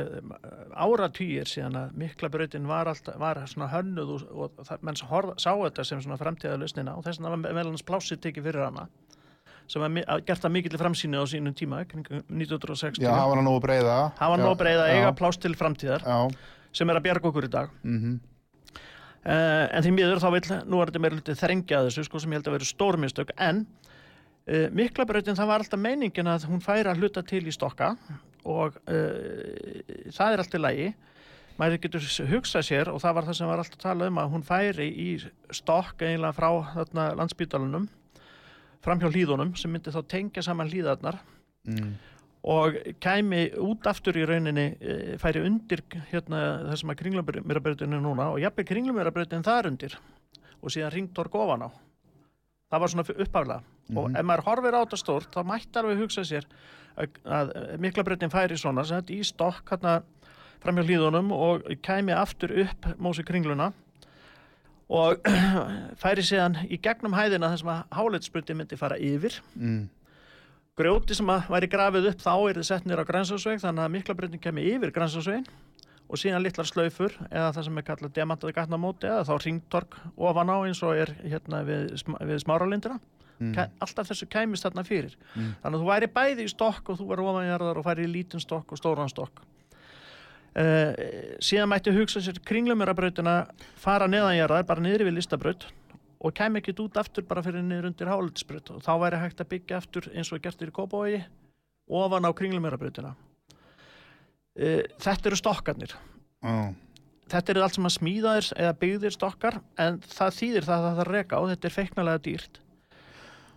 áratýjir 0.87 1.49
síðan 1.51 1.75
að 1.83 1.97
mikla 2.01 2.31
brautin 2.33 2.67
var, 2.69 2.89
alltaf, 2.89 3.19
var 3.21 3.41
svona 3.51 3.69
hönnuð 3.75 4.13
og, 4.17 4.23
og 4.57 4.65
það, 4.69 4.85
menn 4.89 5.01
horf, 5.11 5.35
sá 5.43 5.51
þetta 5.53 5.85
sem 5.85 6.01
svona 6.01 6.17
framtíða 6.21 6.57
lausnina 6.63 6.95
og 6.97 7.05
þess 7.05 7.21
vegna 7.21 7.35
var 7.35 7.43
meðal 7.45 7.73
hans 7.75 7.85
plássið 7.85 8.23
tekið 8.25 8.49
fyrir 8.49 8.65
hana 8.71 8.87
sem 9.71 9.83
var 9.85 9.93
að- 10.03 10.25
gert 10.27 10.41
það 10.43 10.55
mikill 10.57 10.79
framsýni 10.81 11.21
á 11.21 11.25
sínum 11.31 11.55
tíma, 11.55 11.85
kringum 11.87 12.25
1960. 12.27 13.05
Já, 13.05 13.13
hafa 13.15 13.37
hann 13.37 13.45
nógu 13.47 13.61
breiða. 13.63 13.99
Hann 14.19 14.33
var 14.33 14.41
Já, 14.41 14.45
nóg 14.49 14.57
breið 14.59 14.81
að 14.83 14.89
já, 14.91 14.97
eiga 14.99 15.13
pláss 15.21 15.39
til 15.39 15.53
framtíðar 15.55 16.03
Já, 16.03 16.17
sem 16.73 16.91
er 16.91 16.99
að 16.99 17.05
bjarga 17.07 17.29
okkur 17.31 17.47
í 17.47 17.53
dag. 17.53 17.71
mhm, 17.85 18.19
Uh, 19.21 19.69
en 19.77 19.85
því 19.85 19.91
miður 19.93 20.17
þá 20.23 20.31
vil 20.33 20.41
nú 20.65 20.79
er 20.81 20.89
þetta 20.89 21.01
meira 21.05 21.17
lítið 21.19 21.37
þrengja 21.43 21.77
að 21.77 21.89
þessu 21.91 22.05
sko 22.07 22.21
sem 22.23 22.33
ég 22.33 22.39
held 22.41 22.47
að 22.49 22.55
vera 22.55 22.69
stórmistök 22.71 23.33
en 23.37 23.59
uh, 24.51 24.67
miklabrautin 24.77 25.39
það 25.39 25.53
var 25.53 25.63
alltaf 25.65 25.81
meiningin 25.81 26.31
að 26.31 26.49
hún 26.51 26.65
færi 26.65 26.91
að 26.91 27.05
hluta 27.05 27.23
til 27.27 27.45
í 27.47 27.55
stokka 27.55 27.95
og 28.49 28.77
uh, 28.91 30.11
það 30.11 30.35
er 30.35 30.43
allt 30.43 30.59
í 30.59 30.61
lagi. 30.61 30.91
Maður 31.61 31.81
getur 31.85 32.05
hugsað 32.31 32.67
sér 32.71 32.91
og 32.93 33.01
það 33.03 33.17
var 33.17 33.27
það 33.29 33.37
sem 33.37 33.51
var 33.51 33.63
alltaf 33.63 33.79
að 33.79 33.85
tala 33.85 34.07
um 34.09 34.21
að 34.23 34.31
hún 34.35 34.45
færi 34.47 34.87
í 34.91 35.09
stokk 35.53 36.05
eiginlega 36.07 36.37
frá 36.37 36.49
þarna 36.75 37.09
landsbítalunum 37.21 37.89
fram 38.81 39.03
hjá 39.03 39.11
hlýðunum 39.11 39.53
sem 39.61 39.73
myndi 39.73 39.93
þá 39.93 40.01
tengja 40.09 40.45
saman 40.47 40.71
hlýðarnar 40.73 41.19
mm, 41.69 41.91
og 42.49 42.79
kæmi 43.05 43.43
út 43.61 43.91
aftur 43.91 44.17
í 44.17 44.25
rauninni 44.25 44.71
e, 44.81 44.97
færi 45.21 45.43
undir 45.45 45.83
hérna 46.09 46.41
það 46.71 46.81
sem 46.81 46.95
að 46.95 47.01
kringlumirabrautin 47.03 47.99
er 47.99 48.05
núna 48.07 48.31
og 48.33 48.41
jafnveg 48.41 48.71
kringlumirabrautin 48.71 49.45
þar 49.45 49.69
undir. 49.75 49.99
Og 50.61 50.73
síðan 50.73 50.95
ringtorg 50.95 51.37
ofan 51.37 51.69
á 51.69 51.71
það 52.71 52.83
var 52.83 52.93
svona 52.93 53.07
fyrir 53.09 53.27
uppaflega 53.27 53.99
og 54.01 54.15
ef 54.15 54.27
maður 54.27 54.47
horfir 54.47 54.79
á 54.79 54.81
þetta 54.85 55.01
stórt 55.01 55.35
þá 55.35 55.43
mætti 55.51 55.81
alveg 55.81 56.03
hugsa 56.05 56.25
sér 56.27 56.47
að, 56.95 57.21
að 57.27 57.53
miklabrautin 57.83 58.33
færi 58.33 58.59
svona 58.61 58.87
sem 58.87 59.01
þetta 59.01 59.17
í 59.17 59.27
stokk 59.27 59.75
hérna 59.75 60.01
framhjá 60.61 60.87
hlýðunum 60.87 61.33
og 61.35 61.71
kæmi 61.85 62.15
aftur 62.17 62.53
upp 62.65 62.91
mósi 63.01 63.25
kringluna 63.27 63.71
og 64.91 65.23
færi 66.03 66.25
síðan 66.27 66.59
í 66.67 66.79
gegnum 66.83 67.15
hæðina 67.17 67.53
þar 67.53 67.63
sem 67.63 67.73
að 67.73 67.83
hálitsbrutin 67.95 68.59
myndi 68.59 68.79
fara 68.79 68.99
yfir. 68.99 69.37
Mm, 69.55 69.85
grjóti 70.79 71.17
sem 71.17 71.31
að 71.31 71.51
væri 71.55 71.71
grafið 71.71 72.11
upp 72.11 72.25
þá 72.25 72.33
er 72.35 72.61
þið 72.61 72.69
sett 72.71 72.89
nýra 72.89 73.07
á 73.07 73.11
grænsásveg 73.11 73.63
þannig 73.63 73.87
að 73.87 73.95
miklabreyting 73.97 74.43
kemur 74.43 74.67
yfir 74.67 74.95
grænsásvegin 74.97 75.47
og 76.11 76.19
síðan 76.19 76.43
litlar 76.43 76.67
slaufur 76.67 77.15
eða 77.29 77.53
það 77.55 77.67
sem 77.69 77.79
er 77.79 77.87
kallað 77.87 78.15
demantaði 78.17 78.57
gatnamóti 78.57 79.09
eða 79.09 79.27
þá 79.29 79.45
ringtork 79.45 79.97
ofan 80.19 80.51
á 80.51 80.57
eins 80.67 80.83
og 80.83 80.99
er 80.99 81.15
hérna 81.23 81.63
við, 81.67 81.95
við 82.27 82.43
smáralindina. 82.43 82.99
Mm, 83.41 83.55
alltaf 83.81 84.11
þessu 84.11 84.27
kæmist 84.29 84.67
þarna 84.67 84.85
fyrir. 84.85 85.15
Þannig 85.63 85.71
að 85.71 85.79
þú 85.79 85.87
væri 85.89 86.09
bæði 86.13 86.45
í 86.45 86.51
stokk 86.53 86.91
og 86.93 86.99
þú 86.99 87.07
væri 87.09 87.25
ofanjarðar 87.31 87.81
og 87.81 87.87
færi 87.87 88.05
í 88.05 88.11
lítinn 88.11 88.43
stokk 88.43 88.75
og 88.75 88.81
stóran 88.81 89.13
stokk. 89.13 89.41
Uh, 90.51 90.91
síðan 91.39 91.71
mætti 91.71 91.93
hugsa 91.95 92.19
sér 92.19 92.41
kringlumirabrautina 92.43 93.45
fara 93.79 94.09
neðanjarðar 94.11 94.65
bara 94.67 94.83
niður 94.83 95.07
við 95.07 95.21
listabraut 95.21 95.69
og 96.19 96.35
kæmi 96.35 96.59
ekkit 96.59 96.83
út 96.83 96.99
aftur 96.99 97.23
bara 97.29 97.45
fyrir 97.47 97.63
niður 97.63 97.93
undir 97.93 98.11
hálitsbraut 98.11 98.73
og 98.75 98.83
þá 98.83 98.91
væri 99.05 99.21
hægt 99.23 99.45
að 99.45 99.51
byggja 99.53 99.79
aftur 99.79 100.09
eins 100.11 100.33
og 100.33 100.41
er 100.41 100.43
gert 100.49 100.65
í 100.67 100.73
Kópavogi 100.75 101.21
ofan 101.87 102.27
á 102.27 102.31
kringlumirabrautina 102.35 103.15
uh, 103.15 103.30
þetta 104.61 105.31
eru 105.31 105.39
stokkarnir. 105.41 105.95
Já, 106.41 106.57
þetta 107.31 107.55
eru 107.55 107.63
allt 107.65 107.79
sem 107.79 107.89
að 107.89 107.97
smíðaðir 107.97 108.51
eða 108.57 108.75
byggðir 108.81 109.17
stokkar 109.17 109.61
en 109.81 110.01
það 110.11 110.37
þýðir 110.41 110.69
það 110.69 110.89
að 110.89 110.99
það 111.01 111.11
reka 111.15 111.41
og 111.41 111.49
þetta 111.53 111.69
er 111.69 111.77
feiknalega 111.77 112.25
dýrt. 112.27 112.61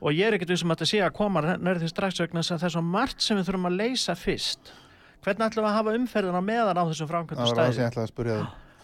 Og 0.04 0.12
ég 0.12 0.28
er 0.28 0.36
ekkert 0.36 0.52
vissum 0.52 0.74
að 0.74 0.82
þetta 0.82 0.92
sé 0.92 1.04
að 1.04 1.14
koma 1.16 1.44
nærði 1.56 1.90
strax 1.92 2.20
vegna 2.20 2.44
þess 2.44 2.56
að 2.56 2.64
það 2.64 2.70
er 2.70 2.76
svo 2.76 2.84
margt 2.88 3.24
sem 3.24 3.40
við 3.40 3.48
þurfum 3.48 3.70
að 3.70 3.80
leysa 3.80 4.18
fyrst. 4.20 4.74
Hvernig 5.24 5.48
ætlum 5.48 5.64
við 5.64 5.70
að 5.70 5.78
hafa 5.78 5.96
umferðina 5.96 6.44
meðan 6.44 6.82
á 6.82 6.84
þessum 6.90 7.14
sem 7.14 7.88
stæði 8.04 8.44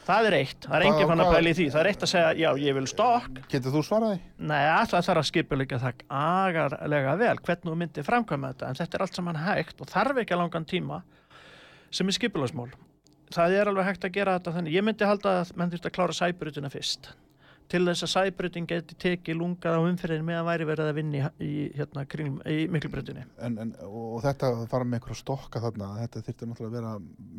það 0.10 0.28
er 0.30 0.36
eitt, 0.40 0.66
það 0.66 0.76
er 0.76 0.86
enginn 0.88 1.10
fann 1.12 1.22
að 1.22 1.48
í 1.50 1.54
því. 1.58 1.66
Það 1.70 1.82
er 1.82 1.90
eitt 1.92 2.04
að 2.06 2.10
segja, 2.10 2.30
já 2.40 2.50
ég 2.64 2.78
vil 2.80 2.86
stokk. 2.90 3.42
Getur 3.52 3.76
þú 3.76 3.82
svarað 3.86 4.14
því? 4.16 4.22
Nei, 4.50 4.62
það 4.90 5.06
þarf 5.06 5.22
að 5.22 5.28
skipuleika 5.30 5.80
það 5.84 6.04
agarlega 6.20 7.16
vel, 7.20 7.36
hvernig 7.46 7.70
þú 7.70 7.76
myndir 7.84 8.08
framkvæma 8.08 8.54
þetta, 8.54 8.70
en 8.70 8.80
þetta 8.80 8.98
er 8.98 9.06
allt 9.06 9.20
saman 9.20 9.42
hægt 9.44 9.84
og 9.84 9.92
þarf 9.92 10.22
ekki 10.24 10.40
langan 10.40 10.66
tíma 10.70 11.02
sem 11.92 12.10
er 12.10 12.18
skipulagsmál. 12.18 12.70
Það 13.34 13.56
er 13.60 13.70
alveg 13.70 13.86
hægt 13.92 14.06
að 14.08 14.16
gera 14.18 14.38
þetta 14.40 14.54
þannig. 14.58 14.76
Ég 14.80 14.86
myndi 14.86 15.06
halda 15.06 15.40
að 15.44 15.52
menn 15.60 15.74
þurft 15.74 15.90
að 15.90 15.98
klára 15.98 16.16
sæbrutina 16.18 16.72
fyrst. 16.74 17.12
Til 17.70 17.84
þess 17.86 18.02
að 18.08 18.10
sæbrutin 18.16 18.66
geti 18.66 18.96
tekið 18.98 19.38
lungað 19.38 19.76
á 19.78 19.82
umferðin 19.86 20.24
meðan 20.26 20.48
væri 20.48 20.66
verið 20.66 20.88
að 20.90 20.96
vinni 20.98 21.20
í, 21.46 21.50
hérna, 21.78 22.06
í 22.50 22.64
miklubrutinni. 22.74 23.28
Og 23.86 24.24
þetta 24.24 24.50
fara 24.72 24.88
með 24.88 24.98
einhverja 24.98 25.20
stokka 25.20 25.62
þarna, 25.62 25.92
þetta 26.00 26.24
þyrfti 26.26 26.50
náttúrulega 26.50 26.72
að 26.72 26.78
vera 26.80 26.94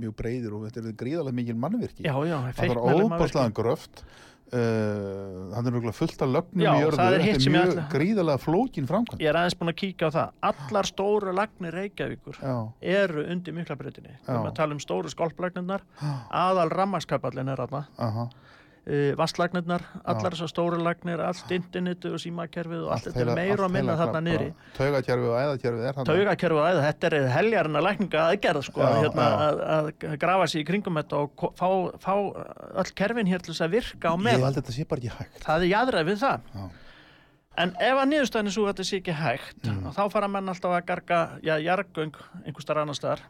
mjög 0.05 0.14
breyður 0.20 0.55
og 0.61 0.68
þetta 0.68 0.84
er 0.86 0.98
gríðarlega 1.03 1.38
mikil 1.40 1.57
mannvirki. 1.64 2.07
Já, 2.07 2.14
já, 2.30 2.36
það 2.36 2.61
feiknarleg 2.61 2.92
er 2.92 3.11
mannvirki. 3.11 3.24
óbáslega 3.26 3.57
gröft, 3.59 4.05
uh, 4.53 5.51
það 5.51 5.59
er 5.61 5.64
náttúrulega 5.66 5.94
fullt 5.96 6.22
af 6.24 6.30
lögnum 6.34 6.64
Já, 6.64 6.70
í 6.74 6.82
jörðu, 6.84 6.98
þetta 7.01 7.30
er 7.30 7.55
mjög 7.55 7.70
ætla- 7.72 7.86
gríðarlega 7.94 8.42
flókin 8.44 8.88
framkvæm. 8.90 9.20
Ég 9.22 9.30
er 9.32 9.38
aðeins 9.40 9.59
búin 9.61 9.72
að 9.72 9.78
kíkja 9.82 10.11
á 10.11 10.11
það. 10.16 10.32
Allar 10.51 10.88
stóru 10.90 11.34
lagnir 11.36 11.76
Reykjavíkur 11.78 12.38
Já, 12.42 12.55
eru 13.01 13.24
undir 13.30 13.57
miklabrutinni. 13.57 14.14
Við 14.26 14.34
erum 14.34 14.51
að 14.51 14.57
tala 14.61 14.76
um 14.76 14.82
stóru 14.82 15.12
skolplagnirnar, 15.12 15.82
aðal 16.44 16.70
rammarskapallin 16.74 17.48
er 17.55 17.64
aðna. 17.66 17.84
aha, 17.98 18.28
uh, 18.87 19.12
vasslagnirnar, 19.18 19.83
allar 20.09 20.35
þessar 20.35 20.51
stóru 20.53 20.78
lagnir 20.83 21.20
allt 21.24 21.51
internetið 21.55 22.16
og 22.16 22.22
símakerfið 22.22 22.83
og 22.87 22.93
allt 22.97 23.09
þetta 23.11 23.22
er 23.26 23.31
meira 23.39 23.66
og 23.66 23.72
minna 23.74 23.97
þarna 24.01 24.22
niðri 24.26 24.49
Taugakerfi 24.78 25.28
og 25.31 25.39
æðakerfi 25.43 25.85
er 25.91 25.99
þarna. 25.99 26.09
taugakerfið 26.11 26.61
og 26.62 26.68
æða, 26.70 26.85
þetta 26.89 27.11
er 27.11 27.16
heljarinn 27.37 27.81
að 27.81 27.87
lækninga 27.89 28.26
aðgerð 28.31 28.66
sko, 28.70 28.81
Já, 28.81 28.93
hérna, 29.05 29.26
já. 29.31 29.49
að, 29.49 29.91
að 30.11 30.18
grafa 30.24 30.51
sér 30.55 30.61
í 30.62 30.68
kringum 30.70 31.01
þetta 31.03 31.22
og 31.24 31.49
fá, 31.61 31.68
fá 32.05 32.14
öll 32.85 32.95
kerfin 33.03 33.31
hér 33.31 33.43
til 33.45 33.53
þess 33.55 33.66
að 33.68 33.74
virka 33.78 34.12
á 34.12 34.14
Ég 34.16 34.24
meðan 34.28 34.47
held 34.47 34.53
að 34.55 34.61
þetta 34.62 34.76
sé 34.78 34.87
bara 34.91 35.05
ekki 35.05 35.16
hægt. 35.18 35.43
það 35.45 35.66
er 35.66 35.72
jæðrað 35.74 36.09
við 36.11 36.22
það 36.24 36.55
Já. 36.55 36.64
en 37.61 37.74
ef 37.91 37.99
að 38.01 38.09
niðurstæðin 38.14 38.49
er 38.51 38.55
svo 38.57 38.64
að 38.64 38.72
þetta 38.72 38.89
sé 38.91 39.01
ekki 39.03 39.16
hægt 39.20 39.66
Mm. 39.70 39.91
þá 39.93 40.03
fara 40.12 40.28
menn 40.31 40.49
alltaf 40.49 40.72
að 40.72 40.87
garga 40.89 41.18
já, 41.45 41.55
jargöng 41.61 42.14
einhver 42.47 42.62
starf 42.64 42.81
annar 42.83 42.97
staðar 42.97 43.20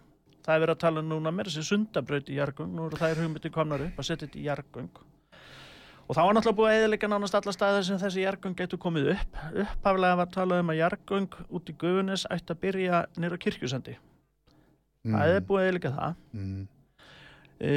það 0.44 0.55
er 0.55 0.61
verið 0.62 0.74
að 0.76 0.80
tala 0.84 1.01
um 1.03 1.09
núna 1.11 1.32
meira 1.34 1.51
sér 1.53 1.66
sundabraut 1.66 2.28
í 2.30 2.36
jargöng 2.38 2.70
nú 2.76 2.86
eru 2.86 2.96
þær 3.01 3.18
hugmyndi 3.24 3.51
komnar 3.53 3.82
upp 3.88 3.98
að 4.01 4.07
setja 4.09 4.26
þetta 4.28 4.38
í 4.40 4.44
jargöng 4.46 4.88
og 6.11 6.16
þá 6.16 6.20
var 6.26 6.34
náttúrulega 6.34 6.58
búið 6.58 6.72
að 6.72 6.80
eðilega 6.80 7.08
nánast 7.12 7.36
alla 7.38 7.52
staðir 7.54 7.84
sem 7.86 7.98
þessi 8.00 8.24
jargöng 8.24 8.56
getur 8.58 8.80
komið 8.82 9.12
upp. 9.12 9.36
Upphaflega 9.62 10.16
var 10.18 10.30
talað 10.34 10.62
um 10.64 10.72
að 10.74 10.80
jargöng 10.80 11.36
út 11.54 11.70
í 11.70 11.74
Guðunis 11.78 12.24
ætti 12.34 12.50
að 12.56 12.61
byrja 12.64 13.02
nýra 13.22 13.38
kirkjusendi. 13.44 13.94
Það 15.06 15.34
er 15.36 15.46
búið 15.46 15.61
að 15.62 15.68
eðilega 15.68 15.92
það. 16.00 16.18
Mm, 16.34 16.64
e, 17.61 17.70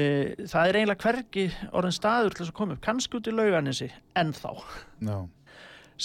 það 0.49 0.71
er 0.71 0.79
eiginlega 0.81 1.05
hvergi 1.05 1.45
orðin 1.77 1.95
staður 1.99 2.34
til 2.34 2.41
þess 2.43 2.53
að 2.55 2.57
koma 2.57 2.75
upp. 2.75 2.81
Kannski 2.89 3.19
út 3.19 3.29
í 3.29 3.36
lauganissi 3.38 3.91
ennþá 4.19 4.55
já, 4.57 5.15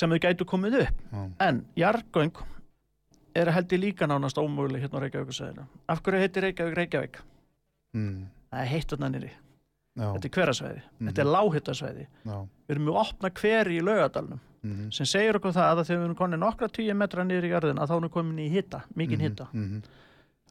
sem 0.03 0.12
þau 0.14 0.20
gætu 0.29 0.47
komið 0.53 0.79
upp. 0.85 1.03
Já, 1.16 1.24
En 1.49 1.64
jargöng 1.81 2.45
er 3.39 3.51
held 3.57 3.72
ég 3.72 3.83
líka 3.87 4.07
nánast 4.11 4.39
ómöguleg 4.39 4.85
hérna 4.85 5.01
á 5.01 5.03
Reykjavíkusæðinu. 5.07 5.66
Af 5.89 6.05
hverju 6.05 6.22
heitir 6.26 6.45
Reykjavík 6.45 6.76
Reykjavík? 6.76 7.20
mm, 7.97 8.24
Það 8.53 8.61
er 8.62 8.74
heitt 8.76 8.93
þarna 8.93 9.14
nýri. 9.16 9.31
Já, 9.99 10.09
Þetta 10.14 10.28
er 10.30 10.34
hverasvæði. 10.38 10.82
Mhm. 10.99 11.09
Þetta 11.11 11.24
er 11.24 11.30
láhittasvæði. 11.34 12.07
já, 12.24 12.36
Við 12.68 12.74
erum 12.76 12.84
með 12.88 12.99
opna 13.03 13.30
hveri 13.42 13.78
í 13.78 13.84
laugadalnum 13.84 14.40
mhm, 14.62 14.90
sem 14.94 15.07
segir 15.07 15.38
okkur 15.38 15.53
það 15.57 15.70
að 15.72 15.84
þegar 15.88 15.99
við 16.01 16.05
erum 16.09 16.18
konin 16.22 16.40
nokkra 16.42 16.68
tíu 16.68 16.94
metra 16.94 17.24
niður 17.24 17.46
í 17.49 17.53
jörðina 17.55 17.86
þá 17.88 17.94
erum 17.96 18.09
við 18.09 18.14
komin 18.18 18.38
í 18.42 18.49
hitta, 18.53 18.82
mikinn 18.94 19.20
hitta. 19.26 19.49
mhm, 19.53 19.82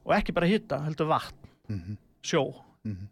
Og 0.08 0.14
ekki 0.16 0.32
bara 0.32 0.46
hitta, 0.48 0.78
heldur 0.86 1.08
vatn, 1.10 1.48
mhm, 1.68 1.96
sjó. 2.22 2.44
mhm, 2.84 3.08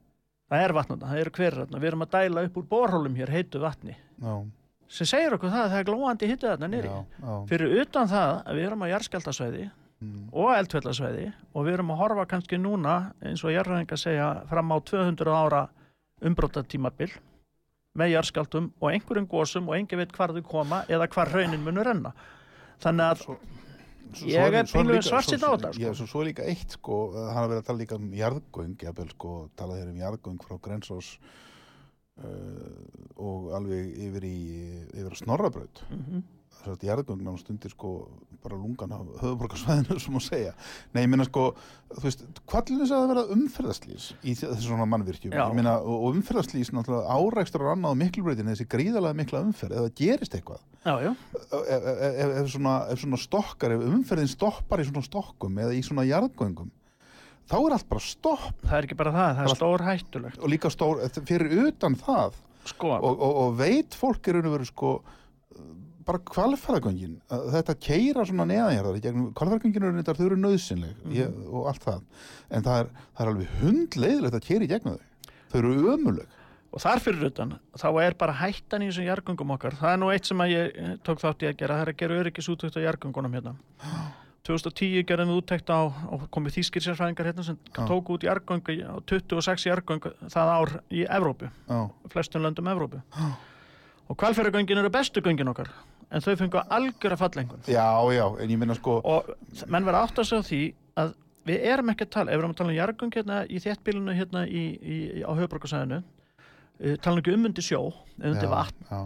Það 0.51 0.62
er 0.62 0.72
vatn 0.72 0.93
þarna, 0.95 1.09
það 1.11 1.18
eru 1.20 1.30
hverir 1.37 1.57
þarna. 1.66 1.78
Við 1.82 1.89
erum 1.91 2.03
að 2.07 2.11
dæla 2.14 2.45
upp 2.47 2.57
úr 2.57 2.66
borhólum 2.70 3.16
hér 3.18 3.28
heitu 3.34 3.59
vatni. 3.61 3.97
Já, 4.22 4.34
sem 4.89 5.07
segir 5.11 5.34
okkur 5.34 5.51
það 5.51 5.64
að 5.64 5.70
það 5.72 5.80
er 5.80 5.89
glóandi 5.91 6.28
hitta 6.30 6.57
þarna 6.57 6.68
já, 6.87 7.47
Fyrir 7.51 7.80
utan 7.82 8.07
það 8.09 8.30
að 8.47 8.55
við 8.55 8.66
erum 8.68 8.82
á 8.87 8.93
jarðskjaldasvæði 8.93 9.64
mm, 10.01 10.28
og 10.32 10.51
eldfjallasvæði 10.57 11.24
og 11.53 11.64
við 11.66 11.72
erum 11.74 11.91
að 11.91 11.99
horfa 11.99 12.26
kannski 12.30 12.57
núna 12.62 12.95
eins 13.20 13.43
og 13.45 13.51
jarðræðingar 13.51 13.99
segja 13.99 14.28
fram 14.49 14.70
á 14.70 14.76
200 14.78 15.34
ára 15.34 15.64
umbrótatímabil 16.25 17.11
með 17.97 18.11
jarðskjaldum 18.12 18.71
og 18.81 18.91
einhverjum 18.93 19.27
gósum 19.29 19.69
og 19.71 19.77
engin 19.79 19.99
veit 20.03 20.12
hvar 20.17 20.33
þau 20.37 20.43
koma 20.45 20.83
eða 20.89 21.09
hvar 21.12 21.31
raunin 21.33 21.62
munur 21.64 21.85
renna. 21.89 22.12
Þannig 22.81 23.07
að 23.11 23.23
Svo- 23.23 23.39
svo- 24.12 24.29
Ég 24.29 24.55
er 24.55 24.64
svartsýnn 25.03 25.41
svo- 25.41 25.49
á 25.49 25.57
þetta, 25.57 25.73
sko. 25.73 25.83
Já, 25.83 25.91
svo, 25.95 26.07
svo 26.07 26.21
er 26.23 26.27
líka 26.33 26.45
eitt 26.47 26.71
sko, 26.77 26.99
hann 27.17 27.35
har 27.35 27.49
verið 27.49 27.62
að 27.62 27.67
tala 27.67 27.79
líka 27.79 27.97
um 27.97 28.11
jarðgöng, 28.12 28.77
jafnvel 28.79 29.09
sko, 29.11 29.33
talað 29.57 29.81
hér 29.81 29.89
um 29.91 29.97
jarðgöng 30.05 30.39
frá 30.45 30.59
Grensós 30.61 31.19
uh, 32.23 32.25
og 33.17 33.51
alveg 33.57 33.93
yfir 34.07 34.25
í 34.29 34.37
yfir 34.95 35.11
að 35.11 35.21
Snorrabraut. 35.25 35.83
Mm 35.91 36.03
þess 36.05 36.23
að 36.65 36.87
jarðgöng 36.87 37.21
náttúrulega 37.21 37.43
stundir 37.43 37.73
sko 37.73 37.91
bara 38.43 38.59
lungan 38.59 38.93
af 38.95 39.03
höfuborgarsvæðinu 39.23 39.99
sem 40.03 40.17
að 40.21 40.25
segja. 40.27 40.53
Nei, 40.95 41.03
ég 41.05 41.11
meina 41.13 41.27
sko, 41.27 41.45
þú 41.95 42.05
veist 42.05 42.25
hvað 42.47 42.73
þess 42.73 42.95
að 42.95 43.03
það 43.03 43.13
vera 43.13 43.25
umferðarslýs 43.37 44.07
í 44.23 44.37
þessu 44.39 44.69
svona 44.69 44.87
mannvirkjum, 44.91 45.35
Já. 45.35 45.45
ég 45.45 45.59
meina 45.59 45.77
og, 45.83 46.07
umferðarslýs 46.13 46.73
náttúrulega 46.75 47.19
árækstur 47.19 47.67
og 47.67 47.73
annað 47.75 47.97
á 47.97 48.01
miklubreytinu 48.03 48.55
þessi 48.55 48.69
gríðalega 48.77 49.21
mikla 49.21 49.45
umferð, 49.47 49.77
það 49.83 49.93
gerist 50.01 50.39
eitthvað. 50.39 50.65
Já, 50.87 50.95
já, 51.03 51.13
ef, 51.43 51.53
ef, 51.67 51.87
ef, 52.07 52.35
ef, 52.41 52.51
svona, 52.55 52.75
ef 52.93 53.03
svona 53.03 53.21
stokkar, 53.21 53.77
ef 53.77 53.87
umferðin 53.91 54.31
stoppar 54.31 54.83
í 54.83 54.89
svona 54.89 55.07
stokkum 55.07 55.63
eða 55.65 55.75
í 55.75 55.83
svona 55.87 56.07
jarðgöngum 56.07 56.71
þá 57.47 57.57
er 57.61 57.77
allt 57.77 57.89
bara 57.91 58.03
stopp. 58.03 58.65
Það 58.65 58.79
er 58.79 58.89
ekki 58.89 58.99
bara 58.99 59.13
það, 59.15 59.37
það 59.39 59.45
er 59.49 59.59
stór 59.59 59.85
hættulegt 59.87 60.41
og 60.43 60.51
líka 60.51 60.71
stór, 60.73 61.03
fyrir 61.29 61.55
utan 61.69 61.99
það 61.99 62.39
sko, 62.67 62.91
og, 62.97 63.13
og, 63.13 63.37
og 63.45 63.57
veit 63.61 63.95
fólk 63.99 64.31
er 64.31 64.41
veru 64.43 64.67
sko 64.67 64.97
bara 66.07 66.23
kvalfæðagöngin, 66.31 67.19
þetta 67.29 67.75
keira 67.83 68.25
svona 68.29 68.47
neðanjarðar 68.51 68.99
í 68.99 69.05
gegnum, 69.05 69.29
kvalfæðagöngin 69.37 69.87
eru 69.89 70.01
þetta, 70.01 70.15
þau 70.15 70.27
eru 70.29 70.41
nöðsynleg 70.43 71.13
ég, 71.17 71.39
og 71.51 71.71
allt 71.73 71.87
það. 71.87 72.03
En 72.51 72.67
það 72.67 72.83
er, 72.83 72.91
það 73.11 73.23
er 73.25 73.31
alveg 73.33 73.55
hundleiðilegt 73.63 74.39
að 74.39 74.47
keira 74.47 74.67
í 74.67 74.71
gegnum 74.71 74.99
þau, 74.99 75.33
þau 75.51 75.59
eru 75.63 75.77
ömuleg 75.97 76.37
og 76.77 76.83
þar 76.85 77.01
fyrir 77.01 77.31
utan, 77.31 77.57
þá 77.79 77.89
er 78.05 78.15
bara 78.21 78.37
hættan 78.37 78.85
í 78.85 78.91
þessum 78.91 79.07
jargöngum 79.07 79.55
okkar, 79.55 79.79
það 79.81 79.95
er 79.95 80.01
nú 80.03 80.13
eitt 80.13 80.29
sem 80.29 80.43
að 80.45 80.53
ég 80.53 80.75
eh, 80.77 80.95
tók 81.07 81.23
þátt 81.23 81.45
í 81.47 81.49
að 81.49 81.59
gera, 81.63 81.79
það 81.79 81.85
er 81.87 81.91
að 81.93 81.99
gera 82.03 82.19
öryggisútökt 82.21 82.77
á 82.77 82.81
jargöngunum 82.85 83.37
hérna. 83.39 83.55
2010 84.47 85.03
gerðum 85.09 85.33
við 85.33 85.41
úttekt 85.41 85.71
á, 85.75 85.91
og 85.91 86.29
komið 86.31 86.61
þýskir 86.61 86.85
sérfræðingar 86.85 87.27
hérna 87.33 87.43
sem 87.43 87.57
Já. 87.67 87.81
tóku 87.89 88.15
út 88.15 88.27
jargöng 88.29 88.63
á 88.63 88.95
26 89.03 89.67
jargöng 89.67 90.05
það 90.31 90.53
ár 90.53 90.73
í 90.87 91.03
Evrópu, 91.03 91.49
Já, 91.67 91.81
flestum 92.13 92.45
löndum 92.45 92.71
Evrópu. 92.71 93.01
Og 94.07 94.15
kvalfjöragöngin 94.21 94.79
eru 94.79 94.93
bestu 94.95 95.19
göngin 95.19 95.51
okkar 95.51 95.73
en 96.11 96.25
þau 96.25 96.35
fengu 96.39 96.63
algjöra 96.79 97.19
fallengun 97.19 97.63
já, 97.67 97.87
já, 98.15 98.27
en 98.41 98.51
ég 98.51 98.59
minna 98.61 98.77
sko 98.79 98.99
og 99.03 99.31
menn 99.67 99.87
verða 99.87 100.05
átt 100.07 100.21
að 100.23 100.29
segja 100.31 100.49
því 100.51 100.61
að 101.03 101.15
við 101.47 101.65
erum 101.73 101.93
ekki 101.93 102.07
að 102.07 102.13
tala, 102.17 102.33
ef 102.33 102.37
við 102.37 102.43
erum 102.43 102.55
að 102.55 102.61
tala 102.61 102.73
um 102.73 102.79
jargöng 102.81 103.15
hérna 103.17 103.39
í 103.47 103.63
þéttbílinu 103.63 104.17
hérna 104.17 104.45
í, 104.47 104.65
í, 104.77 104.99
í, 105.21 105.23
á 105.23 105.31
höfbrukarsæðinu 105.39 106.03
uh, 106.03 106.97
tala 107.03 107.23
ekki 107.23 107.35
um 107.37 107.49
undir 107.51 107.67
sjó, 107.67 107.81
eða 108.21 108.33
undir 108.35 108.49
já, 108.49 108.53
vatn 108.55 108.91
já, 108.91 109.01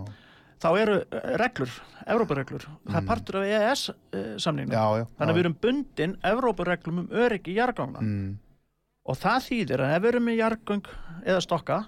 þá 0.60 0.68
eru 0.76 0.98
eh, 1.00 1.30
reglur, 1.40 1.76
Evrópureglur 2.04 2.66
það 2.68 2.98
er 3.00 3.06
partur 3.08 3.40
af 3.40 3.48
EES 3.48 3.86
uh, 3.92 4.34
samningum 4.40 4.76
já, 4.76 5.06
þannig 5.16 5.32
að 5.32 5.38
við 5.38 5.44
erum 5.44 5.58
bundin 5.64 6.16
Evrópureglum 6.32 7.04
um 7.04 7.14
öryggi 7.24 7.56
jargangna 7.56 8.04
mm, 8.04 8.34
og 9.08 9.20
það 9.20 9.46
þýðir 9.48 9.84
að 9.86 9.94
ef 9.96 10.04
við 10.04 10.12
erum 10.12 10.28
með 10.28 10.40
jargöng 10.42 10.92
eða 11.24 11.40
stokka 11.44 11.80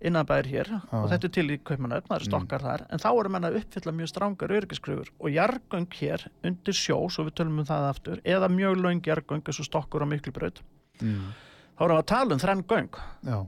innan 0.00 0.26
bæðir 0.28 0.46
hér 0.52 0.70
og 0.92 1.06
þetta 1.10 1.24
er 1.24 1.32
til 1.32 1.46
í 1.50 1.58
kaupmanöfn, 1.64 2.06
það 2.10 2.16
eru 2.18 2.24
stokkar 2.28 2.60
þar 2.66 2.82
en 2.92 2.98
þá 3.00 3.08
erum 3.20 3.32
menn 3.32 3.44
að 3.48 3.56
uppfylla 3.62 3.92
mjög 3.96 4.10
strángar 4.12 4.52
öryggiskröfur 4.58 5.08
og 5.18 5.30
jargöng 5.32 5.86
hér 6.00 6.26
undir 6.44 6.76
sjó 6.76 6.98
svo 7.10 7.24
við 7.24 7.34
tölum 7.40 7.58
um 7.62 7.64
það 7.68 7.88
aftur, 7.90 8.20
eða 8.24 8.48
mjög 8.52 8.76
löng 8.82 9.00
jargöng 9.06 9.42
eins 9.46 9.60
og 9.60 9.68
stokkur 9.70 10.04
á 10.04 10.06
miklubraut. 10.10 10.60
Mm, 11.00 11.32
þá 11.78 11.82
erum 11.86 11.96
við 11.96 12.02
að 12.02 12.10
tala 12.12 12.34
um 12.36 12.42
þrenn 12.44 12.64
göng. 12.68 12.90
Já, 13.24 13.38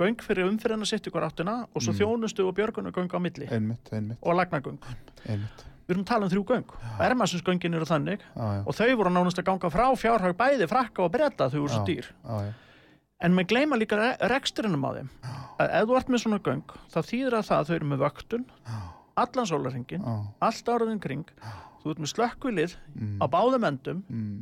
göng 0.00 0.22
fyrir 0.24 0.48
umfyrirna 0.48 0.86
sitt 0.88 1.06
ykkur 1.06 1.26
áttina 1.28 1.66
og 1.74 1.82
svo 1.84 1.92
Mm. 1.92 1.98
þjónustu 2.00 2.48
og 2.48 2.54
björgunugöng 2.56 3.12
á 3.12 3.18
milli. 3.20 3.46
Einmitt, 3.52 3.92
einmitt, 3.92 4.18
og 4.22 4.34
lagnagöng. 4.40 4.80
Einmitt. 5.28 5.66
Við 5.82 5.96
erum 5.96 6.04
að 6.04 6.08
tala 6.08 6.24
um 6.24 6.30
þrjú 6.32 6.44
göng. 6.46 6.64
Ermarsensgöngin 7.00 7.74
eru 7.74 7.84
þannig 7.84 8.20
já, 8.36 8.64
og 8.66 8.72
þau 8.74 8.96
voru 8.96 9.10
nánast 9.10 9.38
að 9.42 9.44
ganga 9.50 9.68
frá 9.70 9.90
fjárhag 9.98 10.36
bæði 10.38 10.68
frakka 10.70 11.02
og 11.04 11.12
bretta 11.12 11.50
þau 11.50 11.60
voru 11.66 11.72
svo 11.74 11.84
dýr. 11.84 12.06
já, 12.24 12.36
já, 12.46 12.52
en 13.22 13.36
með 13.36 13.48
gleyma 13.52 13.78
líka 13.80 13.98
re 13.98 14.12
reksturinnum 14.32 14.86
á 14.86 14.90
þeim. 14.98 15.10
Að 15.62 15.74
ef 15.78 15.88
þú 15.88 15.98
ert 15.98 16.12
með 16.12 16.22
svona 16.24 16.40
göng 16.42 16.62
þá 16.92 16.98
þýðir 17.10 17.36
að 17.38 17.48
það 17.48 17.58
að 17.60 17.68
þau 17.70 17.74
eru 17.76 17.90
með 17.92 18.02
vöktun 18.06 18.46
allan 19.22 19.48
sólarhingin, 19.50 20.06
já, 20.06 20.14
allt 20.48 20.70
áraðin 20.72 21.02
kring. 21.02 21.26
Þú 21.82 21.92
ert 21.92 22.02
með 22.02 22.12
slökkvilið 22.14 22.74
mm, 22.94 23.16
á 23.20 23.26
báðum 23.30 23.66
endum 23.68 24.00
mm, 24.08 24.38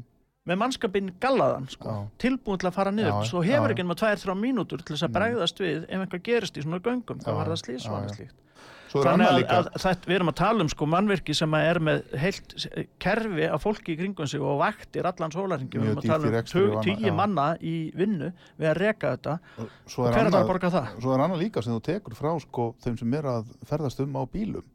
með 0.50 0.60
mannskapinn 0.62 1.10
gallaðan 1.22 1.66
sko, 1.72 1.96
tilbúin 2.22 2.60
til 2.60 2.68
að 2.70 2.76
fara 2.76 2.92
niður. 2.94 3.24
Svo 3.28 3.42
hefur 3.44 3.74
ekki 3.74 3.84
nema 3.84 3.96
tvær, 3.98 4.20
þrjá 4.22 4.36
mínútur 4.38 4.84
til 4.84 4.94
þess 4.94 5.06
að 5.06 5.10
Mm. 5.10 5.16
bregðast 5.18 5.60
við 5.64 5.82
ef 5.88 6.04
eitthvað 6.04 6.22
gerist 6.28 6.56
í 6.56 6.64
svona 6.64 6.80
göngum. 6.84 7.20
Þá 7.24 7.30
var 7.34 7.50
það 7.50 7.58
já, 7.58 7.62
slís 7.64 7.84
já, 7.84 7.90
og 7.90 7.96
annað 7.98 8.14
já. 8.14 8.16
slíkt 8.20 8.36
Þannig 8.90 9.28
að, 9.30 9.36
líka 9.38 9.56
að 9.60 9.68
þetta, 9.84 10.08
við 10.10 10.16
erum 10.16 10.30
að 10.32 10.36
tala 10.40 10.64
um 10.64 10.68
sko 10.72 10.86
mannverki 10.90 11.34
sem 11.38 11.52
að 11.54 11.66
er 11.70 11.78
með 11.86 12.00
heilt 12.24 12.54
kerfi 13.04 13.46
af 13.54 13.62
fólki 13.62 13.94
í 13.94 13.98
kringum 14.00 14.26
sig 14.26 14.42
og 14.42 14.58
vaktir 14.58 15.06
allan 15.06 15.30
sólarhingi. 15.34 15.78
Við 15.78 15.92
erum 15.92 16.00
að 16.02 16.08
tala 16.10 16.32
um 16.32 16.74
og 16.78 16.84
tíu 16.88 17.12
manna 17.14 17.46
í 17.62 17.76
vinnu 17.94 18.32
við 18.58 18.70
að 18.72 18.76
reka 18.82 19.12
þetta. 19.14 19.36
er 19.60 19.70
Hver 19.94 20.18
er 20.24 20.30
það 20.34 20.40
að 20.40 20.50
borga 20.50 20.70
það? 20.74 20.90
svo 21.00 21.14
er 21.14 21.24
annað 21.26 21.42
líka 21.44 21.62
sem 21.62 21.76
þú 21.76 21.80
tekur 21.90 22.18
frá 22.18 22.32
sko, 22.42 22.68
þeim 22.82 22.98
sem 22.98 23.14
er 23.20 23.30
að 23.36 23.54
ferðast 23.70 24.00
um 24.02 24.18
á 24.18 24.22
bílum 24.26 24.66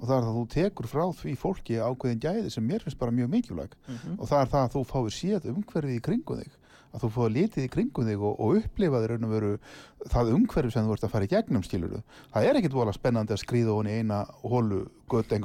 og 0.00 0.08
það 0.08 0.16
er 0.16 0.22
það 0.24 0.30
að 0.30 0.36
þú 0.40 0.44
tekur 0.54 0.86
frá 0.88 1.02
því 1.12 1.32
fólki 1.36 1.74
ákveðin 1.76 2.20
gæði 2.24 2.50
sem 2.54 2.64
mér 2.66 2.80
finnst 2.86 2.98
bara 2.98 3.12
mjög 3.12 3.28
mikilvæg 3.34 3.74
Mhm. 3.86 4.14
og 4.18 4.26
það 4.30 4.40
er 4.40 4.48
það 4.48 4.62
að 4.64 4.72
þú 4.74 4.84
fáir 4.88 5.12
séð 5.12 5.48
umhverfið 5.52 5.96
í 5.98 6.00
kringum 6.00 6.40
þig 6.40 6.54
að 6.90 7.04
þú 7.04 7.10
fáir 7.14 7.34
litið 7.36 7.66
í 7.66 7.70
kringum 7.70 8.08
þig 8.08 8.22
og, 8.24 8.40
og 8.40 8.60
upplifaði 8.60 9.10
raun 9.10 9.26
og 9.28 9.34
veru 9.34 9.50
það 10.10 10.32
umhverfið 10.36 10.74
sem 10.74 10.88
þú 10.88 10.96
ert 10.96 11.06
að 11.06 11.12
fara 11.14 11.28
í 11.28 11.32
gegnum 11.34 11.66
skiluru 11.66 12.00
það 12.32 12.48
er 12.48 12.60
ekkit 12.60 12.76
vola 12.76 12.94
spennandi 12.96 13.36
að 13.36 13.42
skrýða 13.44 13.76
honi 13.76 13.98
eina 14.00 14.22
hólu, 14.42 14.84
gata 15.10 15.36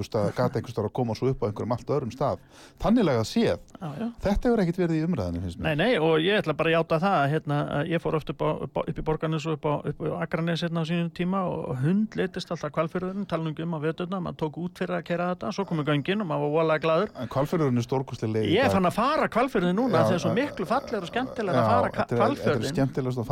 einhver 0.59 0.71
stað 0.73 0.87
og 0.89 0.93
koma 0.95 1.15
svo 1.17 1.29
upp 1.33 1.43
á 1.43 1.45
einhverjum 1.49 1.75
allt 1.75 1.91
öðrum 1.95 2.13
stað. 2.13 2.39
Þannig 2.83 3.09
að 3.15 3.23
séð, 3.29 3.59
Já, 3.75 3.87
já. 3.99 4.07
þetta 4.25 4.49
hefur 4.49 4.61
ekkit 4.65 4.79
verið 4.81 4.95
í 4.95 5.03
umræðinu 5.07 5.41
finnst 5.45 5.59
mér. 5.59 5.65
Nei, 5.65 5.75
nei, 5.75 5.97
og 5.99 6.15
ég 6.23 6.39
ætla 6.39 6.53
bara 6.57 6.69
að 6.71 6.75
játa 6.77 6.99
það 7.05 7.17
að 7.21 7.29
hérna, 7.33 7.57
að 7.79 7.91
ég 7.93 8.03
fór 8.03 8.15
oft 8.19 8.29
upp, 8.33 8.41
á, 8.45 8.49
upp, 8.65 8.75
á, 8.77 8.81
upp 8.85 8.97
í 8.99 9.05
borgarnes 9.09 9.45
og 9.45 9.53
upp 9.57 9.65
á, 9.65 9.73
upp 9.91 9.99
á 10.05 10.07
Akranes 10.25 10.61
hérna 10.65 10.79
á 10.81 10.85
sínum 10.85 11.09
tíma 11.15 11.39
og 11.49 11.75
hund 11.83 12.15
litist 12.19 12.51
alltaf 12.51 12.71
kvalfyrðurinn, 12.75 13.27
talnum 13.29 13.55
um 13.65 13.75
að 13.79 13.85
veturna, 13.89 14.19
maður 14.21 14.37
tók 14.45 14.57
út 14.65 14.77
fyrir 14.79 14.95
að 14.99 15.03
kera 15.09 15.29
þetta, 15.33 15.51
svo 15.55 15.65
komu 15.65 15.83
göngin 15.87 16.21
og 16.21 16.27
maður 16.29 16.45
var 16.45 16.53
voðalega 16.55 16.83
glaður. 16.85 17.09
en 17.19 17.27
kvalfyrðurinn 17.31 17.77
er 17.81 17.85
stórkostlega 17.87 18.45
Ég 18.55 18.71
fann 18.71 18.85
að 18.89 18.95
fara 18.95 19.27
kvalfyrðin 19.31 19.75
núna 19.79 20.01
Já, 20.01 20.05
þegar 20.11 20.21
svo 20.25 20.33
miklu 20.35 20.65
fallegur 20.69 21.03
og 21.05 21.09
skemmtilega 21.11 21.57
að 21.61 21.69
fara 21.71 21.87
er, 21.87 21.91
þetta 21.95 22.15
er 22.15 22.19
kvalfyrðin. 22.21 22.71
skemmtilegast 22.73 23.19
og 23.21 23.27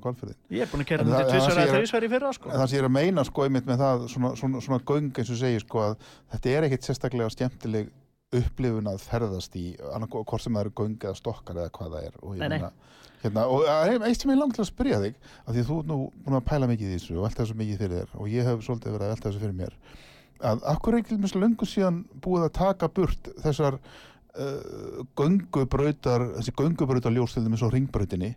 er 0.00 0.04
bara 0.04 0.14
að 0.16 0.18
kvalfyrðin 0.18 0.56
Ég 0.56 0.64
er 0.66 0.70
búin 0.72 0.84
að 0.84 0.90
kera 0.90 1.04
En 1.06 1.12
þetta 1.12 1.36
eða 1.38 1.54
sé- 1.54 1.70
þrísvar 1.76 2.06
í 2.06 2.10
fyrra 2.16 2.32
sko. 2.36 2.50
En 2.50 2.58
það 2.60 2.68
sem 2.72 2.76
ég 2.78 2.82
er 2.82 2.88
að 2.90 2.96
meina 2.96 3.24
sko 3.28 3.44
einmitt 3.46 3.68
með 3.70 3.82
það 3.84 4.04
svona, 4.14 4.30
svona, 4.40 4.60
svona 4.66 4.80
göng 4.90 5.10
eins 5.20 5.30
og 5.34 5.40
segir 5.44 5.64
sko 5.64 5.82
að 5.86 5.96
þetta 6.34 6.54
er 6.56 6.68
ekkit 6.68 6.88
sérstaklega 6.90 7.34
skemmtileg 7.36 7.90
upplifun 8.40 8.86
að 8.86 9.00
ferðast 9.02 9.56
í 9.58 9.66
annað 9.90 10.12
hvort 10.24 10.42
sem 10.44 10.54
það 10.54 10.64
eru 10.66 10.74
göng 10.80 10.98
eða 11.02 11.16
stokkar 11.18 11.56
eða 11.58 11.70
hvað 11.74 11.94
það 11.96 12.04
er. 12.06 12.18
Og, 12.22 12.36
ég 12.38 12.44
meina, 12.52 12.68
hérna, 13.24 13.46
og 13.50 13.64
er 13.66 14.04
eitt 14.06 14.20
sem 14.22 14.30
ég 14.30 14.38
langt 14.38 14.54
til 14.54 14.62
að 14.62 14.68
spyrja 14.70 15.00
þig 15.02 15.16
af 15.46 15.50
því 15.50 15.64
að 15.64 15.66
þú 15.70 15.78
ert 15.80 15.88
nú 15.90 15.96
búin 16.24 16.38
að 16.38 16.44
pæla 16.46 16.68
mikið 16.70 16.92
í 16.92 16.94
þessu 16.94 17.16
og 17.18 17.24
velta 17.26 17.42
þessu 17.42 17.58
mikið 17.58 17.80
fyrir 17.82 17.96
þér 18.04 18.14
og 18.22 18.30
ég 18.30 18.46
hef 18.46 18.62
svolítið 18.68 18.94
verið 18.94 19.06
að 19.08 19.12
velta 19.16 19.28
þessu 19.32 19.42
fyrir 19.42 19.58
mér 19.58 19.74
að 20.40 20.62
akkur 20.72 20.94
er 20.96 21.02
ekki 21.02 21.18
mjög 21.20 21.34
löngu 21.42 21.66
síðan 21.68 21.98
búið 22.24 22.46
að 22.46 22.54
taka 22.60 22.88
burt 22.88 23.28
þessar 23.42 23.76
uh, 23.76 25.02
göngubrautar 25.18 26.24
þessi 26.38 26.54
göngubrautar 26.56 27.12
ljóstilðum 27.18 27.56
eins 27.58 27.64
og 27.66 27.74
ringbrautinni 27.74 28.30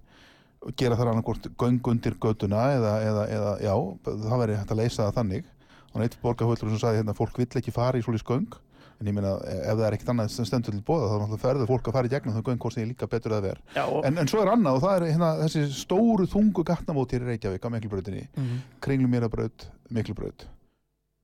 gera 0.79 0.97
þar 0.99 1.13
annarkvort 1.13 1.49
göng 1.59 1.79
undir 1.91 2.15
götuna 2.21 2.67
eða, 2.77 2.93
eða, 3.07 3.23
eða 3.37 3.55
já, 3.63 3.73
það 4.09 4.43
væri 4.43 4.59
hægt 4.59 4.75
að 4.75 4.81
leysa 4.83 5.07
það 5.07 5.17
þannig. 5.19 5.49
Og 5.93 6.03
eitt 6.05 6.19
borgarhvöldur 6.23 6.71
sem 6.73 6.81
sagði 6.81 7.01
hérna 7.03 7.17
fólk 7.17 7.37
vill 7.37 7.49
ekki 7.59 7.73
fara 7.73 7.99
í 7.99 8.05
svolítið 8.05 8.29
göng. 8.31 8.55
En 9.01 9.09
ég 9.09 9.15
meina 9.17 9.33
ef 9.43 9.73
það 9.73 9.85
er 9.87 9.95
ekkert 9.97 10.11
annað 10.13 10.31
sem 10.31 10.47
stendur 10.47 10.75
til 10.75 10.83
bóða 10.85 11.09
þá 11.11 11.33
er 11.35 11.41
ferður 11.41 11.69
fólk 11.73 11.87
að 11.89 11.95
fara 11.97 12.07
í 12.07 12.11
gegnum 12.13 12.35
þau 12.37 12.43
göng 12.47 12.59
hvort 12.61 12.75
sem 12.75 12.83
ég 12.85 12.91
líka 12.93 13.09
betur 13.09 13.33
að 13.35 13.47
vera 13.49 13.75
Já, 13.75 13.83
en, 14.07 14.19
en 14.21 14.29
svo 14.31 14.43
er 14.43 14.51
annað 14.53 14.77
og 14.77 14.83
það 14.85 14.95
er 14.95 15.05
hérna 15.09 15.31
þessi 15.41 15.63
stóru 15.75 16.27
þungu 16.29 16.63
gatnamót 16.69 17.15
hér 17.15 17.25
í 17.25 17.31
Reykjavík 17.33 17.65
á 17.67 17.73
Miklubrautinni. 17.73 18.27
Mhm, 18.37 18.61
Kringlumýrabraut, 18.85 19.65
Miklubraut 19.97 20.45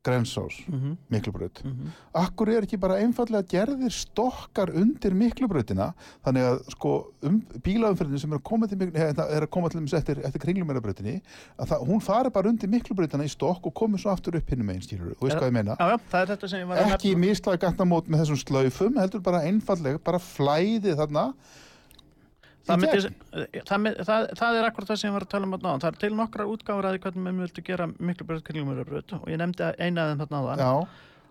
Grensás, 0.01 0.53
mhm, 0.67 0.97
Miklubraut. 1.11 1.59
Mhm. 1.63 1.91
Akkur 2.15 2.47
er 2.47 2.63
ekki 2.63 2.77
bara 2.79 2.95
einfallega 3.03 3.43
gerðir 3.43 3.91
stokkar 3.91 4.71
undir 4.71 5.11
miklubrautina? 5.11 5.89
Þannig 6.23 6.45
að 6.47 6.61
sko 6.71 6.91
um, 7.27 7.41
bílaumferðin 7.65 8.21
sem 8.21 8.31
er 8.31 8.39
að 8.39 8.45
koma 8.47 8.69
til, 8.71 8.77
miklu, 8.79 8.95
er 8.95 9.43
að 9.43 9.49
koma 9.51 9.67
til 9.67 9.81
þess 9.81 9.99
eftir, 9.99 10.21
eftir 10.23 10.45
kringlumerabrautinni 10.45 11.17
hún 11.83 11.99
fari 11.99 12.31
bara 12.31 12.47
undir 12.47 12.71
miklubrautina 12.71 13.27
í 13.27 13.33
stokk 13.33 13.67
og 13.67 13.75
komi 13.75 13.99
svo 13.99 14.13
aftur 14.13 14.39
upp 14.39 14.53
hinnum 14.53 14.71
einn 14.71 14.79
skilur 14.85 15.17
þú 15.19 15.27
veist 15.27 15.35
hvað 15.35 15.51
ég 15.51 15.57
meina? 15.59 15.75
Já, 15.75 15.91
já, 15.91 16.59
er 16.71 16.85
ég 16.87 16.93
ekki 16.95 17.15
mislaði 17.19 17.63
gattamót 17.65 18.07
með 18.07 18.23
þessum 18.23 18.43
slöifum 18.45 19.01
heldur 19.03 19.25
bara 19.25 19.43
einfallega 19.51 19.99
bara 19.99 20.23
flæði 20.23 20.95
þarna 20.95 21.33
það, 22.69 22.81
myndi, 22.83 23.01
það, 23.67 23.87
það, 24.07 24.25
það 24.39 24.59
er 24.59 24.67
akkurat 24.69 24.91
það 24.91 25.01
sem 25.01 25.09
ég 25.09 25.15
var 25.17 25.25
að 25.25 25.31
tala 25.33 25.49
um 25.49 25.55
að 25.57 25.65
náðan. 25.65 25.83
Það 25.83 25.91
er 25.91 25.99
til 26.03 26.11
nokkra 26.19 26.47
útgáfur 26.53 26.87
að 26.89 26.95
því 26.95 27.03
hvernig 27.05 27.25
menn 27.25 27.43
vildu 27.43 27.65
gera 27.69 27.87
miklu 27.97 28.27
bröð 28.29 28.43
kringlumurabröð 28.49 29.15
og 29.19 29.29
ég 29.31 29.41
nefndi 29.41 29.69
eina 29.79 30.05
af 30.05 30.11
þeim 30.11 30.23
þarna 30.23 30.41
áðan. 30.43 30.63
Já, 30.63 30.71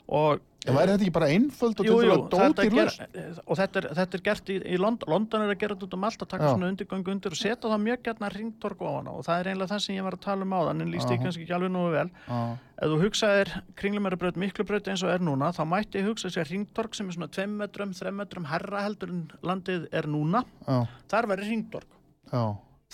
Og, 0.09 0.41
en 0.65 0.73
væri 0.73 0.93
þetta 0.95 1.05
ekki 1.05 1.13
bara 1.13 1.27
einföld 1.29 1.81
og 1.83 1.87
jú, 1.87 1.97
jú, 2.01 2.15
þetta 2.17 2.39
dótir 2.49 2.71
ger, 2.73 2.87
laus 2.89 3.41
og 3.45 3.59
þetta 3.59 3.81
er, 3.83 3.87
þetta 3.99 4.17
er 4.19 4.23
gert 4.25 4.49
í, 4.49 4.55
í 4.65 4.79
London, 4.81 5.11
London 5.13 5.43
er 5.45 5.51
að 5.53 5.59
gera 5.61 5.75
þetta 5.77 5.85
út 5.89 5.97
um 5.99 6.07
allt 6.09 6.23
að 6.25 6.31
taka 6.33 6.47
Já. 6.47 6.53
svona 6.55 6.71
undirgöngu 6.73 7.13
undir 7.13 7.35
og 7.37 7.41
setja 7.41 7.69
það 7.69 7.83
mjög 7.85 8.01
gætna 8.09 8.31
ringtorg 8.33 8.81
á 8.81 8.91
hana 8.95 9.13
og 9.13 9.27
það 9.27 9.43
er 9.43 9.51
einlega 9.53 9.71
það 9.75 9.83
sem 9.85 9.99
ég 9.99 10.07
var 10.09 10.17
að 10.17 10.23
tala 10.25 10.47
um 10.49 10.55
áðan 10.57 10.81
en 10.85 10.93
líst 10.95 11.13
ég 11.13 11.19
Aha. 11.21 11.25
kannski 11.29 11.45
ekki 11.45 11.55
alveg 11.59 11.73
nú 11.77 11.85
vel. 11.93 12.09
Já, 12.29 12.41
Ef 12.79 12.93
þú 12.93 12.99
hugsaðir 13.03 13.53
kringlumerabröð, 13.83 14.37
miklubröð 14.41 14.89
eins 14.93 15.03
og 15.05 15.11
er 15.13 15.25
núna, 15.29 15.53
þá 15.53 15.63
mætti 15.69 15.99
ég 16.01 16.09
hugsa 16.09 16.31
sér 16.33 16.49
ringtorg 16.49 16.95
sem 16.97 17.09
er 17.11 17.17
svona 17.19 17.29
2 17.37 17.47
metrum, 17.59 17.93
3 17.93 18.13
metrum 18.15 18.47
herra 18.49 18.85
heldur 18.87 19.11
en 19.13 19.25
landið 19.43 19.89
er 19.93 20.07
núna. 20.09 20.45
já, 20.65 20.87
Þar 21.11 21.29
væri 21.35 21.49
ringtorg. 21.53 21.89
já, 22.33 22.45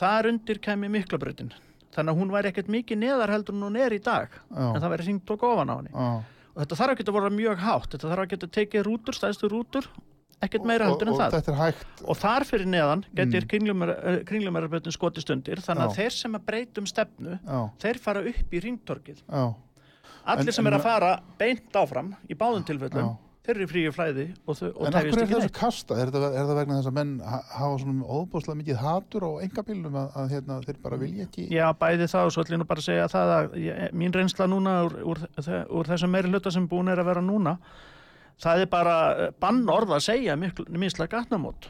þar 0.03 0.31
undir 0.35 0.59
kemi 0.65 0.89
miklabrautin 0.91 1.53
þannig 1.95 2.11
að 2.11 2.19
hún 2.19 2.33
væri 2.35 2.51
ekkert 2.51 2.71
mikið 2.75 2.99
neðar 3.05 3.31
heldur 3.31 3.55
en 3.55 3.63
hún 3.69 3.77
er 3.79 3.93
í 3.95 4.01
dag 4.03 4.33
en 4.51 4.81
það 4.83 4.91
væri 4.97 5.05
hringt 5.07 5.31
og 5.31 5.45
ofan 5.47 5.71
á 5.71 5.75
henni. 5.79 5.93
Og 6.55 6.63
þetta 6.63 6.81
þarf 6.81 7.05
að 7.05 7.15
vera 7.19 7.31
mjög 7.35 7.63
hátt 7.65 7.95
þetta 7.95 8.11
þarf 8.13 8.25
að 8.25 8.51
tekið 8.59 8.87
rútur, 8.87 9.19
stæðstu 9.19 9.51
rútur 9.51 9.89
ekkert 10.45 10.67
meira 10.69 10.89
og, 10.89 10.95
heldur 10.95 11.13
en 11.13 11.19
það 11.19 11.83
og 12.05 12.19
þar 12.21 12.47
fyrir 12.49 12.69
neðan 12.71 13.05
getur 13.17 13.47
mm. 13.47 14.25
kringlumerabrautin 14.29 14.95
skotist 14.95 15.31
undir 15.35 15.63
þannig 15.65 15.87
að 15.87 15.93
Já. 15.95 15.99
þeir 16.01 16.17
sem 16.19 16.39
að 16.39 16.47
breytum 16.49 16.89
stefnu 16.91 17.37
já, 17.39 17.61
þeir 17.85 18.01
fara 18.03 18.25
upp 18.31 18.55
í 18.55 18.63
ringtorkið 18.65 19.23
já, 19.25 19.45
allir 20.25 20.51
En- 20.53 20.59
sem 20.59 20.71
er 20.71 20.79
að 20.79 20.87
fara 20.87 21.13
beint 21.41 21.79
áfram 21.81 22.13
í 22.29 22.37
báðum 22.39 22.67
tilfellum. 22.67 23.15
Þeir 23.45 23.55
eru 23.59 23.65
í 23.67 23.71
fríu 23.71 23.93
flæði 23.93 24.25
og, 24.49 24.57
þau, 24.59 24.69
og 24.73 24.87
En 24.89 24.95
af 24.97 25.05
hverju 25.05 25.25
er 25.25 25.31
þessu 25.35 25.53
kasta? 25.59 25.97
Er 26.01 26.13
það, 26.15 26.25
er 26.33 26.47
það 26.49 26.59
vegna 26.61 26.79
þess 26.79 26.91
að 26.91 26.97
menn 26.99 27.13
ha- 27.29 27.43
hafa 27.59 27.81
svona 27.83 28.07
óbúslega 28.19 28.59
mikið 28.61 28.79
hatur 28.81 29.27
á 29.29 29.31
engabílum 29.45 29.99
að, 30.01 30.09
að 30.23 30.35
hérna, 30.35 30.59
þeir 30.65 30.79
bara 30.87 31.01
vilja 31.03 31.27
ekki 31.29 31.47
Já, 31.53 31.65
bæði 31.85 32.09
það 32.15 32.29
og 32.31 32.35
svo 32.37 32.45
ætlum 32.45 32.57
ég 32.57 32.63
nú 32.65 32.69
bara 32.73 32.85
að 32.85 32.89
segja 32.89 33.09
það 33.13 33.35
að 33.39 33.57
ég, 33.65 33.83
mín 34.01 34.17
reynsla 34.17 34.49
núna 34.49 34.77
úr, 34.89 34.97
úr, 35.13 35.25
úr 35.81 35.91
þessum 35.93 36.15
meiri 36.17 36.33
hluta 36.33 36.55
sem 36.55 36.69
búin 36.71 36.89
er 36.95 37.03
að 37.05 37.11
vera 37.13 37.25
núna 37.25 37.59
það 38.41 38.65
er 38.65 38.71
bara 38.73 38.95
bann 39.41 39.61
orð 39.71 39.93
að 39.99 40.07
segja 40.09 40.35
misla 40.41 41.07
gatnamót 41.13 41.69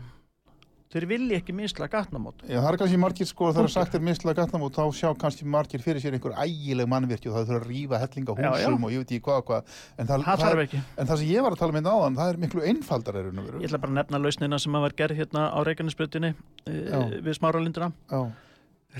þeir 0.95 1.07
vilja 1.11 1.41
ekki 1.41 1.55
misla 1.57 1.89
gatnamót. 1.91 2.45
Já, 2.47 2.59
það 2.61 2.69
er 2.71 2.79
kannski 2.83 3.01
margir 3.03 3.29
sko 3.29 3.51
þegar 3.55 3.73
sagt 3.75 3.97
er 3.99 4.05
misla 4.07 4.35
gatnamót 4.39 4.79
þá 4.79 4.85
sjá 4.95 5.09
kannski 5.19 5.49
margir 5.51 5.83
fyrir 5.85 6.03
sér 6.05 6.17
einhver 6.17 6.37
ægileg 6.45 6.91
mannvirki 6.91 7.31
og 7.31 7.37
það 7.39 7.51
þurfa 7.51 7.61
að 7.61 7.69
rífa 7.73 8.01
hellinga 8.05 8.37
húsum 8.39 8.87
og 8.87 8.95
ég 8.95 9.03
veit 9.03 9.11
ekki 9.11 9.27
hvað 9.27 9.43
og 9.43 9.49
hvað. 9.51 9.75
En 9.99 10.11
það, 10.11 10.25
það 10.29 10.45
þarf 10.45 10.65
ekki. 10.65 10.83
en 10.97 11.11
það 11.11 11.21
sem 11.23 11.33
ég 11.35 11.47
var 11.47 11.57
að 11.57 11.65
tala 11.65 11.77
með 11.77 11.87
náðan 11.89 12.19
það 12.21 12.33
er 12.33 12.41
miklu 12.45 12.65
einfaldar 12.71 13.21
er 13.21 13.31
Ég 13.35 13.69
ætla 13.69 13.83
bara 13.83 13.93
að 13.93 13.99
nefna 14.01 14.23
lausnina 14.23 14.63
sem 14.63 14.81
var 14.85 14.97
gerð 14.97 15.19
hérna 15.19 15.49
á 15.51 15.59
Reykjanesbyrtinni 15.67 16.33
e, 16.33 16.73
Já. 16.73 16.99
við 17.25 17.39
smáralindina. 17.39 17.91
Já, 18.11 18.23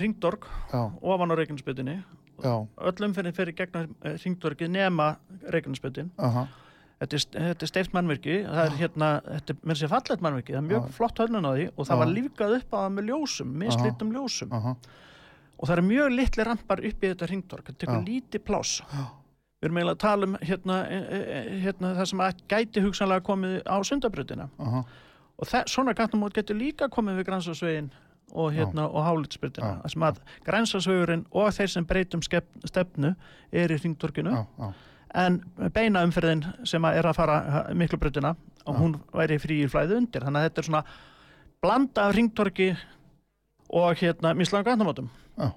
Ringdorg 0.01 0.47
ofan 0.75 1.31
á 1.31 1.35
Reykjanesbyrtinni 1.39 2.01
já, 2.43 2.67
öllum 2.77 3.15
fyrir 3.15 3.55
gegna 3.55 3.87
Ringdorgi 4.03 4.69
nema 4.69 5.15
Reykjanesbyrtin 5.55 6.11
aha, 6.19 6.47
þetta 7.05 7.19
er, 7.19 7.25
þetta 7.49 7.67
er 7.67 7.71
steift 7.71 7.97
mannvirki 7.97 8.37
það 8.45 8.61
er 8.65 8.77
hérna, 8.81 9.09
þetta 9.27 9.55
er 9.55 9.67
mér 9.71 9.81
sé 9.81 9.91
fallet 9.91 10.23
mannvirki 10.25 10.55
það 10.55 10.61
er 10.61 10.69
mjög 10.71 10.87
flott 10.97 11.21
hönnun 11.23 11.49
á 11.49 11.53
því 11.53 11.67
og 11.75 11.89
það 11.89 12.01
var 12.03 12.13
lífgað 12.13 12.55
upp 12.59 12.71
á 12.73 12.79
það 12.79 12.95
með 12.95 13.11
ljósum, 13.11 13.51
mislitum 13.65 14.15
ljósum. 14.15 14.55
Og 15.55 15.69
það 15.69 15.75
eru 15.77 15.85
mjög 15.89 16.15
litli 16.15 16.47
rampar 16.49 16.83
upp 16.83 17.05
í 17.05 17.11
þetta 17.13 17.29
ringdorg 17.31 17.69
þetta 17.69 17.85
tekur 17.85 18.07
lítið 18.09 18.45
pláss. 18.45 18.81
Já. 18.91 19.05
við 19.61 19.69
erum 19.69 19.79
eiginlega 19.81 19.97
að 19.97 20.03
tala 20.03 20.27
um 20.29 20.39
hérna, 20.45 20.79
e, 20.93 20.97
e, 20.97 21.19
e, 21.25 21.59
hérna 21.63 21.93
það 21.97 22.09
sem 22.11 22.23
að 22.25 22.41
gæti 22.53 22.83
hugsanlega 22.85 23.25
komið 23.25 23.55
á 23.65 23.77
sundabröðina 23.89 24.49
aha. 24.61 24.83
Og 25.35 25.49
það, 25.51 25.71
svona 25.73 25.95
gatnamót 25.97 26.35
getur 26.37 26.59
líka 26.59 26.91
komið 26.93 27.23
við 27.23 27.29
grænsasvegin 27.31 27.89
og, 28.35 28.53
hérna, 28.55 28.89
og 28.91 29.07
það 29.41 29.89
sem 29.95 30.05
að 30.07 30.21
grænsasvegurinn 30.47 31.25
og 31.33 31.49
þeir 31.57 31.73
sem 31.73 31.87
breytum 31.87 32.23
stefnu 32.23 33.15
er 33.53 33.73
í 33.73 33.79
ringdorginu 33.81 34.35
en 35.15 35.41
beina 35.75 36.03
umferðin 36.07 36.43
sem 36.67 36.85
er 36.91 37.07
að 37.07 37.17
fara 37.19 37.37
miklu 37.77 37.99
bröðina 38.03 38.35
og 38.67 38.79
hún 38.81 38.97
væri 39.15 39.39
frí 39.43 39.61
í 39.65 39.69
flæði 39.71 39.99
undir 40.01 40.25
þannig 40.27 40.41
að 40.43 40.49
þetta 40.49 40.63
er 40.63 40.69
svona 40.69 40.85
blanda 41.65 42.07
af 42.09 42.15
ringtorki 42.17 42.71
og 43.75 43.97
hérna 44.03 44.35
mislega 44.37 44.71
gatnamótum 44.73 45.11
Já. 45.39 45.49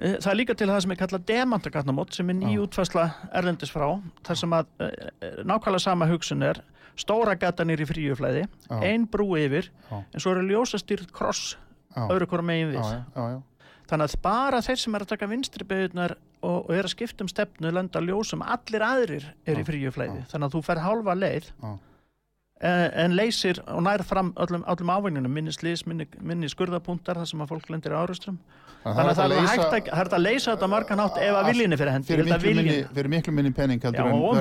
Eh, 0.00 0.16
Það 0.22 0.30
er 0.32 0.38
líka 0.38 0.54
til 0.56 0.68
það 0.70 0.80
sem 0.84 0.92
er 0.94 1.00
kallað 1.00 1.24
demanta 1.28 1.70
gatnamót 1.74 2.14
sem 2.14 2.30
er 2.30 2.36
ný 2.38 2.52
Já. 2.54 2.62
útfæsla 2.66 3.06
erlendis 3.34 3.72
frá 3.74 3.88
þar 4.26 4.40
sem 4.42 4.54
að 4.58 4.66
eh, 4.84 4.92
eh, 5.20 5.40
nákvæmlega 5.44 5.82
sama 5.82 6.06
hugsun 6.10 6.42
er 6.46 6.60
stóra 6.98 7.34
gatan 7.38 7.70
er 7.70 7.82
í 7.82 7.86
fríu 7.88 8.16
flæði 8.18 8.44
Já. 8.46 8.78
ein 8.82 9.06
brú 9.10 9.32
yfir 9.38 9.70
Já. 9.90 10.02
en 10.14 10.20
svo 10.22 10.34
eru 10.36 10.46
ljósastýrt 10.48 11.10
kross 11.12 11.56
öðru 11.98 12.28
hvora 12.30 12.44
megin 12.46 12.70
við 12.70 12.78
já, 12.78 13.02
já, 13.16 13.22
já, 13.34 13.42
þannig 13.88 14.08
að 14.08 14.22
bara 14.24 14.62
þeir 14.64 14.80
sem 14.82 14.96
er 14.96 15.04
að 15.04 15.12
taka 15.14 15.28
vinstri 15.30 15.66
beigurnar 15.68 16.16
og, 16.42 16.56
og 16.68 16.72
er 16.76 16.88
að 16.88 16.94
skipta 16.94 17.24
um 17.24 17.30
stefnu 17.32 17.72
lenda 17.74 18.02
ljósum, 18.04 18.44
allir 18.44 18.84
aðrir 18.84 19.28
er 19.48 19.60
í 19.60 19.66
fríu 19.66 19.92
flæði, 19.94 20.24
þannig 20.30 20.48
að 20.48 20.56
þú 20.56 20.64
fer 20.68 20.82
halva 20.84 21.16
leið 21.18 21.50
en, 21.64 22.86
en 23.04 23.16
leysir 23.18 23.60
og 23.66 23.82
nær 23.86 24.04
fram 24.06 24.32
öllum, 24.40 24.64
öllum 24.70 24.94
ávinnunum 24.94 25.34
minni 25.34 25.54
slís, 25.54 25.84
minni, 25.88 26.08
minni 26.20 26.50
skurðapunktar 26.50 27.20
þar 27.20 27.30
sem 27.30 27.44
að 27.44 27.54
fólk 27.54 27.70
lendir 27.72 27.96
árustrum 27.96 28.40
þannig 28.82 29.12
að 29.12 29.18
það 29.18 29.34
er 29.36 29.48
hægt 29.48 29.64
að, 29.66 29.90
hægt 29.98 30.16
að 30.16 30.24
leysa 30.24 30.54
þetta 30.54 30.68
margan 30.70 31.02
hátt 31.02 31.20
ef 31.22 31.38
að 31.38 31.48
viljinni 31.50 31.78
fyrir 31.78 31.94
hendi. 31.96 32.10
fyrir 32.12 32.26
að 32.26 32.34
miklu, 32.34 32.54
minni, 32.58 32.76
fyrir 32.98 33.12
miklu 33.14 33.34
minni 33.34 33.54
pening 33.56 33.82
heldur 33.84 34.06
Já, 34.06 34.12
og 34.14 34.36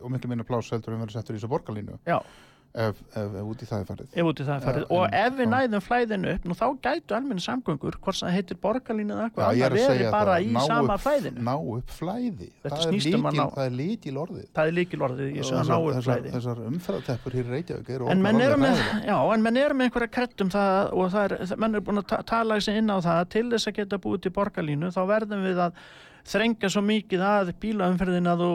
og 0.00 0.14
miklu 0.14 0.30
minna 0.32 0.46
pláss 0.46 0.72
heldur 0.74 0.94
en 0.96 1.02
verður 1.04 1.18
settur 1.18 1.36
í 1.36 1.40
þessu 1.40 1.50
borgarlínu. 1.52 1.98
Já, 2.08 2.18
ef, 2.74 2.98
ef, 3.10 3.34
ef 3.40 3.48
út 3.50 3.62
í 3.62 3.66
það 3.66 3.80
er 3.80 3.86
farið. 3.88 4.10
Það 4.14 4.50
er 4.54 4.64
farið. 4.64 4.84
Já, 4.84 4.94
og 4.96 5.14
ef 5.20 5.36
við 5.40 5.48
næðum 5.50 5.82
flæðinu 5.86 6.34
upp 6.34 6.44
nú 6.46 6.56
þá 6.60 6.66
gætu 6.86 7.16
almenni 7.16 7.44
samgöngur 7.44 7.96
hvort 7.98 8.18
sem 8.18 8.28
það 8.28 8.36
heitir 8.36 8.60
borgarlínu 8.62 9.16
eða 9.16 9.24
eitthvað 9.26 9.46
er 9.50 9.74
annað 9.74 9.80
að 9.80 9.90
segja 9.90 10.10
bara 10.14 10.36
í 10.40 10.50
sama 10.66 10.94
upp, 10.94 11.04
flæðinu. 11.04 11.44
ná 11.48 11.54
upp 11.76 11.94
flæði. 11.96 12.50
Það 12.62 12.76
er, 12.76 12.86
um 12.86 12.94
líkil, 13.00 13.22
ná- 13.40 13.54
það 13.56 13.64
er 13.66 13.74
líkil 13.80 14.14
orðið 14.24 14.44
það 14.54 14.66
er 14.70 14.76
að 15.60 15.70
ná 15.70 15.78
þessar, 15.96 16.20
upp 16.20 16.34
þessar, 16.36 16.62
umferðateppur 16.70 17.38
hér 17.38 17.50
eru 17.96 18.10
En 18.10 18.22
menn 18.22 18.40
eru 18.40 18.60
með, 18.60 18.84
eru 19.64 19.74
með 19.74 19.88
einhverja 19.90 20.12
krettum 20.18 20.52
það 20.52 20.92
og 20.92 21.10
það 21.14 21.24
er, 21.26 21.56
menn 21.56 21.74
eru 21.74 21.86
búin 21.90 22.02
að 22.02 22.06
ta 22.12 22.22
tala 22.22 22.60
sig 22.60 22.76
inn 22.80 22.90
á 22.90 22.98
það 23.00 23.18
að 23.24 23.28
til 23.34 23.46
þess 23.50 23.70
að 23.70 23.76
geta 23.80 23.98
búið 23.98 24.22
til 24.26 24.32
borgarlínu 24.36 24.92
þá 24.94 25.02
verðum 25.10 25.42
við 25.48 25.58
að 25.66 25.82
þrengja 26.30 26.68
svo 26.70 26.82
mikið 26.84 27.22
að 27.24 27.52
bílaumferðin 27.62 28.30
að 28.30 28.44
þú 28.44 28.52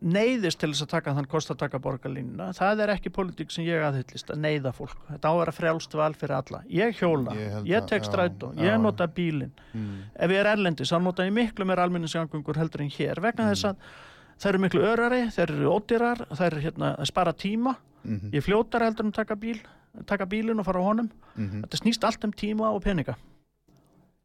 neyðist 0.00 0.60
til 0.60 0.70
þess 0.72 0.86
að 0.86 0.90
taka 0.94 1.14
þann 1.16 1.28
kost 1.30 1.52
að 1.52 1.60
taka 1.62 1.80
borgarlínuna. 1.82 2.48
Það 2.56 2.82
er 2.84 2.92
ekki 2.94 3.12
politík 3.14 3.54
sem 3.54 3.66
ég 3.66 3.84
aðhyllist 3.84 4.32
að 4.34 4.42
neyða 4.42 4.72
fólk. 4.76 4.96
Þetta 5.10 5.30
á 5.30 5.32
að 5.32 5.40
vera 5.42 5.56
frjálst 5.58 5.96
val 6.00 6.10
fyrir 6.18 6.36
alla. 6.38 6.62
Ég 6.70 6.98
hjóla, 6.98 7.36
Ég 7.38 7.70
ég 7.70 7.88
tek 7.90 8.06
strætó, 8.08 8.52
ég 8.60 8.80
nota 8.80 9.06
bílinn. 9.06 9.54
Mm. 9.72 10.04
Ef 10.14 10.34
ég 10.34 10.42
er 10.42 10.50
erlendis, 10.54 10.92
þá 10.92 11.00
nota 11.04 11.26
ég 11.26 11.34
miklu 11.36 11.68
meira 11.68 11.86
almenningsgangungur 11.86 12.58
heldur 12.58 12.84
en 12.84 12.92
hér 12.94 13.22
vegna 13.24 13.50
þess 13.52 13.70
að 13.70 13.88
það 14.34 14.52
eru 14.52 14.62
miklu 14.66 14.86
örari, 14.90 15.24
þeir 15.34 15.50
eru 15.54 15.74
ódýrar, 15.74 16.24
það 16.32 16.46
eru 16.50 16.64
hérna 16.68 16.94
að 16.98 17.12
spara 17.12 17.36
tíma 17.36 17.76
Mhm, 18.04 18.34
ég 18.36 18.44
fljótar 18.44 18.84
heldur 18.84 19.06
en 19.06 19.12
að 19.12 19.20
taka 19.22 19.36
bíl 19.40 19.60
taka 20.06 20.26
bílinn 20.28 20.58
og 20.60 20.66
fara 20.66 20.82
á 20.82 20.84
honum 20.84 21.08
mhm. 21.36 21.64
þetta 21.64 21.80
snýst 21.80 22.04
allt 22.04 22.24
um 22.26 22.32
tíma 22.32 22.72
og 22.74 22.82
peninga 22.84 23.14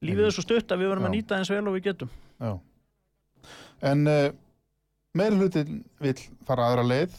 lífið 0.04 0.26
er 0.28 0.36
svo 0.36 0.44
stutt 0.44 0.74
að 0.74 0.84
við 0.84 0.92
verum 0.92 1.08
að 1.08 1.16
nýta 1.16 1.38
eins 1.38 1.52
vel 1.52 1.64
og 1.68 1.78
við 1.78 1.92
getum 1.92 2.12
Já. 2.40 2.60
En 3.82 4.08
uh, 4.08 4.32
meiri 5.18 5.40
hlutin 5.40 5.84
vill 6.04 6.20
fara 6.46 6.70
aðra 6.70 6.86
leið 6.86 7.16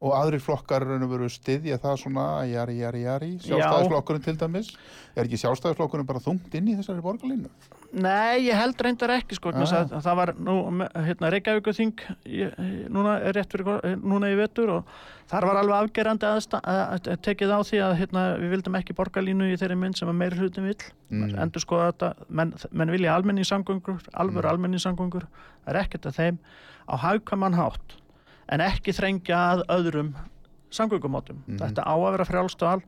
og 0.00 0.14
aðri 0.16 0.40
flokkar 0.42 0.86
raun 0.88 1.04
og 1.04 1.12
veru 1.12 1.28
styðja 1.30 1.76
það 1.82 1.98
svona 2.02 2.24
jari, 2.48 2.78
jari, 2.80 3.02
jari, 3.04 3.30
sjálfstæðisflokkurinn 3.44 4.24
til 4.24 4.36
dæmis. 4.40 4.72
Er 5.14 5.26
ekki 5.26 5.38
sjálfstæðisflokkurinn 5.42 6.08
bara 6.08 6.22
þungt 6.24 6.56
inn 6.56 6.70
í 6.72 6.76
þessari 6.78 7.04
borgarlínu? 7.04 7.52
Nei, 7.92 8.44
ég 8.46 8.54
held 8.54 8.78
reyndar 8.86 9.10
ekki 9.16 9.34
sko 9.34 9.50
Ah. 9.50 9.62
ah. 9.66 10.00
það 10.04 10.14
var 10.16 10.30
nú 10.38 10.52
hérna, 10.94 11.30
Reykjavíkuþing 11.34 11.94
ég- 12.24 12.54
núna 12.88 13.16
er 13.20 13.32
rétt 13.34 13.50
fyrir 13.50 13.96
núna 13.98 14.30
í 14.30 14.36
vetur 14.38 14.70
og 14.70 14.84
þar 15.26 15.46
var 15.48 15.56
alveg 15.58 15.74
afgerandi 15.90 16.26
að, 16.26 16.54
að 16.62 17.18
tekið 17.26 17.50
á 17.50 17.58
því 17.66 17.80
að 17.82 17.96
hérna, 17.98 18.22
við 18.38 18.50
vildum 18.54 18.78
ekki 18.78 18.94
borgarlínu 18.94 19.50
í 19.50 19.56
þeirri 19.58 19.76
mynd 19.76 19.98
sem 19.98 20.08
að 20.08 20.14
meiri 20.22 20.38
hlutin 20.38 20.64
vill 20.70 20.84
Mm. 21.10 21.34
endur 21.42 21.60
skoða 21.60 21.90
þetta, 21.90 22.14
menn, 22.28 22.54
menn 22.70 22.90
vilja 22.94 23.14
almenningssamgöngur, 23.18 23.98
alvöru 24.14 24.46
mm. 24.46 24.50
almenningssamgöngur 24.54 25.26
það 25.66 25.74
er 25.74 25.80
ekkert 25.82 26.06
að 26.06 26.14
þeim 26.20 26.38
á 26.86 26.94
hagkvæman 26.96 27.54
hátt 27.58 27.96
en 28.48 28.60
ekki 28.60 28.92
þrengja 28.94 29.34
að 29.56 29.64
öðrum 29.66 30.14
samgöngumátum 30.70 31.42
Mhm. 31.48 31.58
þetta 31.58 31.82
á 31.82 31.94
að 31.98 32.12
vera 32.12 32.24
frjálst 32.24 32.60
val 32.62 32.82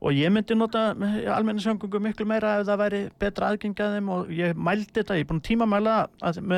og 0.00 0.12
ég 0.16 0.30
myndi 0.32 0.54
nota 0.56 0.94
almenningssamgöngu 1.36 2.00
miklu 2.00 2.24
meira 2.26 2.54
ef 2.60 2.66
það 2.66 2.78
væri 2.80 3.00
betra 3.20 3.50
aðgengjaðum 3.52 4.08
og 4.14 4.30
ég 4.32 4.54
mældi 4.56 4.92
þetta, 4.96 5.16
ég 5.18 5.24
er 5.26 5.28
búin 5.28 5.42
tímamæla 5.44 5.96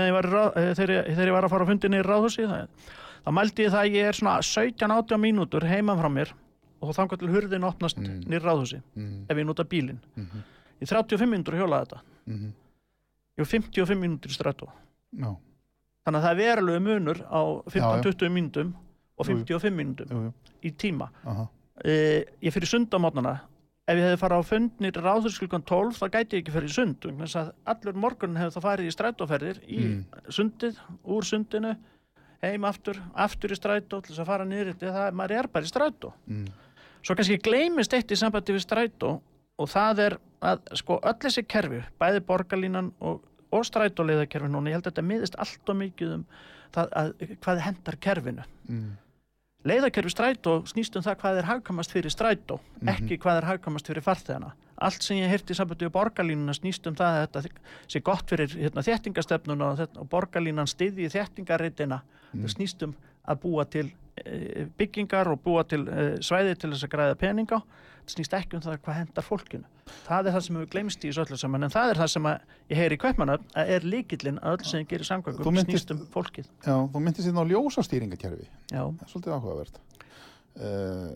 ég 0.09 0.15
eh, 0.57 0.75
þegar, 0.79 0.93
ég- 0.95 1.09
ég 1.27 1.33
var 1.33 1.45
að 1.45 1.51
fara 1.51 1.65
á 1.67 1.71
fundinni 1.73 1.99
í 1.99 2.07
ráðhúsi 2.07 2.47
það, 2.47 2.69
þá 3.27 3.31
mældi 3.39 3.65
ég 3.67 3.73
það 3.75 3.83
að 3.83 3.97
ég 3.99 4.09
er 4.13 4.19
svona 4.19 4.37
17-18 4.43 5.19
mínútur 5.25 5.67
heiman 5.67 5.99
frá 5.99 6.09
mér 6.09 6.33
og 6.83 6.95
þá 6.95 7.03
til 7.19 7.29
hurðin 7.35 7.65
opnast 7.67 7.99
Mm. 7.99 8.23
nýr 8.31 8.43
ráðhúsi 8.43 8.83
Mm. 8.97 9.27
ef 9.29 9.37
ég 9.37 9.47
nota 9.47 9.65
bílinn 9.65 9.99
Mhm. 10.17 10.43
í 10.83 10.87
35 10.87 11.27
mínútur 11.31 11.55
hjólaði 11.59 11.87
þetta 11.87 12.01
Mhm. 12.27 12.53
ég 13.39 13.39
var 13.39 13.47
55 13.47 13.99
mínútur 13.99 14.31
í 14.31 14.37
strætó 14.39 14.69
Já, 15.19 15.37
þannig 16.07 16.19
að 16.19 16.23
það 16.23 16.31
er 16.31 16.37
verulegu 16.37 16.81
munur 16.81 17.19
á 17.27 17.41
Já, 17.43 17.73
já. 17.75 18.03
15-20 18.03 18.31
mínútum 18.31 18.75
og 19.19 19.27
Jú, 19.27 19.31
jú. 19.33 19.45
55 19.45 19.75
mínútum 19.75 20.33
í 20.63 20.71
tíma 20.75 21.09
Aha. 21.27 21.49
Uh, 21.85 22.21
ég 22.43 22.53
fyrir 22.55 22.69
sund 22.71 22.93
á 22.95 22.99
mótnana 23.03 23.35
ef 23.89 23.99
ég 23.99 24.05
hefði 24.07 24.21
farið 24.23 24.43
á 24.43 24.51
fundnir 24.51 24.99
ráðhúsklukkan 25.03 25.65
12 25.67 25.97
þá 25.99 26.05
gæti 26.15 26.37
ég 26.39 26.43
ekki 26.45 26.55
fyrir 26.55 26.71
sund 26.71 27.07
allur 27.67 27.97
morgun 27.99 28.37
hefði 28.39 28.55
þá 28.57 28.61
farið 28.69 28.91
í 28.91 28.95
strætóferðir 28.95 29.59
í 29.67 29.81
Mm. 29.83 30.05
sundið, 30.31 30.79
úr 31.05 31.25
sundinu 31.27 31.73
heim 32.43 32.65
aftur, 32.65 32.99
aftur 33.15 33.51
í 33.55 33.59
strætó 33.59 34.01
til 34.03 34.13
þess 34.15 34.23
að 34.23 34.31
fara 34.31 34.45
niður 34.47 34.73
þetta, 34.73 34.93
það, 34.95 35.13
maður 35.19 35.37
er 35.39 35.47
bara 35.49 35.65
í 35.65 35.73
strætó 35.73 36.13
Mm. 36.31 36.47
svo 37.03 37.15
kannski 37.19 37.41
gleymist 37.43 37.93
eitt 37.95 38.11
í 38.15 38.17
sambandi 38.19 38.55
við 38.55 38.65
strætó 38.67 39.21
og 39.59 39.69
það 39.69 39.99
er 40.07 40.17
að 40.43 40.63
sko 40.79 40.99
öll 41.03 41.19
þessi 41.23 41.45
kerfi, 41.47 41.83
bæði 42.01 42.21
borgarlínan 42.27 42.93
og, 43.01 43.21
og 43.53 43.63
strætóleiðakerfi 43.67 44.49
núna, 44.51 44.71
ég 44.71 44.79
held 44.79 44.87
að 44.87 44.93
þetta 44.95 45.07
miðist 45.11 45.37
allt 45.39 45.69
og 45.69 45.77
mikið 45.83 46.15
um 46.17 46.25
það 46.73 46.95
að, 47.03 47.13
hvað 47.43 47.61
hendar 47.67 47.97
kerfinu 48.01 48.45
Mm. 48.69 48.93
Leiðakerfi 49.65 50.11
strætó 50.11 50.55
snýst 50.67 50.97
um 50.99 51.03
það 51.07 51.17
hvað 51.23 51.39
er 51.39 51.49
hagkamast 51.51 51.93
fyrir 51.95 52.11
strætó 52.11 52.59
Mhm. 52.81 52.89
ekki 52.89 53.19
hvað 53.23 53.37
er 53.43 53.45
hagkamast 53.53 53.87
fyrir 53.87 54.03
farþegana 54.03 54.53
allt 54.83 55.03
sem 55.03 55.17
ég 55.17 55.29
heyrti 55.31 55.53
í 55.55 55.57
sambandi 55.57 55.87
við 55.87 55.93
borgarlínuna 55.95 56.55
snýst 56.57 56.87
um 56.91 56.95
það 56.99 57.15
að 57.15 57.27
þetta 57.29 57.43
sé 57.89 58.01
gott 58.03 58.27
fyrir 58.27 58.49
hérna, 58.49 58.83
þéttingastefnuna 58.83 59.65
og, 59.73 59.89
og 59.99 60.09
borgarlínan 60.11 60.67
styðji 60.67 61.09
þéttingarreitina 61.13 62.01
Mhm. 62.33 62.45
það 62.45 62.55
snýst 62.57 62.83
um 62.83 62.95
að 63.29 63.41
búa 63.45 63.65
til 63.71 63.87
e, 64.25 64.67
byggingar 64.79 65.31
og 65.33 65.41
búa 65.45 65.65
til 65.69 65.85
e, 65.89 66.07
svæði 66.25 66.57
til 66.59 66.73
þess 66.75 66.87
að 66.89 66.95
græða 66.97 67.19
peninga 67.23 67.63
það 68.03 68.15
snýst 68.17 68.35
ekki 68.35 68.59
um 68.59 68.63
það 68.65 68.81
hvað 68.83 68.99
hendar 68.99 69.27
fólkinu 69.27 69.69
það 70.09 70.27
er 70.27 70.35
það 70.35 70.45
sem 70.47 70.57
við 70.59 70.69
glemst 70.75 71.05
í 71.05 71.11
þessu 71.11 71.23
öllu 71.25 71.39
saman 71.39 71.67
en 71.69 71.73
það 71.75 71.93
er 71.93 72.01
það 72.03 72.11
sem 72.17 72.27
ég 72.73 72.81
heyri 72.81 72.99
í 72.99 73.03
Kaupmannöfn 73.05 73.55
að 73.63 73.71
er 73.77 73.87
líkillinn 73.87 74.41
að 74.43 74.57
öll 74.57 74.69
sem 74.73 74.87
gerir 74.91 75.07
minntist- 75.55 75.87
snýst 75.87 75.95
um 75.95 76.03
fólkið 76.15 76.49
Já, 76.67 76.75
þú 76.93 77.03
myndist 77.07 77.29
hérna 77.29 77.45
á 77.47 77.51
ljósastýringakerfi. 77.53 78.49
Já, 78.73 78.83
Það 78.83 79.05
er 79.07 79.13
svolítið 79.13 79.37
áhugavert. 79.37 79.79
Uh, 80.53 81.15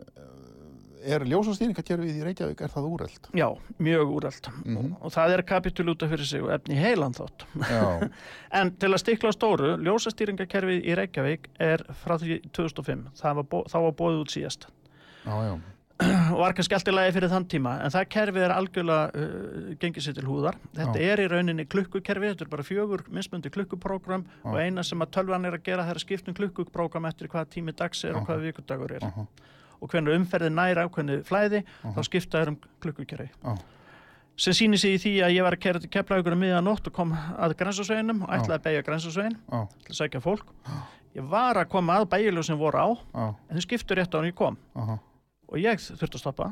er 1.07 1.24
ljósastýringakerfið 1.30 2.18
í 2.18 2.24
Reykjavík, 2.26 2.61
er 2.66 2.72
það 2.74 2.88
úreld? 2.90 3.28
já 3.36 3.46
mjög 3.78 4.12
úrælt 4.16 4.48
Mhm. 4.64 4.76
og, 4.76 5.04
og 5.07 5.12
það 5.14 5.34
er 5.36 5.42
kapitul 5.42 5.88
út 5.94 6.02
af 6.02 6.11
fyrir 6.14 6.26
sig 6.26 6.42
og 6.42 6.50
efni 6.57 6.74
heilan 6.80 7.14
þótt 7.14 7.46
Já, 7.61 8.11
En 8.61 8.70
til 8.76 8.90
að 8.92 9.02
stikla 9.04 9.32
stóru, 9.32 9.76
ljósastýringakerfið 9.86 10.84
í 10.86 10.96
Reykjavík 10.98 11.48
er 11.61 11.84
frá 12.04 12.18
því 12.18 12.40
2005, 12.52 13.09
það 13.22 13.40
var, 13.40 13.64
þá 13.70 13.78
var 13.86 13.96
bóðið 14.02 14.20
út 14.26 14.34
síðast 14.36 14.66
já, 15.26 15.34
já. 15.46 15.57
og 15.96 16.38
var 16.42 16.52
kannski 16.52 16.74
allt 16.76 16.88
í 16.90 16.92
lagi 16.92 17.12
fyrir 17.16 17.30
þann 17.32 17.46
tíma 17.48 17.70
en 17.80 17.90
það 17.94 18.09
kerfi 18.12 18.40
er 18.44 18.52
algjörlega 18.52 19.07
uh, 19.16 19.70
gengið 19.80 20.04
sér 20.04 20.14
til 20.18 20.26
húðar. 20.28 20.59
Þetta 20.76 21.00
er 21.00 21.22
í 21.24 21.28
rauninni 21.32 21.64
klukkukerfi, 21.72 22.28
þetta 22.34 22.44
er 22.44 22.50
bara 22.52 22.66
fjögur 22.68 23.07
mismundi 23.09 23.48
klukkuprógram 23.54 24.26
og 24.44 24.59
eina 24.61 24.84
sem 24.84 25.00
að 25.00 25.14
tölvan 25.16 25.48
er 25.48 25.57
að 25.57 25.64
gera 25.64 25.86
það 25.86 25.94
er 25.94 26.00
að 26.02 26.04
skipta 26.04 26.28
um 26.34 26.36
klukkuprógram 26.36 27.09
eftir 27.09 27.30
hvaða 27.32 27.48
tími 27.57 27.72
dags 27.72 28.04
er 28.04 28.12
og 28.20 28.26
hvaða 28.28 28.44
vikudagur 28.44 28.92
er 28.98 29.09
Aha. 29.09 29.24
Og 29.80 29.90
hvernig 29.92 30.16
umferði 30.18 30.50
nær 30.54 30.80
ákveðni 30.86 31.20
flæði 31.26 31.62
þá 31.82 32.00
skipta 32.06 32.42
þær 32.42 32.52
um 32.54 32.58
klukkukerfi. 32.84 33.30
Já. 33.44 33.56
sem 34.36 34.52
sýnir 34.52 34.78
sig 34.80 34.94
í 34.96 34.98
því 35.00 35.12
að 35.24 35.34
ég 35.36 35.46
var 35.46 35.54
að 35.56 35.62
kæra 35.64 35.80
til 35.80 35.88
keflaugur 35.90 36.34
um 36.36 36.42
miðan 36.44 36.66
nótt 36.68 36.86
og 36.90 36.92
kom 36.92 37.14
að 37.16 37.54
grensasveginum 37.56 38.22
og 38.26 38.34
ætlaði 38.36 38.58
að 38.58 38.64
beigja 38.66 38.82
grensasvegin 38.84 39.36
Já, 39.48 39.62
til 39.86 39.94
að 39.94 39.98
sækja 40.00 40.20
fólk. 40.20 40.50
Ég 41.16 41.24
var 41.32 41.56
að 41.56 41.70
koma 41.72 41.96
að 42.02 42.10
bæjulegu 42.12 42.44
sem 42.44 42.58
voru 42.60 42.76
á 42.76 42.88
en 43.48 43.56
þau 43.56 43.64
skiptu 43.64 43.96
rétt 43.96 44.12
á 44.12 44.20
hann 44.20 44.28
ég 44.28 44.36
kom. 44.36 44.58
Og 45.48 45.56
ég 45.62 45.80
þurfti 45.80 46.18
að 46.18 46.20
stoppa. 46.26 46.50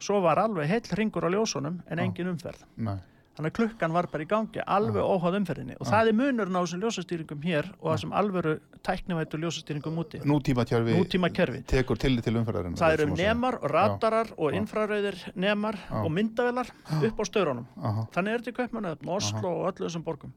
Svo 0.00 0.20
var 0.24 0.38
alveg 0.40 0.68
heill 0.70 0.96
ringur 0.96 1.26
á 1.26 1.30
ljósunum 1.34 1.80
en 1.90 1.98
engin 1.98 2.30
umferð. 2.32 2.64
Nei, 2.76 2.96
þannig 3.38 3.52
að 3.52 3.56
klukkan 3.60 3.94
var 3.94 4.08
bara 4.12 4.24
í 4.24 4.28
gangi 4.28 4.62
alveg 4.66 5.06
óháð 5.06 5.36
umferðinni. 5.40 5.76
Og 5.78 5.86
það 5.88 6.10
er 6.12 6.16
munurinn 6.18 6.58
á 6.58 6.62
þessum 6.64 6.82
ljósastýringum 6.84 7.44
hér 7.46 7.70
og 7.78 7.92
þessum 7.94 8.14
alvöru 8.18 8.54
tæknivættu 8.88 9.40
ljósastýringum 9.42 10.00
úti. 10.02 10.20
Nútíma 10.26 10.64
kerfi 10.68 10.96
nútíma 10.98 11.30
kerfi 11.34 11.62
tekur 11.70 11.98
tillit 12.02 12.26
til 12.26 12.34
umferðarinn 12.40 12.76
það 12.78 12.96
eru 12.98 13.14
nemar 13.18 13.60
og 13.62 13.70
radarar 13.72 14.32
og 14.36 14.56
infrarauðir 14.58 15.20
nemar 15.38 15.78
og 16.02 16.10
myndavelar 16.14 16.72
upp 16.98 17.22
á 17.22 17.24
störunum 17.28 17.66
Aha, 17.78 18.08
þannig 18.14 18.34
er 18.34 18.42
þetta 18.42 18.50
í 18.50 18.58
Kaupmannöfn, 18.58 19.14
Oslo 19.18 19.54
og 19.62 19.70
öllu 19.72 19.86
þessum 19.88 20.04
borgum. 20.06 20.34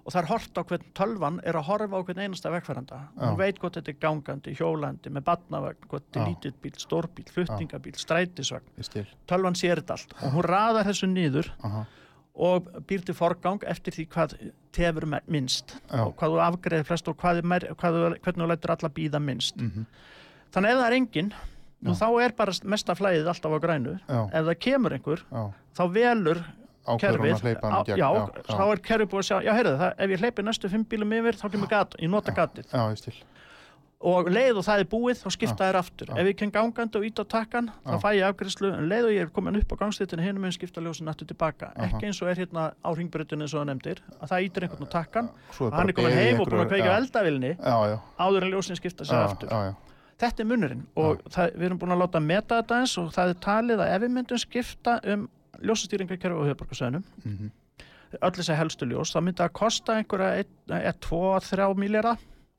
Og 0.00 0.14
það 0.14 0.22
er 0.22 0.28
hort 0.30 0.56
á 0.56 0.62
hvern 0.64 0.84
tölvan 0.96 1.38
er 1.44 1.56
að 1.60 1.66
horfa 1.68 1.98
á 2.00 2.04
hvern 2.08 2.20
einasta 2.24 2.50
vegfæranda 2.54 2.98
hún 3.20 3.36
veit 3.36 3.58
hvort 3.60 3.76
þetta 3.76 3.92
er 3.92 3.98
gangandi, 4.00 4.54
hjólandi 4.56 5.10
með 5.12 5.26
batnavagn, 5.26 5.82
hvort 5.90 6.06
þetta 6.08 6.22
er 6.22 6.30
lítill 6.30 6.54
bíl, 6.62 6.72
stórbíl, 6.80 7.26
fluttingabíl, 7.30 7.92
strætisvagn. 8.00 8.64
Tölvan 9.28 9.58
sér 9.60 9.82
þetta 9.82 9.98
allt 9.98 10.14
og 10.24 10.38
hún 10.38 10.46
raðar 10.48 10.88
þessu 10.88 11.06
niður 11.12 11.50
Aha, 11.68 11.84
og 12.40 12.68
býr 12.88 13.02
til 13.04 13.14
forgang 13.16 13.60
eftir 13.68 13.92
því 13.96 14.06
hvað 14.14 14.34
tefur 14.72 15.06
minnst. 15.28 15.74
Já. 15.90 16.04
og 16.06 16.14
hvað 16.16 16.34
þú 16.36 16.40
afgreðir 16.46 16.86
flest 16.88 17.08
og 17.10 17.16
hvað, 17.20 17.42
meir, 17.44 17.66
hvað 17.74 17.96
þú, 17.98 18.04
hvernig 18.24 18.44
þú 18.44 18.48
lætur 18.52 18.74
alla 18.76 18.90
býða 19.00 19.20
minnst. 19.24 19.56
Mhm. 19.60 19.86
þannig 20.54 20.70
ef 20.72 20.78
það 20.80 20.86
er 20.90 20.96
engin 21.00 21.32
nú 21.84 21.94
þá 21.96 22.06
er 22.24 22.32
bara 22.36 22.52
mesta 22.64 22.94
flæðið 22.94 23.28
alltaf 23.32 23.52
á 23.52 23.58
grænu. 23.60 23.98
Já. 24.08 24.20
ef 24.32 24.44
það 24.50 24.58
kemur 24.60 24.92
einhver 24.96 25.22
já, 25.30 25.42
þá 25.76 25.82
velur 25.92 26.40
kerfið. 27.00 27.60
á- 27.62 27.84
gegn. 27.84 27.98
já, 27.98 28.08
já, 28.08 28.26
þá 28.48 28.64
er 28.72 28.80
kerfið 28.88 29.10
búið 29.12 29.20
að 29.20 29.28
sjá 29.30 29.36
já, 29.44 29.52
heyrðu 29.54 29.76
það, 29.78 29.92
ef 29.98 30.10
ég 30.10 30.20
hleypi 30.24 30.42
næstu 30.42 30.68
fimm 30.70 30.84
bílum 30.84 31.12
yfir 31.12 31.36
þá 31.38 31.50
kemur 31.52 31.68
gat, 31.68 31.94
ég 32.00 32.10
nota 32.10 32.32
gatið. 32.32 32.66
Já, 32.72 32.88
og 34.00 34.30
leið 34.32 34.56
og 34.56 34.64
það 34.64 34.80
er 34.80 34.86
búið 34.88 35.18
þá 35.20 35.32
skipta 35.34 35.66
þær 35.68 35.76
aftur. 35.82 36.10
ef 36.16 36.28
ég 36.30 36.36
kem 36.40 36.50
gangandi 36.54 36.96
og 36.96 37.04
ít 37.04 37.20
á 37.20 37.24
takkan 37.28 37.66
þá 37.84 37.96
fæ 38.00 38.08
ég 38.16 38.24
afgriðslu 38.30 38.70
en 38.72 38.86
leið 38.88 39.08
og 39.10 39.12
ég 39.12 39.26
er 39.26 39.32
komin 39.34 39.58
upp 39.60 39.74
á 39.76 39.80
gangstýttinu 39.82 40.24
hinum 40.24 40.46
en 40.48 40.54
skipta 40.56 40.80
ljósin 40.80 41.10
aftur 41.12 41.28
tilbaka. 41.28 41.68
Ekki 41.76 42.08
eins 42.08 42.20
og 42.24 42.30
er 42.32 42.40
hérna 42.40 42.70
á 42.80 42.88
ringbrutinu 42.96 43.44
eins 43.44 43.52
og 43.52 43.60
það 43.60 43.68
nefndir 43.74 44.00
að 44.16 44.32
það 44.32 44.46
ítir 44.46 44.66
einhvern 44.66 44.88
á 44.88 44.94
takkan 44.96 45.28
og 45.60 45.76
hann 45.76 45.92
er 45.92 45.98
komin 46.00 46.16
heim 46.16 46.40
og 46.40 46.48
búin 46.48 46.64
að 46.64 46.72
kveika 46.72 46.96
eldavilni 46.96 47.52
áður 47.60 48.46
en 48.48 48.52
ljósin 48.54 48.80
skipta 48.80 49.04
sér 49.04 49.20
aftur. 49.26 49.52
já, 49.52 49.68
já, 49.68 49.74
þetta 50.24 50.42
er 50.42 50.48
munurinn 50.48 50.86
og 50.96 51.20
það, 51.28 51.52
við 51.60 51.68
erum 51.68 51.78
búin 51.84 51.92
að 51.92 52.00
láta 52.06 52.24
meta 52.24 52.62
þetta 52.62 52.80
eins 52.80 52.96
og 53.04 53.12
það 53.12 53.34
er 53.34 53.40
talið 53.44 53.84
að 53.84 53.92
ef 53.98 54.02
við 54.06 54.14
myndum 54.16 54.40
skipta 54.40 54.96
um 55.12 55.28
ljósastýringakerfi 55.60 56.40
á 56.40 56.44
höfuborgarsöðunum 56.48 57.04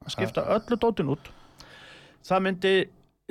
Að 0.01 0.07
kosta 0.07 0.07
einhverja 0.07 0.07
1-2-3 0.07 0.07
miljara 0.07 0.07
að 0.07 0.11
skipta 0.15 0.43
öllu 0.55 0.77
dótin 0.81 1.09
út. 1.13 1.29
Það 2.25 2.43
myndi 2.47 2.73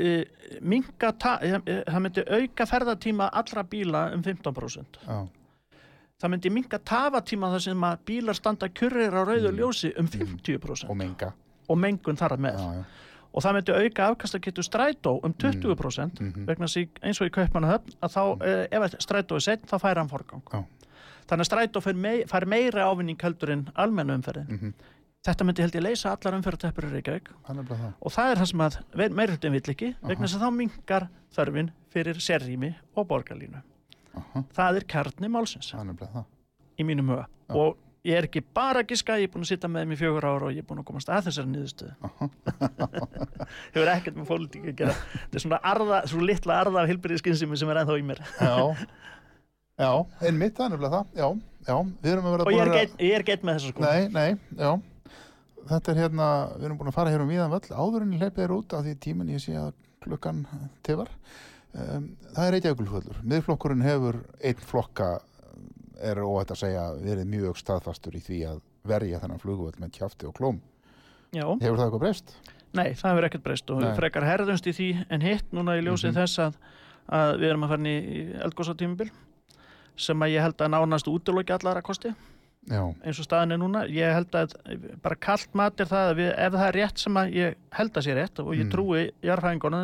uh, 0.00 0.24
minka 0.62 1.12
það 1.20 2.00
myndi 2.00 2.24
auka 2.30 2.66
ferðatíma 2.66 3.28
allra 3.32 3.62
bíla 3.64 4.04
um 4.14 4.22
15% 4.22 4.98
já, 5.06 5.18
það 6.20 6.30
myndi 6.34 6.50
minka 6.50 6.78
tafatíma 6.78 7.50
þar 7.54 7.62
sem 7.66 7.84
að 7.90 7.98
bílar 8.06 8.34
standa 8.38 8.68
kjurrir 8.68 9.14
á 9.14 9.22
rauðu 9.24 9.52
ljósi 9.56 9.92
um 9.98 10.08
50% 10.08 10.90
og 10.90 10.96
menga 10.96 11.32
og 11.70 11.78
mengun 11.78 12.16
þar 12.18 12.34
með. 12.42 12.58
Já, 12.58 12.80
já, 12.80 12.84
og 13.30 13.44
það 13.44 13.54
myndi 13.54 13.74
auka 13.78 14.06
afkastakettu 14.10 14.62
strætó 14.66 15.12
um 15.22 15.32
20% 15.34 16.20
Mhm. 16.20 16.46
vegna 16.48 16.66
að 16.66 16.88
eins 17.02 17.20
og 17.20 17.28
í 17.28 17.30
Kaupmannahöfn 17.30 17.94
að 18.02 18.10
þá, 18.16 18.22
mm. 18.36 18.66
ef 18.72 18.82
að 18.82 18.96
strætó 19.06 19.34
er 19.36 19.40
sett 19.40 19.66
þá 19.70 19.78
fær 19.78 19.96
hann 19.96 20.08
forgang. 20.08 20.42
Já. 20.52 20.64
þannig 21.30 21.44
að 21.46 21.50
strætó 21.50 21.80
fær, 21.80 21.94
mei, 21.94 22.24
fær 22.26 22.46
meira 22.46 22.88
ávinning 22.90 23.16
heldur 23.22 23.50
en 23.52 23.68
almennu 23.76 24.14
umferðin. 24.18 24.48
Mhm. 24.50 24.74
Þetta 25.26 25.46
myndi 25.46 25.64
held 25.64 25.76
ég 25.76 25.84
leysa 25.84 26.14
allar 26.14 26.36
umferðarteppur 26.38 26.88
í 26.88 26.92
Reykjavík. 26.94 27.30
Og 28.00 28.14
það 28.14 28.32
er 28.32 28.40
það 28.40 28.50
sem 28.52 28.64
að 28.64 28.78
hlutin 29.00 29.56
vill 29.56 29.74
ekki 29.74 29.90
vegna 30.00 30.24
þess 30.24 30.38
að 30.38 30.46
þá 30.46 30.56
mingar 30.56 31.06
þörfin 31.36 31.70
fyrir 31.92 32.22
sérrými 32.24 32.72
og 32.96 33.08
borgarlínu. 33.10 33.62
Aha. 34.10 34.42
það 34.56 34.80
er 34.80 34.88
kjarni 34.90 35.28
málsins. 35.30 35.70
Í 36.80 36.86
mínum 36.86 37.12
huga. 37.12 37.28
Og 37.54 37.76
ég 38.06 38.16
er 38.16 38.26
ekki 38.26 38.42
bara 38.56 38.82
að 38.82 38.94
giska, 38.94 39.18
ég 39.20 39.28
er 39.28 39.32
búin 39.32 39.44
að 39.44 39.52
sitja 39.52 39.70
með 39.70 39.84
þeim 39.84 39.94
í 39.94 39.98
fjögur 40.00 40.26
ára 40.26 40.48
og 40.48 40.54
ég 40.56 40.64
er 40.64 40.66
búin 40.66 40.80
að 40.80 40.88
komast 40.88 41.12
að 41.12 41.28
þessari 41.28 41.52
niðurstöðu. 41.52 42.10
Hefur 43.76 43.92
ekkert 43.92 44.18
með 44.18 44.28
pólitík 44.32 44.68
að 44.72 44.76
gera. 44.80 44.96
Þetta 45.12 45.40
er 45.40 45.44
svona 45.44 45.60
arða, 45.72 46.02
svo 46.10 46.24
litla 46.24 46.58
arða 46.64 46.82
af 46.82 46.90
hilbyrðiskynsimi 46.90 47.60
sem 47.60 47.72
er 47.72 47.82
ennþá 47.82 47.98
í 48.00 48.06
mér. 48.10 48.22
Já, 48.40 48.56
já, 49.84 49.90
einmitt, 50.26 50.56
það 50.56 50.66
er 50.66 50.74
nefnilega 50.74 50.94
það. 50.96 51.12
Já, 51.20 51.28
já, 51.68 51.76
við 52.00 52.14
erum 52.14 52.30
að 52.30 52.36
vera 52.36 52.48
og 52.48 52.56
ég 53.04 53.18
er, 53.20 53.26
geit 53.28 53.44
með 53.46 53.60
þessu 53.60 53.74
sko 53.74 53.84
Nei, 53.84 54.08
nei, 54.16 54.30
já 54.56 54.72
Þetta 55.68 55.92
er 55.92 55.98
hérna, 56.00 56.26
við 56.56 56.64
erum 56.68 56.78
búin 56.80 56.88
að 56.90 56.96
fara 56.96 57.10
hér 57.12 57.20
um 57.24 57.28
víðan 57.30 57.50
völl 57.52 57.76
áður 57.76 58.02
en 58.06 58.12
ég 58.16 58.22
hleypið 58.24 58.42
þér 58.44 58.54
út 58.56 58.72
af 58.78 58.84
því 58.86 58.94
tíminn 59.04 59.28
ég 59.34 59.42
sé 59.44 59.54
að 59.60 59.72
klukkan 60.04 60.46
tifar 60.86 61.10
um, 61.74 62.06
Það 62.34 62.46
er 62.46 62.52
Reykjavíkulföllur 62.56 63.20
Miðflokkurinn 63.32 63.84
hefur 63.84 64.20
einn 64.40 64.64
flokka 64.70 65.10
er 66.00 66.16
óætt 66.24 66.54
að 66.54 66.62
segja 66.62 66.86
verið 66.96 67.28
mjög 67.28 67.58
staðfastur 67.60 68.16
í 68.16 68.22
því 68.24 68.38
að 68.48 68.60
verja 68.88 69.20
þennan 69.20 69.42
flugvöll 69.42 69.76
með 69.82 69.92
kjafti 69.98 70.26
og 70.30 70.34
klóm 70.38 70.62
Já, 71.36 71.44
Hefur 71.60 71.76
það 71.76 71.84
eitthvað 71.84 72.04
breyst? 72.06 72.32
nei, 72.72 72.94
það 72.94 73.10
hefur 73.12 73.26
ekkert 73.28 73.44
breyst 73.44 73.70
og 73.74 73.80
Nei. 73.84 73.92
frekar 73.98 74.24
herðumst 74.24 74.66
í 74.66 74.72
því 74.74 74.88
en 75.12 75.20
hitt 75.26 75.52
núna 75.52 75.76
í 75.76 75.84
ljósið 75.84 76.12
Mhm. 76.14 76.18
þess 76.22 76.38
að, 76.46 76.56
að 77.20 77.32
við 77.42 77.48
erum 77.50 77.64
að 77.66 77.72
fara 77.74 77.82
inn 77.84 77.90
í 77.90 78.40
eldgósatímubil 78.46 79.10
sem 80.00 80.22
að 80.24 80.32
ég 80.32 80.42
held 80.46 80.56
að 80.64 80.70
nánast 80.72 81.10
útiloki 81.10 81.52
allara 81.52 81.82
kosti 81.84 82.14
Já, 82.68 82.82
eins 83.02 83.16
og 83.18 83.24
staðin 83.24 83.54
er 83.54 83.58
núna 83.58 83.80
ég 83.88 84.12
held 84.12 84.34
að 84.36 84.52
bara 85.02 85.16
kallt 85.16 85.54
mat 85.56 85.80
er 85.80 85.86
það 85.88 86.10
að 86.10 86.18
við, 86.20 86.28
ef 86.44 86.52
það 86.52 86.66
er 86.68 86.76
rétt 86.76 86.98
sem 87.00 87.14
að 87.16 87.30
ég 87.34 87.54
held 87.72 87.94
að 87.96 88.04
sé 88.04 88.14
rétt 88.18 88.42
og 88.42 88.50
ég 88.54 88.66
Mm. 88.66 88.70
trúi 88.74 89.00
jarðfræðinguna 89.24 89.80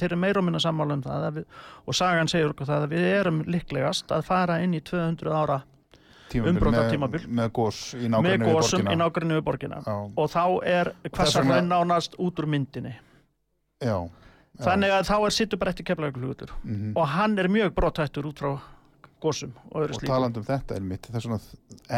þeir 0.00 0.06
eru 0.08 0.16
meira 0.16 0.40
og 0.40 0.44
minna 0.46 0.58
sammála 0.58 0.94
um 0.96 1.02
það 1.04 1.26
að 1.28 1.34
við, 1.36 1.44
og 1.86 1.94
sagan 1.94 2.28
segir 2.32 2.48
okkur 2.54 2.66
það 2.66 2.86
að 2.86 2.94
við 2.96 3.04
erum 3.20 3.42
líklegast 3.44 4.08
að 4.16 4.24
fara 4.24 4.56
inn 4.64 4.72
í 4.74 4.80
200 4.80 5.30
ára 5.36 5.62
tímabil 6.32 6.50
Umbrotatímabil. 6.56 7.20
með, 7.28 7.28
með 7.28 7.52
gósum 7.52 8.88
í 8.88 8.96
nákvæmni 8.96 9.36
við 9.36 9.44
borgina 9.44 9.82
og 10.16 10.30
þá 10.32 10.64
er 10.64 10.92
hvassa 11.12 11.42
vegna- 11.44 11.60
hraun 11.60 11.68
nánast 11.68 12.16
út 12.18 12.40
úr 12.40 12.46
myndinni 12.48 12.94
já, 13.82 14.00
já. 14.00 14.64
þannig 14.64 14.90
að 14.96 15.04
þá 15.12 15.26
er 15.26 15.30
sittur 15.30 15.58
bara 15.58 15.70
eftir 15.76 15.84
keflauglugutur 15.84 16.48
Mhm. 16.64 16.96
og 16.96 17.06
hann 17.06 17.38
er 17.38 17.48
mjög 17.48 17.74
brottættur 17.74 18.24
út 18.32 18.38
frá 18.40 18.58
gósum 19.22 19.52
og 19.70 19.76
öðru 19.82 19.94
Og 19.96 20.00
slíku 20.00 20.10
talandi 20.12 20.42
um 20.42 20.46
þetta 20.48 20.76
er 20.78 20.86
mitt 20.92 21.06
Það 21.10 21.18
er 21.20 21.24
svona 21.26 21.40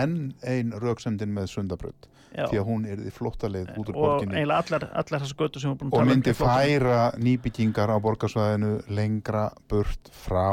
enn 0.02 0.16
ein 0.54 0.72
röksemdin 0.84 1.32
með 1.36 1.48
sundabraut 1.54 2.08
Já. 2.34 2.48
því 2.50 2.58
að 2.58 2.64
hún 2.66 2.86
er 2.90 2.98
því 3.04 3.10
flóttaleið 3.14 3.68
út 3.78 3.90
úr 3.92 3.94
og 3.94 4.02
borginni 4.04 4.34
eiginlega 4.40 4.62
allar, 4.64 4.86
allar 5.02 5.22
þessar 5.22 5.38
götu 5.44 5.60
sem 5.62 5.70
við 5.70 5.76
erum 5.76 5.78
búin 5.78 5.86
að 5.86 5.94
og 5.94 6.00
tala 6.00 6.04
um 6.04 6.10
myndi 6.14 6.32
í 6.32 6.38
flokkum. 6.38 6.56
færa 6.58 7.02
nýbyggingar 7.26 7.92
á 7.94 7.96
borgarsvæðinu 8.02 8.72
lengra 8.98 9.44
burt 9.70 10.10
frá 10.10 10.48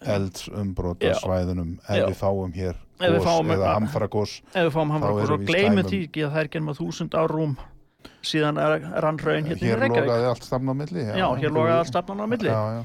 eldsumbróta 0.00 1.12
svæðunum 1.20 1.74
ef 1.84 1.98
Já. 2.00 2.06
við 2.08 2.16
fáum 2.18 2.54
hér 2.56 2.78
Ef 3.00 3.06
við 3.14 3.18
gos 3.18 3.26
fáum- 3.28 3.52
eða 3.54 3.74
hamfara 3.76 4.08
gos 4.12 4.32
ef 4.54 4.64
við 4.66 4.72
fáum 4.74 4.90
hamra 4.94 5.10
erum 5.22 5.34
og 5.38 5.44
í 5.44 5.50
gleymið 5.50 5.90
því 5.92 6.00
ekki 6.08 6.24
að 6.26 6.32
það 6.34 6.42
er 6.42 6.50
genið 6.56 6.80
þúsund 6.80 7.16
árúm 7.20 7.54
síðan 8.24 8.58
er 8.60 8.80
rann 9.04 9.18
raun 9.20 9.44
hérna 9.44 9.60
í 9.60 9.70
hér 9.70 9.78
Reykjavík 9.84 10.08
logaði 10.08 10.28
allt 10.32 10.44
stafn 10.48 10.72
á 10.72 10.74
milli 10.74 11.04
já, 11.04 11.26
hér 11.40 11.52
logaði 11.52 11.78
allt 11.78 11.92
stafnan 11.92 12.20
á 12.20 12.26
milli 12.26 12.48
já, 12.48 12.60
já. 12.80 12.84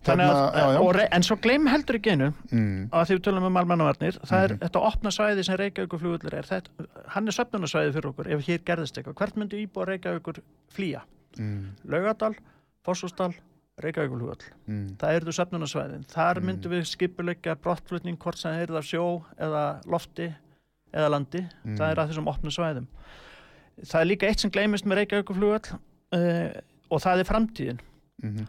Þannig 0.00 0.30
að, 0.30 0.38
Hérna, 0.40 0.60
já, 0.60 0.80
já. 0.80 0.92
re- 0.96 1.08
En 1.12 1.22
svo 1.26 1.36
gleym 1.44 1.66
heldur 1.68 1.96
ekki 1.98 2.10
einu 2.14 2.28
mm, 2.52 2.88
að 2.90 3.02
því 3.10 3.16
við 3.18 3.22
tölum 3.26 3.44
um 3.50 3.56
almannavarnir 3.60 4.16
það 4.24 4.44
er 4.46 4.52
Mhm. 4.54 4.60
þetta 4.64 4.80
opna 4.88 5.10
svæði 5.12 5.44
sem 5.44 5.56
Reykjavíkur 5.60 6.00
flugvöllur 6.00 6.34
er. 6.38 6.42
Þetta, 6.48 6.86
hann 7.08 7.28
er 7.28 7.32
söfnunarsvæði 7.36 7.92
fyrir 7.92 8.08
okkur 8.12 8.30
ef 8.32 8.46
hér 8.46 8.58
gerðist 8.64 8.96
eitthvað, 8.96 9.14
hvert 9.20 9.36
myndu 9.36 9.60
íbúa 9.60 9.86
Reykjavíkur 9.90 10.40
flýja? 10.72 11.02
mm, 11.38 11.66
Laugadal, 11.84 12.34
Fossúsdal, 12.84 13.34
Reykjavíkur 13.82 14.18
flugvöll 14.18 14.46
mm, 14.66 14.96
það 14.96 15.14
eru 15.20 15.32
söfnunarsvæðin, 15.36 16.06
þar 16.08 16.40
Mm. 16.40 16.46
myndum 16.46 16.72
við 16.72 16.86
skipuleggja 16.88 17.54
brottflutning 17.60 18.16
hvort 18.18 18.38
sem 18.38 18.52
er 18.54 18.72
af 18.76 18.84
sjó 18.84 19.22
eða 19.38 19.84
lofti 19.86 20.34
eða 20.94 21.10
landi, 21.10 21.44
Mm. 21.66 21.76
það 21.76 21.90
er 21.92 21.96
að 21.96 22.08
þessum 22.08 22.26
opnu 22.28 22.50
svæðum. 22.50 22.86
Það 23.84 24.00
er 24.00 24.04
líka 24.06 24.26
eitt 24.28 24.40
sem 24.40 24.50
gleymist 24.50 24.84
með 24.86 24.96
Reykjavíkur 25.04 25.36
flugvöll 25.36 25.78
uh, 26.12 26.60
og 26.90 27.00
það 27.00 27.20
er 27.20 27.24
framtíðin. 27.24 27.80
Mm, 28.22 28.36
flugið 28.36 28.48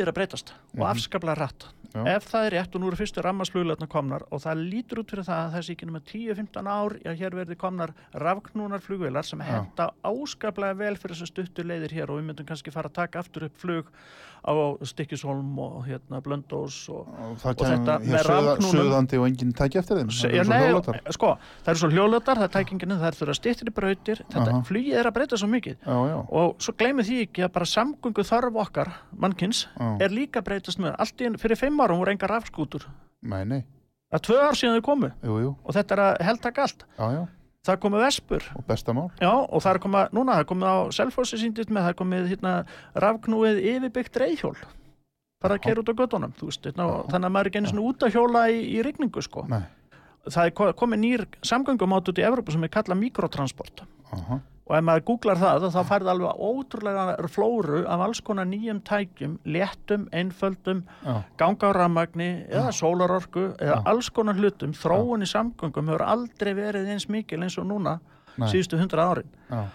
er 0.00 0.10
að 0.10 0.14
breytast 0.18 0.52
Mhm. 0.72 0.82
og 0.82 0.88
afskaplega 0.94 1.34
rætt 1.38 1.66
Já. 1.94 2.02
ef 2.16 2.26
það 2.26 2.46
er 2.48 2.54
rétt 2.56 2.74
og 2.74 2.82
nú 2.82 2.88
eru 2.90 2.98
fyrstu 2.98 3.22
rammasluglegarna 3.22 3.86
komnar 3.90 4.24
og 4.34 4.42
það 4.42 4.62
lítur 4.72 5.02
út 5.04 5.12
fyrir 5.14 5.26
það 5.28 5.42
að 5.44 5.52
það 5.54 5.66
sé 5.66 5.74
ekki 5.76 5.86
nema 5.86 6.00
10-15 6.10 6.70
ár 6.74 6.96
að 7.04 7.20
hér 7.20 7.38
verði 7.38 7.58
komnar 7.60 7.94
rafknúnar 8.24 8.82
flugvelar 8.82 9.28
sem 9.28 9.44
henda 9.46 9.90
áskaplega 10.02 10.78
vel 10.80 10.96
fyrir 10.98 11.14
þessu 11.14 11.30
stuttu 11.30 11.62
leiðir 11.62 11.94
hér 11.94 12.10
og 12.10 12.18
við 12.18 12.30
myndum 12.32 12.48
kannski 12.48 12.74
fara 12.74 12.90
að 12.90 12.98
taka 12.98 13.22
aftur 13.22 13.46
upp 13.46 13.62
flug 13.62 13.92
á 14.44 14.52
Stikkisholm 14.84 15.58
og 15.58 15.86
hérna 15.86 16.20
Blöndós 16.20 16.76
og, 16.92 17.06
og, 17.08 17.38
og 17.40 17.62
þetta 17.64 17.96
með 18.04 18.26
rafknúnum 18.28 18.74
Suðandi 18.74 19.20
og 19.20 19.28
enginn 19.30 19.54
tækja 19.56 19.80
eftir 19.80 20.02
þeim 20.02 20.10
það 20.12 20.34
eru 20.34 20.44
svo 20.44 20.58
hljóðlötar 20.58 20.98
sko, 21.16 21.30
það 21.62 21.70
eru 21.72 21.80
svo 21.80 21.90
hljóðlötar, 21.94 22.40
það 22.40 22.48
er 22.48 22.52
tækinginu 22.58 22.98
það 23.00 23.08
er 23.08 23.18
þurra 23.20 23.36
stittir 23.38 23.70
í 23.70 23.74
brautir 23.78 24.20
þetta 24.34 24.58
flugið 24.68 24.98
er 25.00 25.08
að 25.08 25.16
breyta 25.16 25.38
svo 25.40 25.48
mikið 25.54 25.78
já, 25.78 25.96
já. 26.10 26.18
og 26.42 26.66
svo 26.66 26.76
gleymið 26.82 27.08
því 27.08 27.20
ekki 27.24 27.46
að 27.46 27.54
bara 27.56 27.70
samgöngu 27.72 28.26
þarf 28.28 28.60
okkar 28.66 28.92
mannkins 29.24 29.64
já. 29.72 29.88
er 30.04 30.14
líka 30.18 30.44
breytast 30.44 30.82
með 30.82 30.98
allt 31.00 31.24
í 31.24 31.30
enn 31.30 31.40
fyrir 31.40 31.62
5 31.64 31.80
samarum 31.84 32.00
voru 32.00 32.12
engar 32.14 32.32
rafskútur. 32.32 32.86
Nei, 33.22 33.44
nei. 33.44 33.62
Það 34.10 34.18
er 34.18 34.24
tvö 34.28 34.36
ár 34.44 34.56
síðan 34.58 34.78
þau 34.78 34.84
komu. 34.86 35.10
Jú, 35.24 35.38
jú. 35.42 35.50
og 35.64 35.74
þetta 35.74 35.94
er 35.94 36.02
að 36.04 36.20
heldaka 36.28 36.62
allt 36.62 36.84
já, 36.86 37.04
já. 37.12 37.24
Það 37.64 37.78
komu 37.80 38.00
vespur. 38.02 38.44
Og 38.58 38.64
bestamál 38.68 39.10
Já, 39.18 39.32
og 39.32 39.62
það 39.64 39.70
er 39.70 39.80
komið, 39.80 40.10
núna, 40.12 40.34
það 40.34 40.42
er 40.42 40.48
komið 40.50 40.68
á 40.68 40.76
self-horsi 40.92 41.38
síndið 41.40 41.70
með, 41.72 41.84
það 41.86 41.92
er 41.92 41.98
komið 42.00 42.26
hérna 42.28 42.52
rafknúið 43.04 43.60
yfirbyggt 43.72 44.18
reyhjól 44.20 44.56
bara 45.44 45.56
að 45.58 45.64
gera 45.66 45.82
út 45.82 45.92
á 45.92 45.94
gödunum, 45.96 46.34
þú 46.38 46.48
veist 46.48 46.66
hérna, 46.68 46.84
þannig 47.12 47.28
að 47.28 47.32
maður 47.34 47.44
er 47.44 47.50
ekki 47.50 47.60
einu 47.60 47.70
svona 47.72 47.88
út 47.88 48.04
að 48.04 48.14
hjóla 48.14 48.44
í, 48.48 48.60
í 48.64 48.78
rigningu 48.84 49.24
sko. 49.24 49.42
Nei. 49.48 49.64
Það 50.24 50.46
er 50.48 50.76
komið 50.80 51.00
nýr 51.02 51.24
samgöngum 51.44 51.96
átt 51.96 52.08
út 52.12 52.20
í 52.20 52.24
Evrópa 52.24 52.54
sem 52.54 52.64
er 52.64 52.72
kallað 52.72 53.00
mikrotransport. 53.02 53.82
Aha 54.16 54.38
og 54.64 54.72
ef 54.78 54.84
maður 54.86 55.02
googlar 55.10 55.36
það 55.36 55.66
þá 55.74 55.80
færði 55.90 56.10
alveg 56.14 56.42
ótrúlega 56.48 57.28
flóru 57.34 57.82
af 57.84 58.00
alls 58.06 58.20
konar 58.24 58.46
nýjum 58.48 58.80
tækjum 58.88 59.34
léttum, 59.44 60.06
einföldum, 60.16 60.82
já, 61.04 61.18
ganga 61.40 61.68
á 61.68 61.72
rammagni 61.76 62.28
eða 62.48 62.72
sólarorku 62.72 63.42
eða 63.58 63.76
Já. 63.76 63.82
alls 63.92 64.08
konar 64.10 64.38
hlutum, 64.40 64.72
þróun 64.72 65.26
í 65.26 65.28
samgöngum 65.28 65.92
hefur 65.92 66.06
aldrei 66.08 66.54
verið 66.56 66.88
eins 66.94 67.08
mikil 67.12 67.42
eins 67.44 67.58
og 67.60 67.68
núna 67.68 67.98
nei, 68.38 68.48
síðustu 68.48 68.80
hundra 68.80 69.10
árin. 69.12 69.28
Já, 69.52 69.66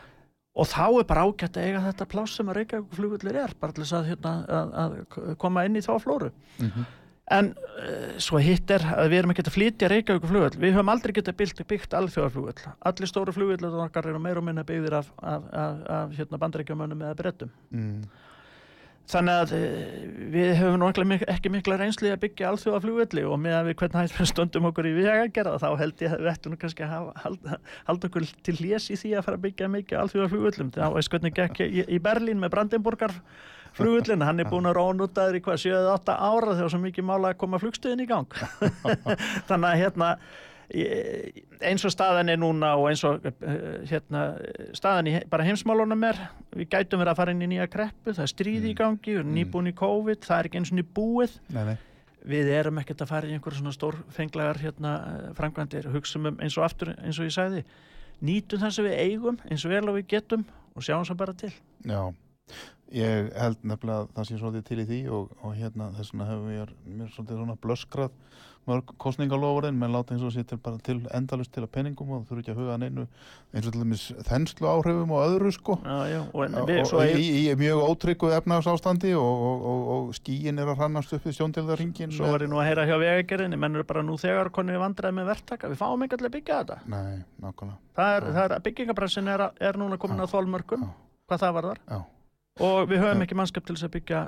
og 0.59 0.67
þá 0.67 0.81
er 0.89 1.05
bara 1.07 1.27
ágætt 1.29 1.59
að 1.61 1.67
eiga 1.69 1.83
þetta 1.85 2.09
pláss 2.09 2.39
sem 2.39 2.49
að 2.49 2.57
Reykjavík 2.57 2.95
flugullir 2.97 3.37
er 3.45 3.53
bara 3.61 3.71
til 3.77 3.83
þess 3.85 3.93
að, 3.99 4.09
hérna, 4.09 4.33
að, 4.49 4.73
að 4.81 5.35
koma 5.39 5.67
inn 5.69 5.77
í 5.77 5.85
þá 5.85 5.93
flóru. 6.01 6.31
Mhm, 6.57 6.89
En 7.29 7.51
uh, 7.53 8.15
svo 8.21 8.39
hitt 8.41 8.71
er 8.73 8.83
að 8.95 9.11
við 9.11 9.21
erum 9.21 9.33
ekki 9.33 9.45
að 9.45 9.53
flytja 9.53 9.89
Reykjavík 9.91 10.25
flugvöll. 10.31 10.55
Við 10.57 10.73
höfum 10.73 10.89
aldrei 10.93 11.13
getað 11.13 11.37
byggt, 11.41 11.61
byggt 11.69 11.93
alþjóðarflugvöll. 11.99 12.71
Allir 12.89 13.11
stóru 13.11 13.35
flugvöll 13.35 13.83
okkar 13.85 14.09
eru 14.09 14.21
meira 14.23 14.41
og 14.41 14.47
minna 14.47 14.65
byggðir 14.65 14.97
af, 15.01 15.11
af, 15.21 15.45
af, 15.53 15.83
af 15.99 16.17
hérna, 16.17 16.41
bandaríkjumönnum 16.41 17.05
eða 17.05 17.19
brettum. 17.21 17.53
mm, 17.69 18.01
Þannig 19.09 19.39
að 19.41 19.51
uh, 19.57 19.67
við 20.35 20.49
höfum 20.59 20.75
nú 20.81 20.87
ekki 20.91 21.05
mik- 21.09 21.27
ekki 21.33 21.51
mikla 21.53 21.77
reynsli 21.81 22.11
að 22.13 22.19
byggja 22.27 22.51
alþjóðarflugvölli 22.51 23.23
og 23.25 23.39
með 23.41 23.55
að 23.57 23.69
við 23.71 23.77
hvernig 23.81 23.99
hægt 24.03 24.19
við 24.19 24.29
stöndum 24.29 24.67
okkur 24.69 24.89
í 24.89 24.95
við 24.99 25.07
að 25.13 25.21
gera 25.37 25.55
þá 25.61 25.69
held 25.81 26.03
ég 26.05 26.13
að 26.13 26.25
við 26.25 26.31
ættum 26.33 26.57
kannski 26.61 26.85
að 26.85 27.07
halda, 27.23 27.57
halda 27.89 28.09
okkur 28.11 28.27
til 28.45 28.55
hlés 28.59 28.89
í 28.93 28.99
því 29.01 29.13
að 29.17 29.25
fara 29.25 29.39
að 29.39 29.45
byggja 29.47 29.71
mikið 29.75 30.01
alþjóðarflugvöllum. 30.03 30.69
Það 30.77 30.97
veist 30.99 31.13
hvernig 31.15 31.39
gekk 31.39 31.63
í, 31.65 31.69
í 31.89 32.01
Berlín 32.05 32.43
með 32.43 32.53
Brandenburgar 32.53 33.15
flugvöllin, 33.79 34.23
hann 34.25 34.41
er 34.41 34.47
búin 34.49 34.65
að 34.69 34.77
rónutaður 34.79 35.37
í 35.37 35.41
hvað 35.45 35.59
7-8 35.65 36.13
ára 36.29 36.55
þegar 36.57 36.71
svo 36.73 36.79
mikið 36.85 37.05
mála 37.05 37.33
að 37.33 37.41
koma 37.43 37.59
flugstöðin 37.61 38.01
í 38.01 38.07
gang 38.09 38.33
þannig 39.49 39.67
að 39.69 39.81
hérna 39.83 40.07
eins 40.69 41.83
og 41.87 41.93
staðan 41.93 42.29
er 42.29 42.37
núna 42.37 42.75
og 42.77 42.91
eins 42.91 43.01
og 43.07 43.25
eh, 43.25 43.81
hérna 43.89 44.23
staðan 44.77 45.09
í 45.09 45.13
bara 45.29 45.45
heimsmálunum 45.47 46.03
er 46.05 46.19
við 46.53 46.69
gætum 46.69 47.01
verið 47.01 47.13
að 47.13 47.21
fara 47.21 47.33
inn 47.33 47.45
í 47.45 47.49
nýja 47.55 47.69
kreppu 47.71 48.13
það 48.13 48.25
er 48.25 48.31
stríði 48.33 48.71
í 48.71 48.77
gangi, 48.77 49.15
við 49.15 49.21
erum 49.23 49.33
nýbúin 49.33 49.71
í 49.71 49.75
COVID 49.79 50.27
það 50.27 50.35
er 50.37 50.49
ekki 50.49 50.61
eins 50.61 50.73
og 50.73 50.77
ný 50.77 50.85
búið. 50.99 51.37
Nei, 51.55 51.63
nei, 51.71 51.75
við 52.29 52.51
erum 52.53 52.81
ekkert 52.81 53.01
að 53.01 53.13
fara 53.15 53.29
í 53.29 53.33
einhverja 53.33 53.63
svona 53.63 53.73
stórfenglegar 53.73 54.61
hérna 54.61 54.95
eh, 55.09 55.27
framkvæmdir. 55.39 55.89
Hugsaum 55.95 56.29
um 56.29 56.41
eins 56.43 56.57
og 56.59 56.67
aftur 56.69 56.93
eins 56.97 57.17
og 57.17 57.29
ég 57.29 57.33
sagði 57.33 57.65
nýtum 58.21 58.61
það 58.61 58.75
sem 58.75 58.89
við 58.89 58.99
eigum 59.07 59.39
eins 59.49 59.65
og 59.65 59.73
vel 59.73 59.85
og 59.87 59.97
við 59.97 60.09
getum 60.13 60.45
og 60.75 60.85
sjáum 60.85 61.07
svo 61.07 61.17
bara 61.17 61.33
til. 61.33 61.51
Já. 61.81 62.13
Ég 62.93 63.33
held 63.37 63.65
nefnilega 63.65 64.05
að 64.05 64.13
það 64.15 64.29
sé 64.29 64.37
svolítið 64.37 64.69
til 64.69 64.79
í 64.81 64.85
því 64.89 65.01
og, 65.13 65.33
og 65.45 65.57
hérna 65.57 65.89
þess 65.97 66.13
vegna 66.13 66.29
hefur 66.29 66.71
mér 66.85 67.11
svolítið 67.13 67.41
svona 67.41 67.57
blöskrað 67.61 68.13
mörg 68.69 68.93
kostningalofurinn, 69.01 69.77
menn 69.79 69.93
láta 69.93 70.15
eins 70.15 70.23
og 70.25 70.33
sé 70.35 70.45
til 70.47 70.59
bara 70.61 70.79
til 70.85 71.01
endalust 71.15 71.51
til 71.55 71.65
að 71.65 71.71
penningum 71.75 72.13
og 72.15 72.27
þurfi 72.29 72.45
ekki 72.45 72.53
að 72.53 72.61
huga 72.61 72.75
að 72.75 72.83
neinu 72.85 73.05
eins 73.53 73.65
og 73.65 73.73
til 73.73 73.81
dæmis 73.81 74.05
þenslu 74.29 74.69
áhrifum 74.69 75.13
og 75.15 75.25
öðru 75.25 75.51
sko 75.55 75.77
já, 75.83 75.97
já, 76.13 76.21
og 76.29 76.69
við, 76.69 76.81
og, 76.85 77.03
í, 77.03 77.09
eigum 77.09 77.33
í 77.39 77.57
mjög 77.63 77.83
ótryggu 77.87 78.31
efnagsástandi 78.37 79.15
og, 79.17 79.43
og, 79.49 79.67
og, 79.73 79.81
og 79.95 80.15
skíin 80.19 80.61
er 80.61 80.69
að 80.69 80.83
hrannast 80.83 81.15
upp 81.17 81.27
við 81.27 81.37
sjóndildarringin 81.39 82.15
Svo 82.15 82.31
var 82.33 82.45
ég 82.45 82.51
nú 82.51 82.61
að 82.61 82.69
heyra 82.69 82.87
hjá 82.89 82.95
vegagerðinni, 83.01 83.59
menn 83.59 83.75
eru 83.77 83.87
bara 83.89 84.05
nú 84.05 84.17
þegar 84.21 84.51
konið 84.55 84.81
vandræði 84.83 85.17
með 85.19 85.33
verktaka, 85.33 85.71
við 85.71 85.81
fáum 85.81 86.05
ekki 86.05 86.19
allir 86.19 86.29
að 86.29 86.37
byggja 86.37 86.61
þetta. 86.63 86.79
Nei, 86.93 87.21
nákvæmlega 87.43 87.89
Það 87.99 88.15
er, 89.29 89.45
er 89.59 89.77
núna 89.79 89.97
komin 89.99 90.21
Já. 90.21 90.25
að 90.25 90.33
þólmörkum, 90.33 90.85
Já. 90.85 90.91
hvað 91.29 91.41
það 91.43 91.55
var 91.57 91.67
þar. 91.69 91.81
Já. 91.89 91.99
Og 92.59 92.89
við 92.89 93.03
höfum 93.03 93.23
ekki 93.23 93.37
mannskap 93.39 93.65
til 93.67 93.75
þess 93.75 93.87
að 93.87 93.95
byggja 93.95 94.21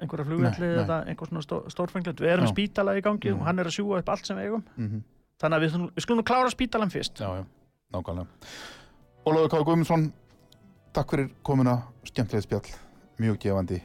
einhverja 0.00 0.24
flugvelli 0.24 0.68
eða 0.84 0.96
einhver 1.10 1.28
svona 1.28 1.42
stó, 1.44 1.58
stórfenglend. 1.72 2.20
Við 2.20 2.32
erum 2.32 2.46
Já. 2.48 2.52
spítala 2.54 2.94
í 2.96 3.02
gangi 3.04 3.30
Mhm. 3.32 3.40
og 3.40 3.46
hann 3.46 3.58
er 3.58 3.64
að 3.68 3.76
sjúga 3.76 3.98
upp 3.98 4.08
allt 4.08 4.26
sem 4.26 4.36
við 4.36 4.44
eigum. 4.48 4.64
mm 4.78 5.02
Þannig 5.38 5.56
að 5.58 5.64
við, 5.66 5.90
við 5.92 6.00
skulum 6.00 6.24
klára 6.24 6.48
spítalan 6.50 6.90
fyrst. 6.90 7.18
Já, 7.20 7.28
já, 7.36 7.44
nákvæmlega 7.92 8.26
Ólafur 9.26 9.48
K. 9.50 9.64
Guðmundsson 9.64 10.12
Takk 10.94 11.10
fyrir 11.10 11.30
komuna, 11.44 11.82
skemmtileg 12.04 12.42
spjall 12.42 12.70
Mjög 13.20 13.38
gefandi 13.38 13.82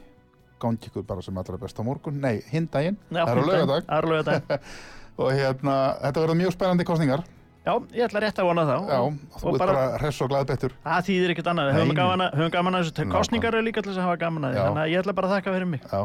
Gangi 0.58 0.88
ykkur 0.88 1.04
bara 1.06 1.20
sem 1.20 1.36
allra 1.36 1.58
best 1.58 1.76
á 1.76 1.82
morgun 1.84 2.20
Nei, 2.20 2.40
hinn 2.50 2.68
daginn 2.72 2.96
Það 3.10 3.28
er 3.28 3.36
er 3.36 4.02
á 4.02 4.08
laugardag. 4.08 4.60
Og 5.18 5.30
hérna, 5.30 5.74
þetta 6.00 6.20
verður 6.24 6.38
mjög 6.40 6.52
spennandi 6.54 6.84
kostningar 6.88 7.24
Já, 7.62 7.72
ég 7.94 8.02
ætla 8.08 8.20
rétt 8.24 8.38
að 8.42 8.46
vona 8.48 8.62
þá. 8.66 8.74
Já, 8.90 8.98
Og- 8.98 9.18
þú 9.38 9.46
og 9.46 9.54
ert 9.54 9.60
bara- 9.62 9.98
hress 10.02 10.20
og 10.24 10.30
glað 10.32 10.46
betur 10.50 10.72
Það 10.82 11.04
þýðir 11.06 11.30
ekkert 11.34 11.50
annað, 11.52 11.68
við 11.68 11.76
höfum 11.78 11.94
gaman 12.00 12.20
að, 12.24 12.32
höfum 12.40 12.50
gaman 12.56 12.74
að 12.74 12.82
þessu. 12.88 13.10
Kostningar 13.12 13.54
eru 13.54 13.62
líka 13.68 13.82
til 13.82 13.92
þess 13.92 14.00
að 14.02 14.06
hafa 14.08 14.16
gaman 14.18 14.44
að 14.48 14.52
því, 14.52 14.62
þannig 14.66 14.82
að 14.82 14.90
ég 14.90 15.02
ætla 15.02 15.14
bara 15.14 15.28
að 15.28 15.34
þakka 15.36 15.54
fyrir 15.54 15.68
mig. 15.70 15.80
Já, 15.92 16.00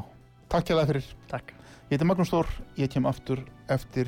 takk 0.53 0.65
hjá 0.69 0.75
það 0.77 0.87
fyrir. 0.91 1.07
Takk. 1.27 1.53
Ég 1.87 1.97
heiti 1.97 2.05
Magnús 2.05 2.29
Þór, 2.29 2.47
ég 2.77 2.89
kem 2.93 3.05
aftur 3.09 3.41
eftir 3.69 4.07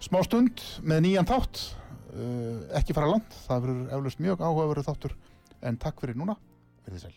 smá 0.00 0.20
stund 0.24 0.60
með 0.82 1.00
nýjan 1.06 1.26
þátt. 1.26 1.74
Uh, 2.18 2.66
ekki 2.76 2.92
fara 2.96 3.06
langt, 3.08 3.30
það 3.46 3.62
verður 3.64 3.88
eflaust 3.96 4.18
mjög 4.20 4.38
áhugaverður 4.42 4.88
þáttur. 4.88 5.12
En 5.62 5.76
takk 5.76 6.00
fyrir 6.00 6.16
núna, 6.16 6.36
verðið 6.86 7.00
sæl 7.08 7.16